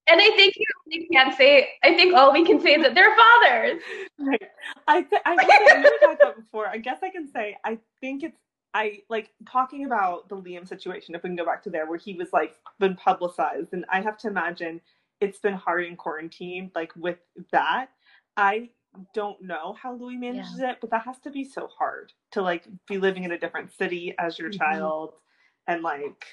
And 0.07 0.21
I 0.21 0.31
think 0.37 0.55
you 0.57 0.65
really 0.87 1.09
can't 1.11 1.35
say. 1.37 1.69
I 1.83 1.95
think 1.95 2.15
all 2.15 2.33
we 2.33 2.45
can 2.45 2.61
say 2.61 2.75
is 2.75 2.83
that 2.83 2.95
they're 2.95 3.15
fathers. 3.17 3.83
Right. 4.19 4.43
I 4.87 5.03
th- 5.03 5.23
I 5.25 5.37
think 5.37 5.51
I 5.53 5.75
never 5.77 5.97
talked 6.03 6.23
about 6.23 6.37
before. 6.37 6.69
I 6.69 6.77
guess 6.77 6.99
I 7.03 7.11
can 7.11 7.27
say 7.27 7.57
I 7.65 7.79
think 8.01 8.23
it's 8.23 8.39
I 8.75 8.99
like 9.09 9.31
talking 9.49 9.87
about 9.87 10.29
the 10.29 10.37
Liam 10.37 10.69
situation. 10.69 11.15
If 11.15 11.23
we 11.23 11.31
can 11.31 11.37
go 11.37 11.45
back 11.45 11.63
to 11.65 11.71
there, 11.71 11.87
where 11.89 11.99
he 11.99 12.15
was 12.15 12.33
like 12.33 12.57
been 12.81 12.97
publicized, 12.97 13.73
and 13.73 13.85
I 13.89 14.01
have 14.03 14.19
to 14.19 14.29
imagine 14.29 14.81
it's 15.21 15.39
been 15.39 15.55
hard 15.55 15.87
in 15.87 15.97
quarantine, 15.97 16.71
like 16.75 16.93
with 16.97 17.19
that. 17.53 17.87
I 18.37 18.71
don't 19.15 19.41
know 19.43 19.77
how 19.81 19.95
Louis 19.95 20.17
manages 20.17 20.59
yeah. 20.59 20.73
it, 20.73 20.79
but 20.81 20.91
that 20.91 21.05
has 21.05 21.19
to 21.21 21.31
be 21.31 21.45
so 21.45 21.69
hard 21.79 22.13
to 22.33 22.43
like 22.43 22.67
be 22.89 22.99
living 22.99 23.25
in 23.25 23.33
a 23.33 23.39
different 23.39 23.73
city 23.73 24.15
as 24.19 24.39
your 24.39 24.51
mm-hmm. 24.51 24.59
child 24.59 25.15
and 25.67 25.83
like 25.83 26.25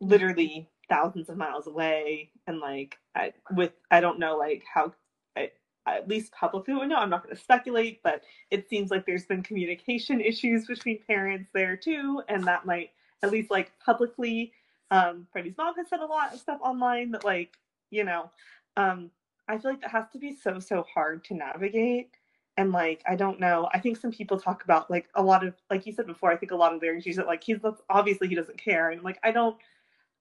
literally 0.00 0.68
thousands 0.88 1.28
of 1.28 1.36
miles 1.36 1.66
away 1.66 2.30
and 2.46 2.60
like 2.60 2.98
I, 3.14 3.32
with 3.54 3.72
I 3.90 4.00
don't 4.00 4.18
know 4.18 4.36
like 4.36 4.62
how 4.72 4.92
I, 5.36 5.50
at 5.86 6.08
least 6.08 6.32
publicly 6.32 6.74
no 6.74 6.96
I'm 6.96 7.10
not 7.10 7.24
going 7.24 7.34
to 7.34 7.40
speculate 7.40 8.02
but 8.02 8.22
it 8.50 8.68
seems 8.68 8.90
like 8.90 9.06
there's 9.06 9.26
been 9.26 9.42
communication 9.42 10.20
issues 10.20 10.66
between 10.66 11.00
parents 11.06 11.50
there 11.54 11.76
too 11.76 12.22
and 12.28 12.44
that 12.44 12.66
might 12.66 12.90
at 13.22 13.30
least 13.30 13.50
like 13.50 13.72
publicly 13.84 14.52
um 14.90 15.26
Freddie's 15.32 15.56
mom 15.56 15.74
has 15.76 15.88
said 15.88 16.00
a 16.00 16.06
lot 16.06 16.32
of 16.32 16.40
stuff 16.40 16.58
online 16.62 17.10
that 17.12 17.24
like 17.24 17.56
you 17.90 18.04
know 18.04 18.30
um 18.76 19.10
I 19.48 19.58
feel 19.58 19.72
like 19.72 19.80
that 19.82 19.90
has 19.90 20.04
to 20.12 20.18
be 20.18 20.34
so 20.34 20.58
so 20.58 20.84
hard 20.94 21.24
to 21.24 21.34
navigate 21.34 22.10
and 22.56 22.72
like 22.72 23.02
I 23.06 23.16
don't 23.16 23.40
know. 23.40 23.68
I 23.72 23.78
think 23.78 23.96
some 23.96 24.12
people 24.12 24.38
talk 24.38 24.64
about 24.64 24.90
like 24.90 25.08
a 25.14 25.22
lot 25.22 25.46
of 25.46 25.54
like 25.70 25.86
you 25.86 25.92
said 25.92 26.06
before. 26.06 26.30
I 26.30 26.36
think 26.36 26.52
a 26.52 26.56
lot 26.56 26.74
of 26.74 26.82
lyrics 26.82 27.06
use 27.06 27.18
it 27.18 27.26
like 27.26 27.42
he's 27.42 27.58
obviously 27.88 28.28
he 28.28 28.34
doesn't 28.34 28.58
care, 28.58 28.90
and 28.90 29.02
like 29.02 29.18
I 29.22 29.30
don't. 29.30 29.56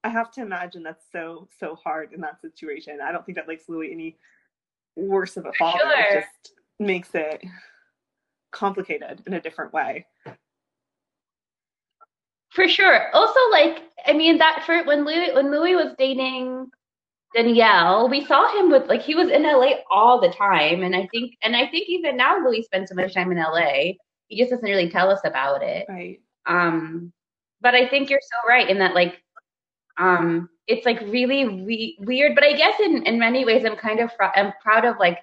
I 0.04 0.10
have 0.10 0.32
to 0.32 0.42
imagine 0.42 0.84
that's 0.84 1.06
so 1.12 1.48
so 1.60 1.76
hard 1.76 2.14
in 2.14 2.22
that 2.22 2.42
situation. 2.42 3.00
I 3.04 3.12
don't 3.12 3.26
think 3.26 3.38
that 3.38 3.48
makes 3.48 3.70
Louis 3.70 3.92
any 3.92 4.18
worse 4.96 5.38
of 5.38 5.46
a 5.46 5.54
father. 5.54 5.80
Sure. 5.80 6.00
It 6.00 6.22
just 6.22 6.54
makes 6.80 7.10
it 7.14 7.44
complicated 8.52 9.22
in 9.28 9.34
a 9.34 9.42
different 9.42 9.74
way. 9.74 10.06
For 12.50 12.68
sure. 12.68 13.16
Also, 13.16 13.40
like 13.52 13.84
I 14.06 14.14
mean 14.14 14.40
that 14.40 14.64
for 14.66 14.84
when 14.84 15.06
Louis 15.06 15.34
when 15.34 15.52
Louis 15.52 15.76
was 15.76 15.96
dating 15.98 16.70
Danielle, 17.34 18.10
we 18.10 18.26
saw 18.26 18.52
him 18.58 18.70
with 18.70 18.88
like 18.88 19.02
he 19.02 19.16
was 19.16 19.30
in 19.30 19.44
LA 19.44 19.74
all 19.90 20.20
the 20.20 20.30
time, 20.30 20.84
and 20.84 20.96
I 20.96 21.08
think 21.12 21.36
and 21.44 21.56
I 21.56 21.68
think 21.68 21.88
even 21.88 22.18
now 22.18 22.38
Louis 22.40 22.64
spends 22.64 22.90
so 22.90 22.96
much 22.96 23.14
time 23.14 23.32
in 23.32 23.38
LA. 23.38 23.94
He 24.28 24.38
just 24.38 24.50
doesn't 24.52 24.70
really 24.70 24.90
tell 24.90 25.10
us 25.10 25.20
about 25.24 25.62
it. 25.62 25.86
Right. 25.88 26.22
Um, 26.46 27.14
but 27.62 27.76
I 27.76 27.88
think 27.88 28.10
you're 28.10 28.20
so 28.22 28.48
right 28.48 28.70
in 28.70 28.80
that 28.80 28.96
like, 28.96 29.22
um, 29.98 30.50
it's 30.68 30.86
like 30.86 31.02
really 31.02 31.46
re- 31.46 31.98
weird. 32.00 32.36
But 32.36 32.44
I 32.44 32.54
guess 32.54 32.80
in 32.80 33.04
in 33.04 33.20
many 33.20 33.46
ways, 33.46 33.66
I'm 33.66 33.76
kind 33.76 34.00
of 34.00 34.12
fr- 34.14 34.36
I'm 34.36 34.54
proud 34.62 34.86
of 34.86 34.98
like 35.00 35.20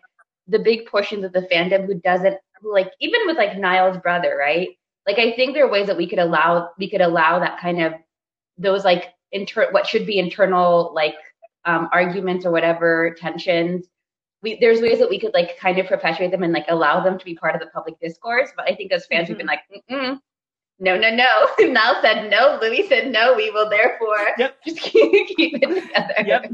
the 0.46 0.58
big 0.58 0.86
portions 0.86 1.24
of 1.24 1.32
the 1.32 1.42
fandom 1.52 1.86
who 1.86 1.94
doesn't 1.94 2.36
who 2.60 2.72
like 2.72 2.92
even 3.00 3.20
with 3.26 3.36
like 3.36 3.56
Niall's 3.58 3.98
brother, 3.98 4.36
right? 4.38 4.70
Like 5.06 5.18
I 5.18 5.32
think 5.32 5.54
there 5.54 5.66
are 5.66 5.70
ways 5.70 5.86
that 5.86 5.96
we 5.96 6.08
could 6.08 6.18
allow 6.18 6.70
we 6.78 6.90
could 6.90 7.00
allow 7.00 7.38
that 7.38 7.60
kind 7.60 7.82
of 7.82 7.94
those 8.56 8.84
like 8.84 9.14
inter 9.32 9.70
what 9.70 9.86
should 9.86 10.06
be 10.06 10.18
internal 10.18 10.92
like 10.94 11.14
um, 11.64 11.88
arguments 11.92 12.46
or 12.46 12.50
whatever 12.50 13.14
tensions 13.18 13.86
we, 14.42 14.58
there's 14.60 14.80
ways 14.80 14.98
that 14.98 15.10
we 15.10 15.18
could 15.18 15.34
like 15.34 15.58
kind 15.58 15.78
of 15.78 15.86
perpetuate 15.86 16.30
them 16.30 16.42
and 16.42 16.52
like 16.52 16.66
allow 16.68 17.02
them 17.02 17.18
to 17.18 17.24
be 17.24 17.34
part 17.34 17.54
of 17.54 17.60
the 17.60 17.66
public 17.68 17.98
discourse. 18.00 18.50
But 18.56 18.70
I 18.70 18.74
think 18.74 18.92
as 18.92 19.06
fans, 19.06 19.24
mm-hmm. 19.24 19.32
we've 19.32 19.38
been 19.38 19.46
like, 19.46 19.60
Mm-mm, 19.90 20.20
no, 20.78 20.96
no, 20.96 21.14
no. 21.14 21.48
Niall 21.66 22.00
said 22.02 22.30
no. 22.30 22.58
Louis 22.60 22.86
said 22.88 23.10
no. 23.10 23.34
We 23.34 23.50
will 23.50 23.68
therefore 23.68 24.18
yep. 24.38 24.56
just 24.64 24.80
keep, 24.80 25.36
keep 25.36 25.54
it 25.54 25.82
together. 25.82 26.14
Yep. 26.24 26.52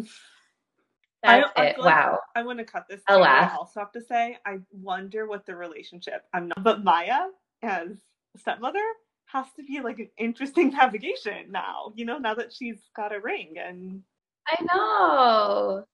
That's 1.23 1.51
I, 1.57 1.65
it. 1.67 1.77
wow. 1.79 2.19
I 2.35 2.43
want 2.43 2.59
to 2.59 2.65
cut 2.65 2.87
this. 2.89 3.01
Alas. 3.09 3.53
I 3.53 3.57
also 3.57 3.81
have 3.81 3.93
to 3.93 4.03
say, 4.03 4.39
I 4.45 4.59
wonder 4.73 5.27
what 5.27 5.47
the 5.47 5.57
relationship. 5.57 6.25
I'm 6.35 6.49
not, 6.49 6.63
but 6.63 6.85
Maya 6.85 7.29
as 7.63 7.97
stepmother 8.37 8.85
has 9.27 9.47
to 9.57 9.63
be 9.63 9.81
like 9.81 9.99
an 9.99 10.11
interesting 10.19 10.71
navigation 10.73 11.51
now. 11.51 11.93
You 11.95 12.05
know, 12.05 12.19
now 12.19 12.35
that 12.35 12.53
she's 12.53 12.81
got 12.95 13.15
a 13.15 13.21
ring 13.21 13.55
and 13.59 14.03
I 14.47 14.63
know. 14.73 15.85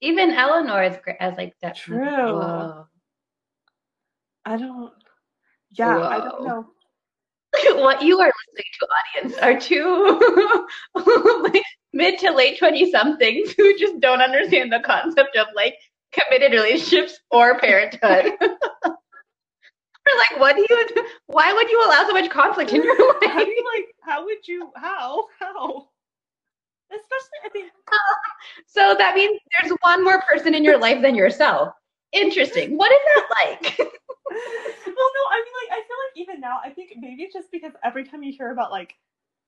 Even 0.00 0.32
Eleanor 0.32 0.82
is 0.82 0.96
great 1.04 1.16
as 1.20 1.36
like 1.36 1.54
that. 1.62 1.76
True. 1.76 2.04
Whoa. 2.04 2.86
I 4.44 4.56
don't. 4.56 4.92
Yeah, 5.70 5.96
Whoa. 5.96 6.02
I 6.02 6.18
don't 6.18 6.44
know. 6.44 6.66
what 7.76 8.02
you 8.02 8.18
are 8.20 8.32
listening 8.48 8.70
to, 8.80 8.88
audience, 9.22 9.38
are 9.38 9.60
two 9.60 10.66
mid 11.92 12.18
to 12.20 12.32
late 12.32 12.58
twenty 12.58 12.90
somethings 12.90 13.52
who 13.56 13.76
just 13.78 14.00
don't 14.00 14.20
understand 14.22 14.72
the 14.72 14.80
concept 14.80 15.36
of 15.36 15.46
like 15.54 15.74
committed 16.12 16.52
relationships 16.52 17.18
or 17.30 17.58
parenthood. 17.58 18.32
We're 20.04 20.18
like, 20.18 20.40
what 20.40 20.56
do 20.56 20.66
you? 20.68 21.04
Why 21.26 21.52
would 21.52 21.70
you 21.70 21.82
allow 21.86 22.04
so 22.06 22.12
much 22.12 22.30
conflict 22.30 22.72
in 22.72 22.82
your 22.82 22.96
life? 22.96 23.30
How 23.30 23.40
you 23.40 23.64
like? 23.76 23.86
How 24.02 24.24
would 24.24 24.46
you? 24.48 24.70
How? 24.76 25.26
How? 25.38 25.88
Especially, 26.90 27.38
I 27.46 27.48
think. 27.50 27.72
so 28.66 28.94
that 28.98 29.14
means 29.14 29.38
there's 29.60 29.72
one 29.82 30.04
more 30.04 30.20
person 30.22 30.54
in 30.54 30.64
your 30.64 30.78
life 30.78 31.02
than 31.02 31.14
yourself. 31.14 31.74
Interesting. 32.12 32.76
What 32.76 32.92
is 32.92 32.98
that 33.14 33.26
like? 33.30 33.78
well, 33.78 33.88
no, 33.88 35.22
I 35.30 35.42
mean, 35.44 35.54
like, 35.68 35.72
I 35.72 35.82
feel 35.82 35.96
like 36.04 36.16
even 36.16 36.40
now, 36.40 36.60
I 36.64 36.70
think 36.70 36.92
maybe 36.98 37.22
it's 37.22 37.34
just 37.34 37.50
because 37.50 37.72
every 37.82 38.04
time 38.04 38.22
you 38.22 38.32
hear 38.32 38.50
about, 38.50 38.70
like, 38.70 38.94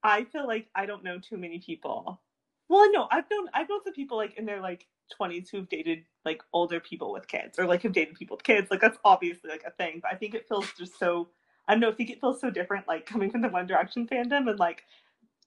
I 0.02 0.24
feel 0.24 0.46
like 0.46 0.68
I 0.74 0.86
don't 0.86 1.04
know 1.04 1.18
too 1.18 1.36
many 1.36 1.58
people. 1.58 2.20
Well, 2.68 2.90
no, 2.92 3.08
I've 3.10 3.24
known 3.30 3.48
I've 3.54 3.68
known 3.68 3.80
some 3.84 3.94
people 3.94 4.16
like 4.16 4.36
in 4.38 4.46
their 4.46 4.60
like 4.60 4.86
20s 5.18 5.50
who've 5.50 5.68
dated 5.68 6.04
like 6.24 6.42
older 6.52 6.80
people 6.80 7.12
with 7.12 7.28
kids 7.28 7.58
or 7.58 7.66
like 7.66 7.82
have 7.82 7.92
dated 7.92 8.14
people 8.16 8.36
with 8.36 8.44
kids. 8.44 8.70
Like 8.70 8.80
that's 8.80 8.98
obviously 9.04 9.50
like 9.50 9.64
a 9.66 9.70
thing, 9.70 10.00
but 10.02 10.12
I 10.12 10.16
think 10.16 10.34
it 10.34 10.46
feels 10.48 10.66
just 10.78 10.98
so 10.98 11.28
I 11.68 11.72
don't 11.72 11.80
know, 11.80 11.90
I 11.90 11.94
think 11.94 12.10
it 12.10 12.20
feels 12.20 12.40
so 12.40 12.50
different 12.50 12.88
like 12.88 13.06
coming 13.06 13.30
from 13.30 13.42
the 13.42 13.48
One 13.48 13.66
Direction 13.66 14.06
fandom 14.06 14.48
and 14.48 14.58
like 14.58 14.84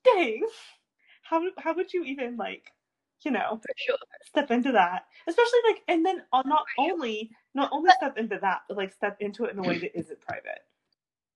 dang, 0.03 0.43
how 1.23 1.41
how 1.58 1.75
would 1.75 1.93
you 1.93 2.03
even 2.03 2.38
like 2.38 2.71
you 3.23 3.32
know 3.32 3.60
for 3.62 3.73
sure. 3.77 3.97
step 4.25 4.51
into 4.51 4.71
that. 4.71 5.06
Especially 5.27 5.60
like 5.67 5.82
and 5.88 6.06
then 6.06 6.23
uh, 6.34 6.43
not 6.45 6.65
only 6.77 7.32
not 7.53 7.69
only 7.71 7.91
step 7.97 8.17
into 8.17 8.38
that 8.41 8.62
but 8.67 8.77
like 8.77 8.93
step 8.93 9.17
into 9.19 9.45
it 9.45 9.53
in 9.53 9.60
a 9.60 9.67
way 9.67 9.80
that 9.80 9.97
isn't 9.97 10.21
private. 10.21 10.60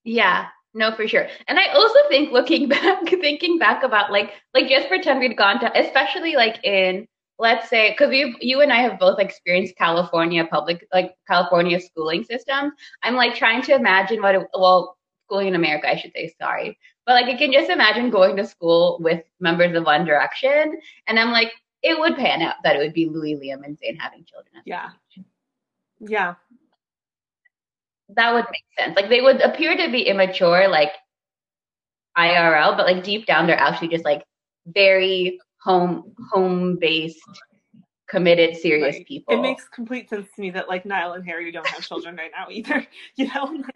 Yeah. 0.03 0.47
No 0.73 0.93
for 0.95 1.07
sure. 1.07 1.27
And 1.47 1.59
i 1.59 1.67
also 1.73 1.99
think 2.09 2.31
looking 2.31 2.69
back 2.75 3.07
thinking 3.07 3.57
back 3.57 3.83
about 3.83 4.11
like 4.11 4.31
like 4.53 4.69
just 4.69 4.87
pretend 4.87 5.19
we'd 5.19 5.37
gone 5.37 5.59
to 5.59 5.79
especially 5.79 6.35
like 6.35 6.63
in 6.63 7.07
let's 7.39 7.69
say 7.69 7.91
because 7.91 8.13
you 8.13 8.35
you 8.39 8.61
and 8.61 8.71
i 8.71 8.77
have 8.77 8.99
both 8.99 9.19
experienced 9.19 9.75
california 9.75 10.45
public 10.45 10.87
like 10.93 11.15
california 11.27 11.79
schooling 11.79 12.23
systems 12.23 12.71
i'm 13.01 13.15
like 13.15 13.33
trying 13.33 13.63
to 13.63 13.73
imagine 13.73 14.21
what 14.21 14.35
it, 14.35 14.47
well 14.53 14.95
schooling 15.25 15.47
in 15.47 15.55
america 15.55 15.89
i 15.89 15.95
should 15.95 16.11
say 16.13 16.31
sorry. 16.39 16.77
But 17.05 17.13
like 17.13 17.25
I 17.25 17.37
can 17.37 17.51
just 17.51 17.69
imagine 17.69 18.09
going 18.09 18.35
to 18.37 18.45
school 18.45 18.99
with 19.01 19.23
members 19.39 19.75
of 19.75 19.85
One 19.85 20.05
Direction, 20.05 20.79
and 21.07 21.19
I'm 21.19 21.31
like, 21.31 21.51
it 21.83 21.99
would 21.99 22.15
pan 22.15 22.41
out 22.41 22.55
that 22.63 22.75
it 22.75 22.79
would 22.79 22.93
be 22.93 23.07
Louis, 23.07 23.35
Liam, 23.35 23.63
and 23.65 23.77
Zayn 23.77 23.99
having 23.99 24.23
children. 24.25 24.61
Yeah. 24.65 24.89
Yeah. 25.99 26.35
That 28.09 28.33
would 28.33 28.45
make 28.51 28.63
sense. 28.77 28.95
Like 28.95 29.09
they 29.09 29.21
would 29.21 29.41
appear 29.41 29.75
to 29.77 29.91
be 29.91 30.01
immature, 30.01 30.67
like 30.67 30.91
IRL, 32.17 32.75
but 32.75 32.85
like 32.85 33.03
deep 33.03 33.25
down, 33.25 33.47
they're 33.47 33.59
actually 33.59 33.87
just 33.87 34.05
like 34.05 34.23
very 34.65 35.39
home 35.61 36.13
home 36.31 36.77
based 36.77 37.19
committed 38.07 38.57
serious 38.57 38.97
people 39.07 39.33
it 39.33 39.41
makes 39.41 39.69
complete 39.69 40.09
sense 40.09 40.27
to 40.35 40.41
me 40.41 40.51
that 40.51 40.67
like 40.67 40.85
niall 40.85 41.13
and 41.13 41.25
harry 41.25 41.49
don't 41.49 41.65
have 41.67 41.81
children 41.81 42.15
right 42.17 42.31
now 42.37 42.45
either 42.51 42.85
you 43.15 43.25
know 43.27 43.63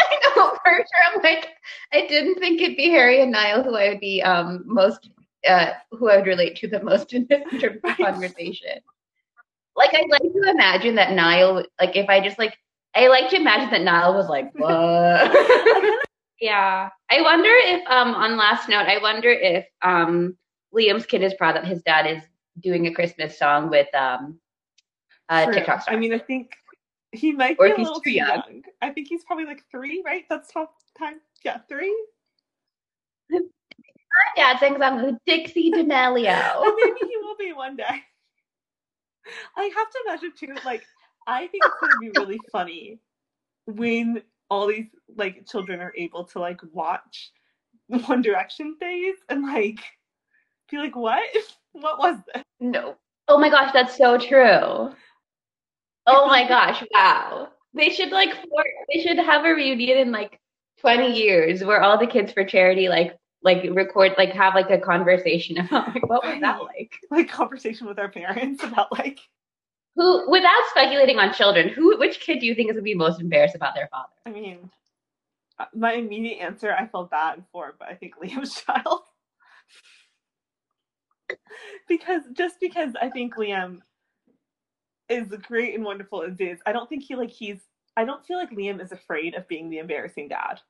I 0.00 0.34
know 0.34 0.50
for 0.64 0.72
sure. 0.72 1.14
I'm 1.14 1.22
like, 1.22 1.48
I 1.92 2.06
didn't 2.06 2.36
think 2.36 2.60
it'd 2.60 2.76
be 2.76 2.88
Harry 2.88 3.20
and 3.20 3.30
Niall 3.30 3.62
who 3.62 3.76
I 3.76 3.90
would 3.90 4.00
be 4.00 4.22
um 4.22 4.64
most 4.64 5.10
uh 5.48 5.72
who 5.90 6.08
I 6.08 6.16
would 6.16 6.26
relate 6.26 6.56
to 6.56 6.68
the 6.68 6.82
most 6.82 7.12
in 7.12 7.26
this 7.28 7.42
terms 7.60 7.80
of 7.84 7.96
conversation. 7.96 8.80
Like 9.76 9.94
I 9.94 10.04
like 10.10 10.22
to 10.22 10.50
imagine 10.50 10.96
that 10.96 11.12
Niall, 11.12 11.64
like 11.80 11.96
if 11.96 12.08
I 12.08 12.20
just 12.20 12.38
like, 12.38 12.56
I 12.94 13.06
like 13.08 13.30
to 13.30 13.36
imagine 13.36 13.70
that 13.70 13.82
Niall 13.82 14.14
was 14.14 14.28
like, 14.28 14.52
what? 14.54 16.00
yeah. 16.40 16.90
I 17.10 17.20
wonder 17.22 17.50
if 17.50 17.86
um 17.88 18.14
on 18.14 18.36
last 18.36 18.68
note, 18.68 18.86
I 18.86 18.98
wonder 19.00 19.30
if 19.30 19.66
um 19.82 20.36
Liam's 20.74 21.06
kid 21.06 21.22
is 21.22 21.34
proud 21.34 21.56
that 21.56 21.66
his 21.66 21.82
dad 21.82 22.06
is 22.06 22.22
doing 22.60 22.86
a 22.86 22.94
Christmas 22.94 23.38
song 23.38 23.70
with 23.70 23.92
um 23.94 24.38
uh, 25.28 25.50
TikTok 25.50 25.82
star. 25.82 25.94
I 25.94 25.96
mean, 25.96 26.12
I 26.12 26.18
think 26.18 26.52
he 27.12 27.32
might 27.32 27.56
or 27.58 27.66
be 27.66 27.72
a 27.72 27.76
little 27.76 28.00
too 28.00 28.10
young. 28.10 28.28
young. 28.28 28.62
I 28.82 28.90
think 28.90 29.08
he's 29.08 29.24
probably 29.24 29.44
like 29.44 29.64
three, 29.70 30.02
right? 30.04 30.24
That's 30.28 30.52
top 30.52 30.74
time. 30.98 31.20
Yeah, 31.44 31.58
three. 31.68 31.94
My 34.50 34.54
dad 34.54 34.60
sings 34.60 34.80
on 34.82 35.18
Dixie 35.26 35.70
D'Amelio. 35.70 36.74
maybe 36.76 36.98
he 37.00 37.16
will 37.22 37.36
be 37.38 37.52
one 37.52 37.76
day. 37.76 38.02
I 39.56 39.62
have 39.62 39.90
to 39.90 39.98
imagine 40.06 40.32
too, 40.36 40.56
like, 40.64 40.84
I 41.26 41.46
think 41.46 41.64
it's 41.64 41.74
gonna 41.80 41.92
be 42.00 42.18
really 42.18 42.40
funny 42.50 42.98
when 43.66 44.22
all 44.48 44.66
these 44.66 44.86
like 45.16 45.46
children 45.46 45.80
are 45.80 45.94
able 45.96 46.24
to 46.24 46.40
like 46.40 46.60
watch 46.72 47.30
One 48.06 48.22
Direction 48.22 48.76
phase 48.80 49.16
and 49.28 49.42
like 49.42 49.78
be 50.70 50.78
like, 50.78 50.96
what? 50.96 51.22
What 51.72 51.98
was 52.00 52.16
this? 52.34 52.42
No. 52.58 52.96
Oh 53.28 53.38
my 53.38 53.50
gosh, 53.50 53.72
that's 53.72 53.96
so 53.96 54.18
true. 54.18 54.92
Oh 56.06 56.26
my 56.26 56.48
gosh, 56.48 56.82
wow. 56.92 57.50
They 57.74 57.90
should 57.90 58.10
like 58.10 58.32
for, 58.34 58.64
they 58.92 59.00
should 59.00 59.18
have 59.18 59.44
a 59.44 59.54
reunion 59.54 59.98
in 59.98 60.10
like 60.10 60.40
20 60.80 61.12
years 61.12 61.62
where 61.62 61.82
all 61.82 61.98
the 61.98 62.06
kids 62.08 62.32
for 62.32 62.44
charity 62.44 62.88
like 62.88 63.19
like 63.42 63.64
record 63.72 64.12
like 64.18 64.32
have 64.32 64.54
like 64.54 64.70
a 64.70 64.78
conversation 64.78 65.58
about 65.58 65.94
like 65.94 66.08
what 66.08 66.24
was 66.24 66.40
that 66.40 66.62
like? 66.62 66.94
Like 67.10 67.28
conversation 67.28 67.86
with 67.86 67.98
our 67.98 68.08
parents 68.10 68.62
about 68.62 68.92
like 68.92 69.20
Who 69.96 70.30
without 70.30 70.62
speculating 70.70 71.18
on 71.18 71.32
children, 71.32 71.68
who 71.68 71.98
which 71.98 72.20
kid 72.20 72.40
do 72.40 72.46
you 72.46 72.54
think 72.54 72.70
is 72.70 72.74
gonna 72.74 72.82
be 72.82 72.94
most 72.94 73.20
embarrassed 73.20 73.54
about 73.54 73.74
their 73.74 73.88
father? 73.88 74.12
I 74.26 74.30
mean 74.30 74.70
uh, 75.58 75.66
my 75.74 75.92
immediate 75.92 76.38
answer 76.42 76.72
I 76.72 76.86
felt 76.86 77.10
bad 77.10 77.44
for, 77.52 77.74
but 77.78 77.88
I 77.88 77.94
think 77.94 78.14
Liam's 78.22 78.62
child. 78.62 79.02
because 81.88 82.22
just 82.32 82.60
because 82.60 82.94
I 83.00 83.08
think 83.10 83.36
Liam 83.36 83.80
is 85.08 85.28
great 85.46 85.74
and 85.74 85.84
wonderful 85.84 86.22
as 86.22 86.38
is, 86.40 86.60
I 86.66 86.72
don't 86.72 86.88
think 86.88 87.02
he 87.02 87.16
like 87.16 87.30
he's 87.30 87.60
I 87.96 88.04
don't 88.04 88.24
feel 88.24 88.38
like 88.38 88.50
Liam 88.50 88.80
is 88.82 88.92
afraid 88.92 89.34
of 89.34 89.48
being 89.48 89.68
the 89.68 89.78
embarrassing 89.78 90.28
dad. 90.28 90.60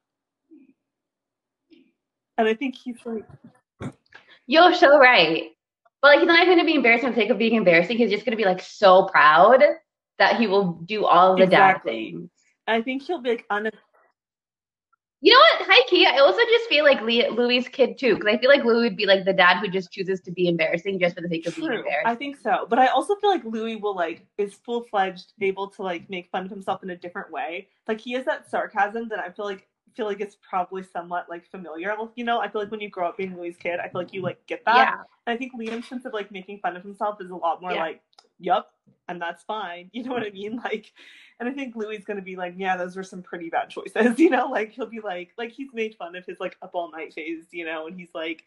And 2.40 2.48
I 2.48 2.54
think 2.54 2.74
he's 2.74 2.96
like 3.04 3.26
You're 4.46 4.72
so 4.72 4.98
right. 4.98 5.50
But 6.00 6.08
like 6.08 6.20
he's 6.20 6.26
not 6.26 6.46
gonna 6.46 6.64
be 6.64 6.74
embarrassed 6.74 7.04
for 7.04 7.10
the 7.10 7.16
sake 7.16 7.28
of 7.28 7.36
being 7.36 7.54
embarrassing. 7.54 7.98
He's 7.98 8.10
just 8.10 8.24
gonna 8.24 8.38
be 8.38 8.46
like 8.46 8.62
so 8.62 9.04
proud 9.08 9.62
that 10.18 10.40
he 10.40 10.46
will 10.46 10.72
do 10.86 11.04
all 11.04 11.36
the 11.36 11.42
Exactly. 11.42 11.92
dad 11.92 12.12
things. 12.12 12.30
I 12.66 12.80
think 12.80 13.02
he'll 13.02 13.20
be 13.20 13.30
like 13.30 13.44
un 13.50 13.70
You 15.20 15.34
know 15.34 15.38
what? 15.38 15.66
Hi, 15.68 15.84
Key. 15.86 16.06
I 16.06 16.16
also 16.20 16.40
just 16.50 16.66
feel 16.70 16.82
like 16.82 17.02
Lee, 17.02 17.28
Louis' 17.28 17.68
kid 17.68 17.98
too, 17.98 18.14
because 18.14 18.32
I 18.34 18.38
feel 18.38 18.48
like 18.48 18.64
Louis 18.64 18.84
would 18.84 18.96
be 18.96 19.04
like 19.04 19.26
the 19.26 19.34
dad 19.34 19.58
who 19.58 19.68
just 19.68 19.92
chooses 19.92 20.22
to 20.22 20.32
be 20.32 20.48
embarrassing 20.48 20.98
just 20.98 21.16
for 21.16 21.20
the 21.20 21.28
sake 21.28 21.46
of 21.46 21.54
being 21.56 21.66
embarrassed. 21.72 22.06
I 22.06 22.14
think 22.14 22.38
so. 22.38 22.66
But 22.70 22.78
I 22.78 22.86
also 22.86 23.16
feel 23.16 23.28
like 23.28 23.44
Louis 23.44 23.76
will 23.76 23.94
like 23.94 24.24
is 24.38 24.54
full 24.54 24.84
fledged 24.84 25.34
able 25.42 25.68
to 25.72 25.82
like 25.82 26.08
make 26.08 26.30
fun 26.30 26.46
of 26.46 26.50
himself 26.50 26.82
in 26.82 26.88
a 26.88 26.96
different 26.96 27.30
way. 27.30 27.68
Like 27.86 28.00
he 28.00 28.12
has 28.12 28.24
that 28.24 28.50
sarcasm 28.50 29.10
that 29.10 29.18
I 29.18 29.28
feel 29.30 29.44
like 29.44 29.66
feel 29.96 30.06
like 30.06 30.20
it's 30.20 30.36
probably 30.48 30.82
somewhat 30.82 31.28
like 31.28 31.46
familiar. 31.50 31.94
You 32.14 32.24
know, 32.24 32.40
I 32.40 32.48
feel 32.48 32.60
like 32.62 32.70
when 32.70 32.80
you 32.80 32.90
grow 32.90 33.08
up 33.08 33.16
being 33.16 33.36
Louis' 33.36 33.56
kid, 33.56 33.80
I 33.80 33.88
feel 33.88 34.00
like 34.00 34.12
you 34.12 34.22
like 34.22 34.44
get 34.46 34.64
that. 34.66 34.76
yeah, 34.76 34.94
And 35.26 35.34
I 35.34 35.36
think 35.36 35.52
Liam's 35.54 35.88
sense 35.88 36.04
of 36.04 36.12
like 36.12 36.30
making 36.30 36.58
fun 36.60 36.76
of 36.76 36.82
himself 36.82 37.20
is 37.20 37.30
a 37.30 37.36
lot 37.36 37.60
more 37.62 37.72
Yeah. 37.72 37.80
like, 37.82 38.02
yup, 38.38 38.72
and 39.08 39.20
that's 39.20 39.42
fine. 39.44 39.90
You 39.94 40.04
know 40.04 40.12
what 40.12 40.22
I 40.22 40.30
mean? 40.30 40.56
Like 40.56 40.92
and 41.38 41.48
I 41.48 41.52
think 41.52 41.74
Louis 41.76 41.96
is 41.96 42.04
gonna 42.04 42.22
be 42.22 42.36
like, 42.36 42.54
yeah, 42.56 42.76
those 42.76 42.96
were 42.96 43.02
some 43.02 43.22
pretty 43.22 43.50
bad 43.50 43.70
choices, 43.70 44.18
you 44.18 44.30
know, 44.30 44.48
like 44.48 44.72
he'll 44.72 44.86
be 44.86 45.00
like 45.00 45.30
like 45.38 45.52
he's 45.52 45.72
made 45.72 45.94
fun 45.96 46.16
of 46.16 46.24
his 46.26 46.38
like 46.40 46.56
up 46.62 46.70
all 46.74 46.90
night 46.90 47.12
phase, 47.14 47.44
you 47.50 47.64
know, 47.64 47.86
and 47.86 47.98
he's 47.98 48.10
like 48.14 48.44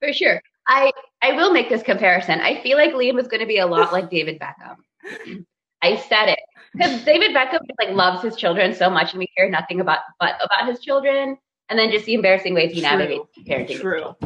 for 0.00 0.12
sure. 0.12 0.40
I 0.68 0.92
I 1.22 1.32
will 1.32 1.52
make 1.52 1.68
this 1.68 1.82
comparison. 1.82 2.40
I 2.40 2.60
feel 2.62 2.76
like 2.76 2.92
Liam 2.92 3.20
is 3.20 3.28
going 3.28 3.40
to 3.40 3.46
be 3.46 3.58
a 3.58 3.66
lot 3.66 3.92
like 3.92 4.10
David 4.10 4.38
Beckham. 4.40 5.44
I 5.82 5.96
said 5.96 6.28
it 6.28 6.38
because 6.72 7.04
David 7.04 7.34
Beckham 7.34 7.60
just, 7.66 7.78
like 7.80 7.94
loves 7.94 8.22
his 8.22 8.36
children 8.36 8.74
so 8.74 8.90
much, 8.90 9.12
and 9.12 9.18
we 9.18 9.28
hear 9.36 9.48
nothing 9.48 9.80
about 9.80 10.00
but 10.18 10.34
about 10.42 10.68
his 10.68 10.80
children, 10.80 11.38
and 11.68 11.78
then 11.78 11.90
just 11.90 12.06
the 12.06 12.14
embarrassing 12.14 12.54
ways 12.54 12.72
he 12.72 12.80
True. 12.80 12.90
navigates 12.90 13.38
parenting. 13.46 13.80
True. 13.80 14.16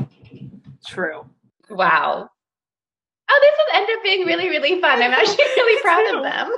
True. 0.87 1.27
Wow. 1.71 2.31
Oh, 3.33 3.39
this 3.43 3.55
has 3.59 3.83
ended 3.83 3.97
up 3.97 4.03
being 4.03 4.27
really, 4.27 4.49
really 4.49 4.81
fun. 4.81 5.03
I'm 5.03 5.13
actually 5.13 5.45
really 5.57 5.81
proud 5.83 6.17
of 6.17 6.23
them. 6.23 6.51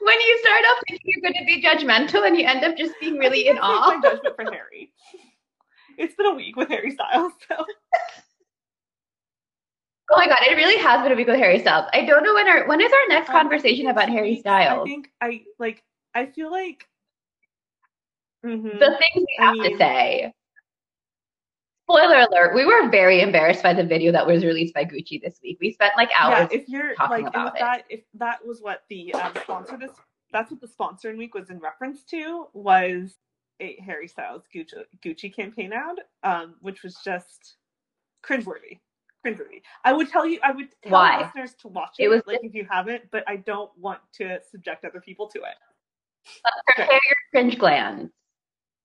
when 0.00 0.20
you 0.20 0.38
start 0.42 0.62
off 0.64 0.78
thinking 0.88 1.12
you're 1.14 1.22
going 1.22 1.38
to 1.38 1.44
be 1.46 1.62
judgmental 1.62 2.26
and 2.26 2.36
you 2.36 2.46
end 2.46 2.64
up 2.64 2.76
just 2.76 2.94
being 3.00 3.18
really 3.18 3.46
in 3.46 3.58
awe. 3.58 3.94
my 3.94 4.00
judgment 4.02 4.34
for 4.36 4.44
Harry. 4.50 4.92
It's 5.98 6.14
been 6.14 6.26
a 6.26 6.34
week 6.34 6.56
with 6.56 6.68
Harry 6.70 6.92
Styles, 6.92 7.32
so 7.46 7.56
Oh 10.12 10.16
my 10.18 10.26
god, 10.26 10.38
it 10.48 10.54
really 10.54 10.76
has 10.82 11.02
been 11.02 11.12
a 11.12 11.14
week 11.14 11.28
with 11.28 11.38
Harry 11.38 11.60
Styles. 11.60 11.86
I 11.92 12.04
don't 12.04 12.24
know 12.24 12.34
when 12.34 12.48
our 12.48 12.66
when 12.66 12.80
is 12.80 12.92
our 12.92 13.08
next 13.08 13.28
Um, 13.30 13.36
conversation 13.36 13.86
about 13.86 14.08
Harry 14.08 14.36
Styles. 14.36 14.80
I 14.82 14.84
think 14.84 15.10
I 15.20 15.44
like. 15.58 15.82
I 16.14 16.26
feel 16.26 16.50
like. 16.50 16.86
Mhm. 18.44 18.78
the 18.78 18.98
things 18.98 19.26
we 19.28 19.36
I 19.38 19.44
have 19.44 19.56
to 19.72 19.76
say. 19.76 20.32
Spoiler 21.84 22.20
alert, 22.20 22.54
we 22.54 22.64
were 22.64 22.88
very 22.88 23.20
embarrassed 23.20 23.62
by 23.62 23.74
the 23.74 23.84
video 23.84 24.12
that 24.12 24.26
was 24.26 24.44
released 24.44 24.72
by 24.74 24.84
Gucci 24.84 25.20
this 25.20 25.38
week. 25.42 25.58
We 25.60 25.72
spent 25.72 25.92
like 25.96 26.10
hours. 26.18 26.48
yeah, 26.50 26.58
if 26.58 26.68
you're 26.68 26.94
talking 26.94 27.24
like, 27.24 27.34
about 27.34 27.48
if 27.48 27.54
it. 27.54 27.58
that 27.60 27.84
if 27.90 28.00
that 28.14 28.46
was 28.46 28.60
what 28.62 28.84
the 28.88 29.12
um, 29.14 29.32
sponsor 29.42 29.76
this, 29.76 29.90
that's 30.32 30.50
what 30.50 30.60
the 30.60 30.68
sponsor 30.68 31.10
in 31.10 31.18
week 31.18 31.34
was 31.34 31.50
in 31.50 31.58
reference 31.58 32.02
to 32.04 32.46
was 32.52 33.16
a 33.60 33.76
Harry 33.84 34.08
Styles 34.08 34.44
Gucci 34.54 34.84
Gucci 35.04 35.34
campaign 35.34 35.72
ad, 35.72 35.96
um, 36.22 36.54
which 36.60 36.82
was 36.82 36.96
just 37.04 37.56
cringeworthy. 38.24 38.78
Cringeworthy. 39.26 39.62
I 39.84 39.92
would 39.92 40.08
tell 40.08 40.26
you, 40.26 40.38
I 40.42 40.52
would 40.52 40.68
tell 40.82 40.92
Why? 40.92 41.22
listeners 41.24 41.54
to 41.60 41.68
watch 41.68 41.96
it, 41.98 42.04
It 42.04 42.08
was 42.08 42.22
like 42.26 42.40
if 42.42 42.54
you 42.54 42.66
haven't, 42.70 43.04
but 43.10 43.24
I 43.28 43.36
don't 43.36 43.70
want 43.78 44.00
to 44.14 44.38
subject 44.50 44.84
other 44.84 45.00
people 45.00 45.26
to 45.28 45.38
it. 45.40 45.54
prepare 46.68 46.92
your 46.92 47.16
cringe 47.30 47.58
glands. 47.58 48.10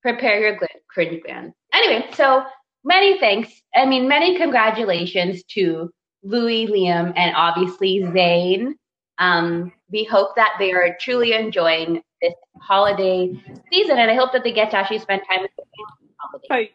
Prepare 0.01 0.39
your 0.39 0.57
gl- 0.57 0.67
cringe 0.89 1.21
glands. 1.23 1.53
Anyway, 1.73 2.07
so 2.13 2.45
many 2.83 3.19
thanks. 3.19 3.49
I 3.73 3.85
mean, 3.85 4.07
many 4.07 4.37
congratulations 4.37 5.43
to 5.51 5.89
Louis, 6.23 6.67
Liam, 6.67 7.13
and 7.15 7.35
obviously 7.35 7.99
Zayn. 8.01 8.73
Um, 9.17 9.71
we 9.89 10.03
hope 10.03 10.35
that 10.35 10.55
they 10.59 10.73
are 10.73 10.95
truly 10.99 11.33
enjoying 11.33 12.01
this 12.21 12.33
holiday 12.61 13.31
season, 13.71 13.97
and 13.97 14.11
I 14.11 14.15
hope 14.15 14.33
that 14.33 14.43
they 14.43 14.51
get 14.51 14.71
to 14.71 14.77
actually 14.77 14.99
spend 14.99 15.21
time 15.29 15.41
with 15.41 15.51
their 15.57 15.65
family 15.65 16.47
Right. 16.49 16.71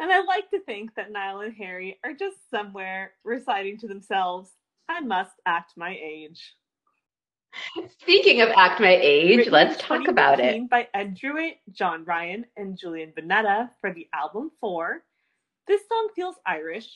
And 0.00 0.10
I 0.10 0.22
like 0.22 0.48
to 0.50 0.60
think 0.60 0.94
that 0.94 1.12
Niall 1.12 1.42
and 1.42 1.54
Harry 1.54 1.98
are 2.02 2.14
just 2.14 2.50
somewhere 2.50 3.12
reciting 3.22 3.76
to 3.80 3.86
themselves, 3.86 4.50
I 4.88 5.00
must 5.00 5.34
act 5.44 5.74
my 5.76 5.94
age. 6.02 6.54
Speaking 8.00 8.40
of 8.40 8.48
act 8.56 8.80
my 8.80 8.98
age, 9.02 9.38
Written 9.38 9.52
let's 9.52 9.82
talk 9.82 10.08
about 10.08 10.40
it. 10.40 10.54
2015 10.54 10.68
By 10.68 10.88
Ed 10.94 11.16
Drewett, 11.16 11.58
John 11.72 12.04
Ryan, 12.06 12.46
and 12.56 12.78
Julian 12.78 13.12
Bunetta 13.16 13.70
for 13.80 13.92
the 13.92 14.08
album 14.14 14.50
Four. 14.58 15.02
This 15.68 15.82
song 15.86 16.08
feels 16.16 16.36
Irish, 16.46 16.88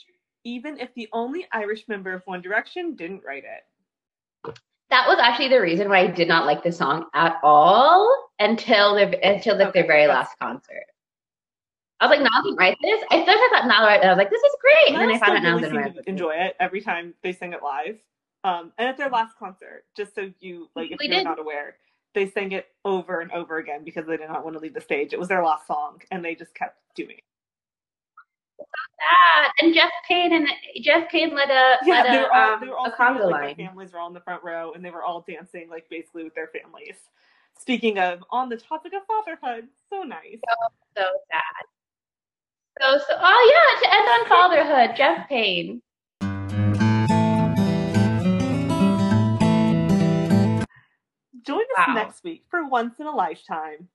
even 0.45 0.79
if 0.79 0.89
the 0.95 1.09
only 1.13 1.47
Irish 1.53 1.87
member 1.89 2.15
of 2.15 2.23
One 2.25 2.41
Direction 2.41 2.97
didn't 2.97 3.23
write 3.27 3.45
it. 3.45 4.55
That 4.89 5.09
was 5.09 5.19
actually 5.21 5.49
the 5.49 5.61
reason 5.61 5.91
why 5.91 6.01
I 6.01 6.07
did 6.07 6.29
not 6.29 6.47
like 6.47 6.63
the 6.63 6.73
song 6.73 7.07
at 7.15 7.37
all 7.43 8.31
until 8.39 8.95
their 8.95 9.15
until 9.23 9.59
the, 9.59 9.69
Okay, 9.69 9.81
their 9.81 9.87
very 9.87 10.07
last 10.07 10.39
concert. 10.41 10.85
I 12.01 12.07
was 12.07 12.17
like, 12.17 12.21
Niall 12.21 12.43
didn't 12.43 12.59
write 12.59 12.77
this. 12.83 13.03
I 13.11 13.19
first 13.25 13.29
I 13.31 13.49
thought 13.53 13.67
Niall 13.69 13.87
wrote 13.87 14.01
it. 14.03 14.05
I 14.05 14.09
was 14.09 14.19
like, 14.19 14.31
this 14.31 14.43
is 14.43 14.57
great. 14.61 14.95
And 14.95 15.03
then 15.03 15.15
I 15.15 15.19
found 15.19 15.37
out 15.37 15.43
Niall 15.43 15.57
really 15.57 15.69
didn't 15.69 15.77
write 15.77 15.97
it. 15.97 16.05
enjoy 16.07 16.33
it 16.33 16.57
every 16.61 16.81
time 16.81 17.15
they 17.23 17.33
sing 17.33 17.53
it 17.53 17.63
live. 17.63 17.99
Um, 18.43 18.73
and 18.77 18.89
at 18.89 18.97
their 18.99 19.09
last 19.09 19.39
concert, 19.39 19.85
just 19.97 20.15
so 20.15 20.31
you 20.41 20.69
like, 20.75 20.91
if 20.91 20.99
They 20.99 21.07
you're 21.07 21.17
did. 21.17 21.25
not 21.25 21.39
aware, 21.39 21.77
they 22.15 22.29
sang 22.29 22.53
it 22.53 22.67
over 22.85 23.21
and 23.21 23.31
over 23.33 23.57
again 23.59 23.85
because 23.85 24.07
they 24.07 24.17
did 24.17 24.29
not 24.29 24.45
want 24.45 24.55
to 24.57 24.61
leave 24.61 24.75
the 24.75 24.81
stage. 24.81 25.13
It 25.13 25.19
was 25.19 25.29
their 25.29 25.43
last 25.43 25.67
song, 25.67 26.03
and 26.11 26.25
they 26.25 26.35
just 26.35 26.55
kept 26.55 26.79
doing 26.95 27.17
it. 27.17 27.25
That 28.59 29.53
and 29.61 29.75
Geoff 29.75 29.91
Payne 30.09 30.33
and 30.33 30.47
Geoff 30.83 31.09
Payne 31.11 31.35
led 31.35 31.51
a 31.51 31.79
Yeah, 31.85 32.03
led 32.03 32.13
they 32.13 32.19
were 32.19 32.33
all 32.33 32.55
um, 32.55 32.61
they 32.61 32.67
were 32.69 32.77
all 32.77 32.87
a 32.87 32.97
singing, 32.97 33.15
conga 33.15 33.25
like, 33.25 33.33
line. 33.33 33.55
Their 33.57 33.67
families 33.67 33.93
were 33.93 33.99
all 33.99 34.09
in 34.09 34.15
the 34.15 34.21
front 34.21 34.45
row, 34.45 34.73
and 34.73 34.85
they 34.85 34.91
were 34.91 35.03
all 35.03 35.25
dancing 35.27 35.69
like 35.71 35.89
basically 35.91 36.25
with 36.25 36.35
their 36.35 36.49
families. 36.49 36.97
Speaking 37.59 37.99
of, 37.99 38.23
on 38.31 38.49
the 38.49 38.57
topic 38.57 38.93
of 38.95 39.03
fatherhood, 39.07 39.69
so 39.91 40.03
nice. 40.03 40.41
So 40.97 41.05
sad. 41.31 41.65
So 42.81 42.99
so 42.99 43.15
oh 43.21 43.53
yeah, 43.55 43.81
to 43.89 43.95
end 43.95 44.09
on 44.09 44.27
fatherhood, 44.29 44.97
Geoff 44.97 45.29
Payne. 45.29 45.81
Join 51.43 51.61
us 51.61 51.89
Wow. 51.89 51.95
next 51.95 52.25
week 52.25 52.45
for 52.51 52.67
Once 52.69 52.99
in 53.01 53.07
a 53.07 53.15
Lifetime. 53.15 53.89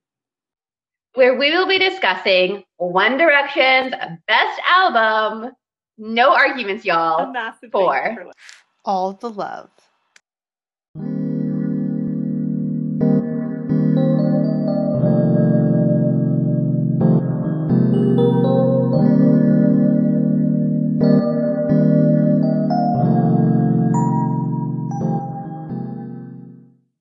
where 1.14 1.36
we 1.36 1.50
will 1.50 1.66
be 1.66 1.76
discussing 1.78 2.62
One 2.76 3.18
Direction's 3.18 3.92
best 4.28 4.60
album. 4.68 5.50
No 5.98 6.32
arguments, 6.32 6.84
y'all. 6.84 7.32
massive 7.32 7.72
Four. 7.72 8.14
for 8.14 8.30
All 8.84 9.12
the 9.14 9.28
love. 9.30 9.70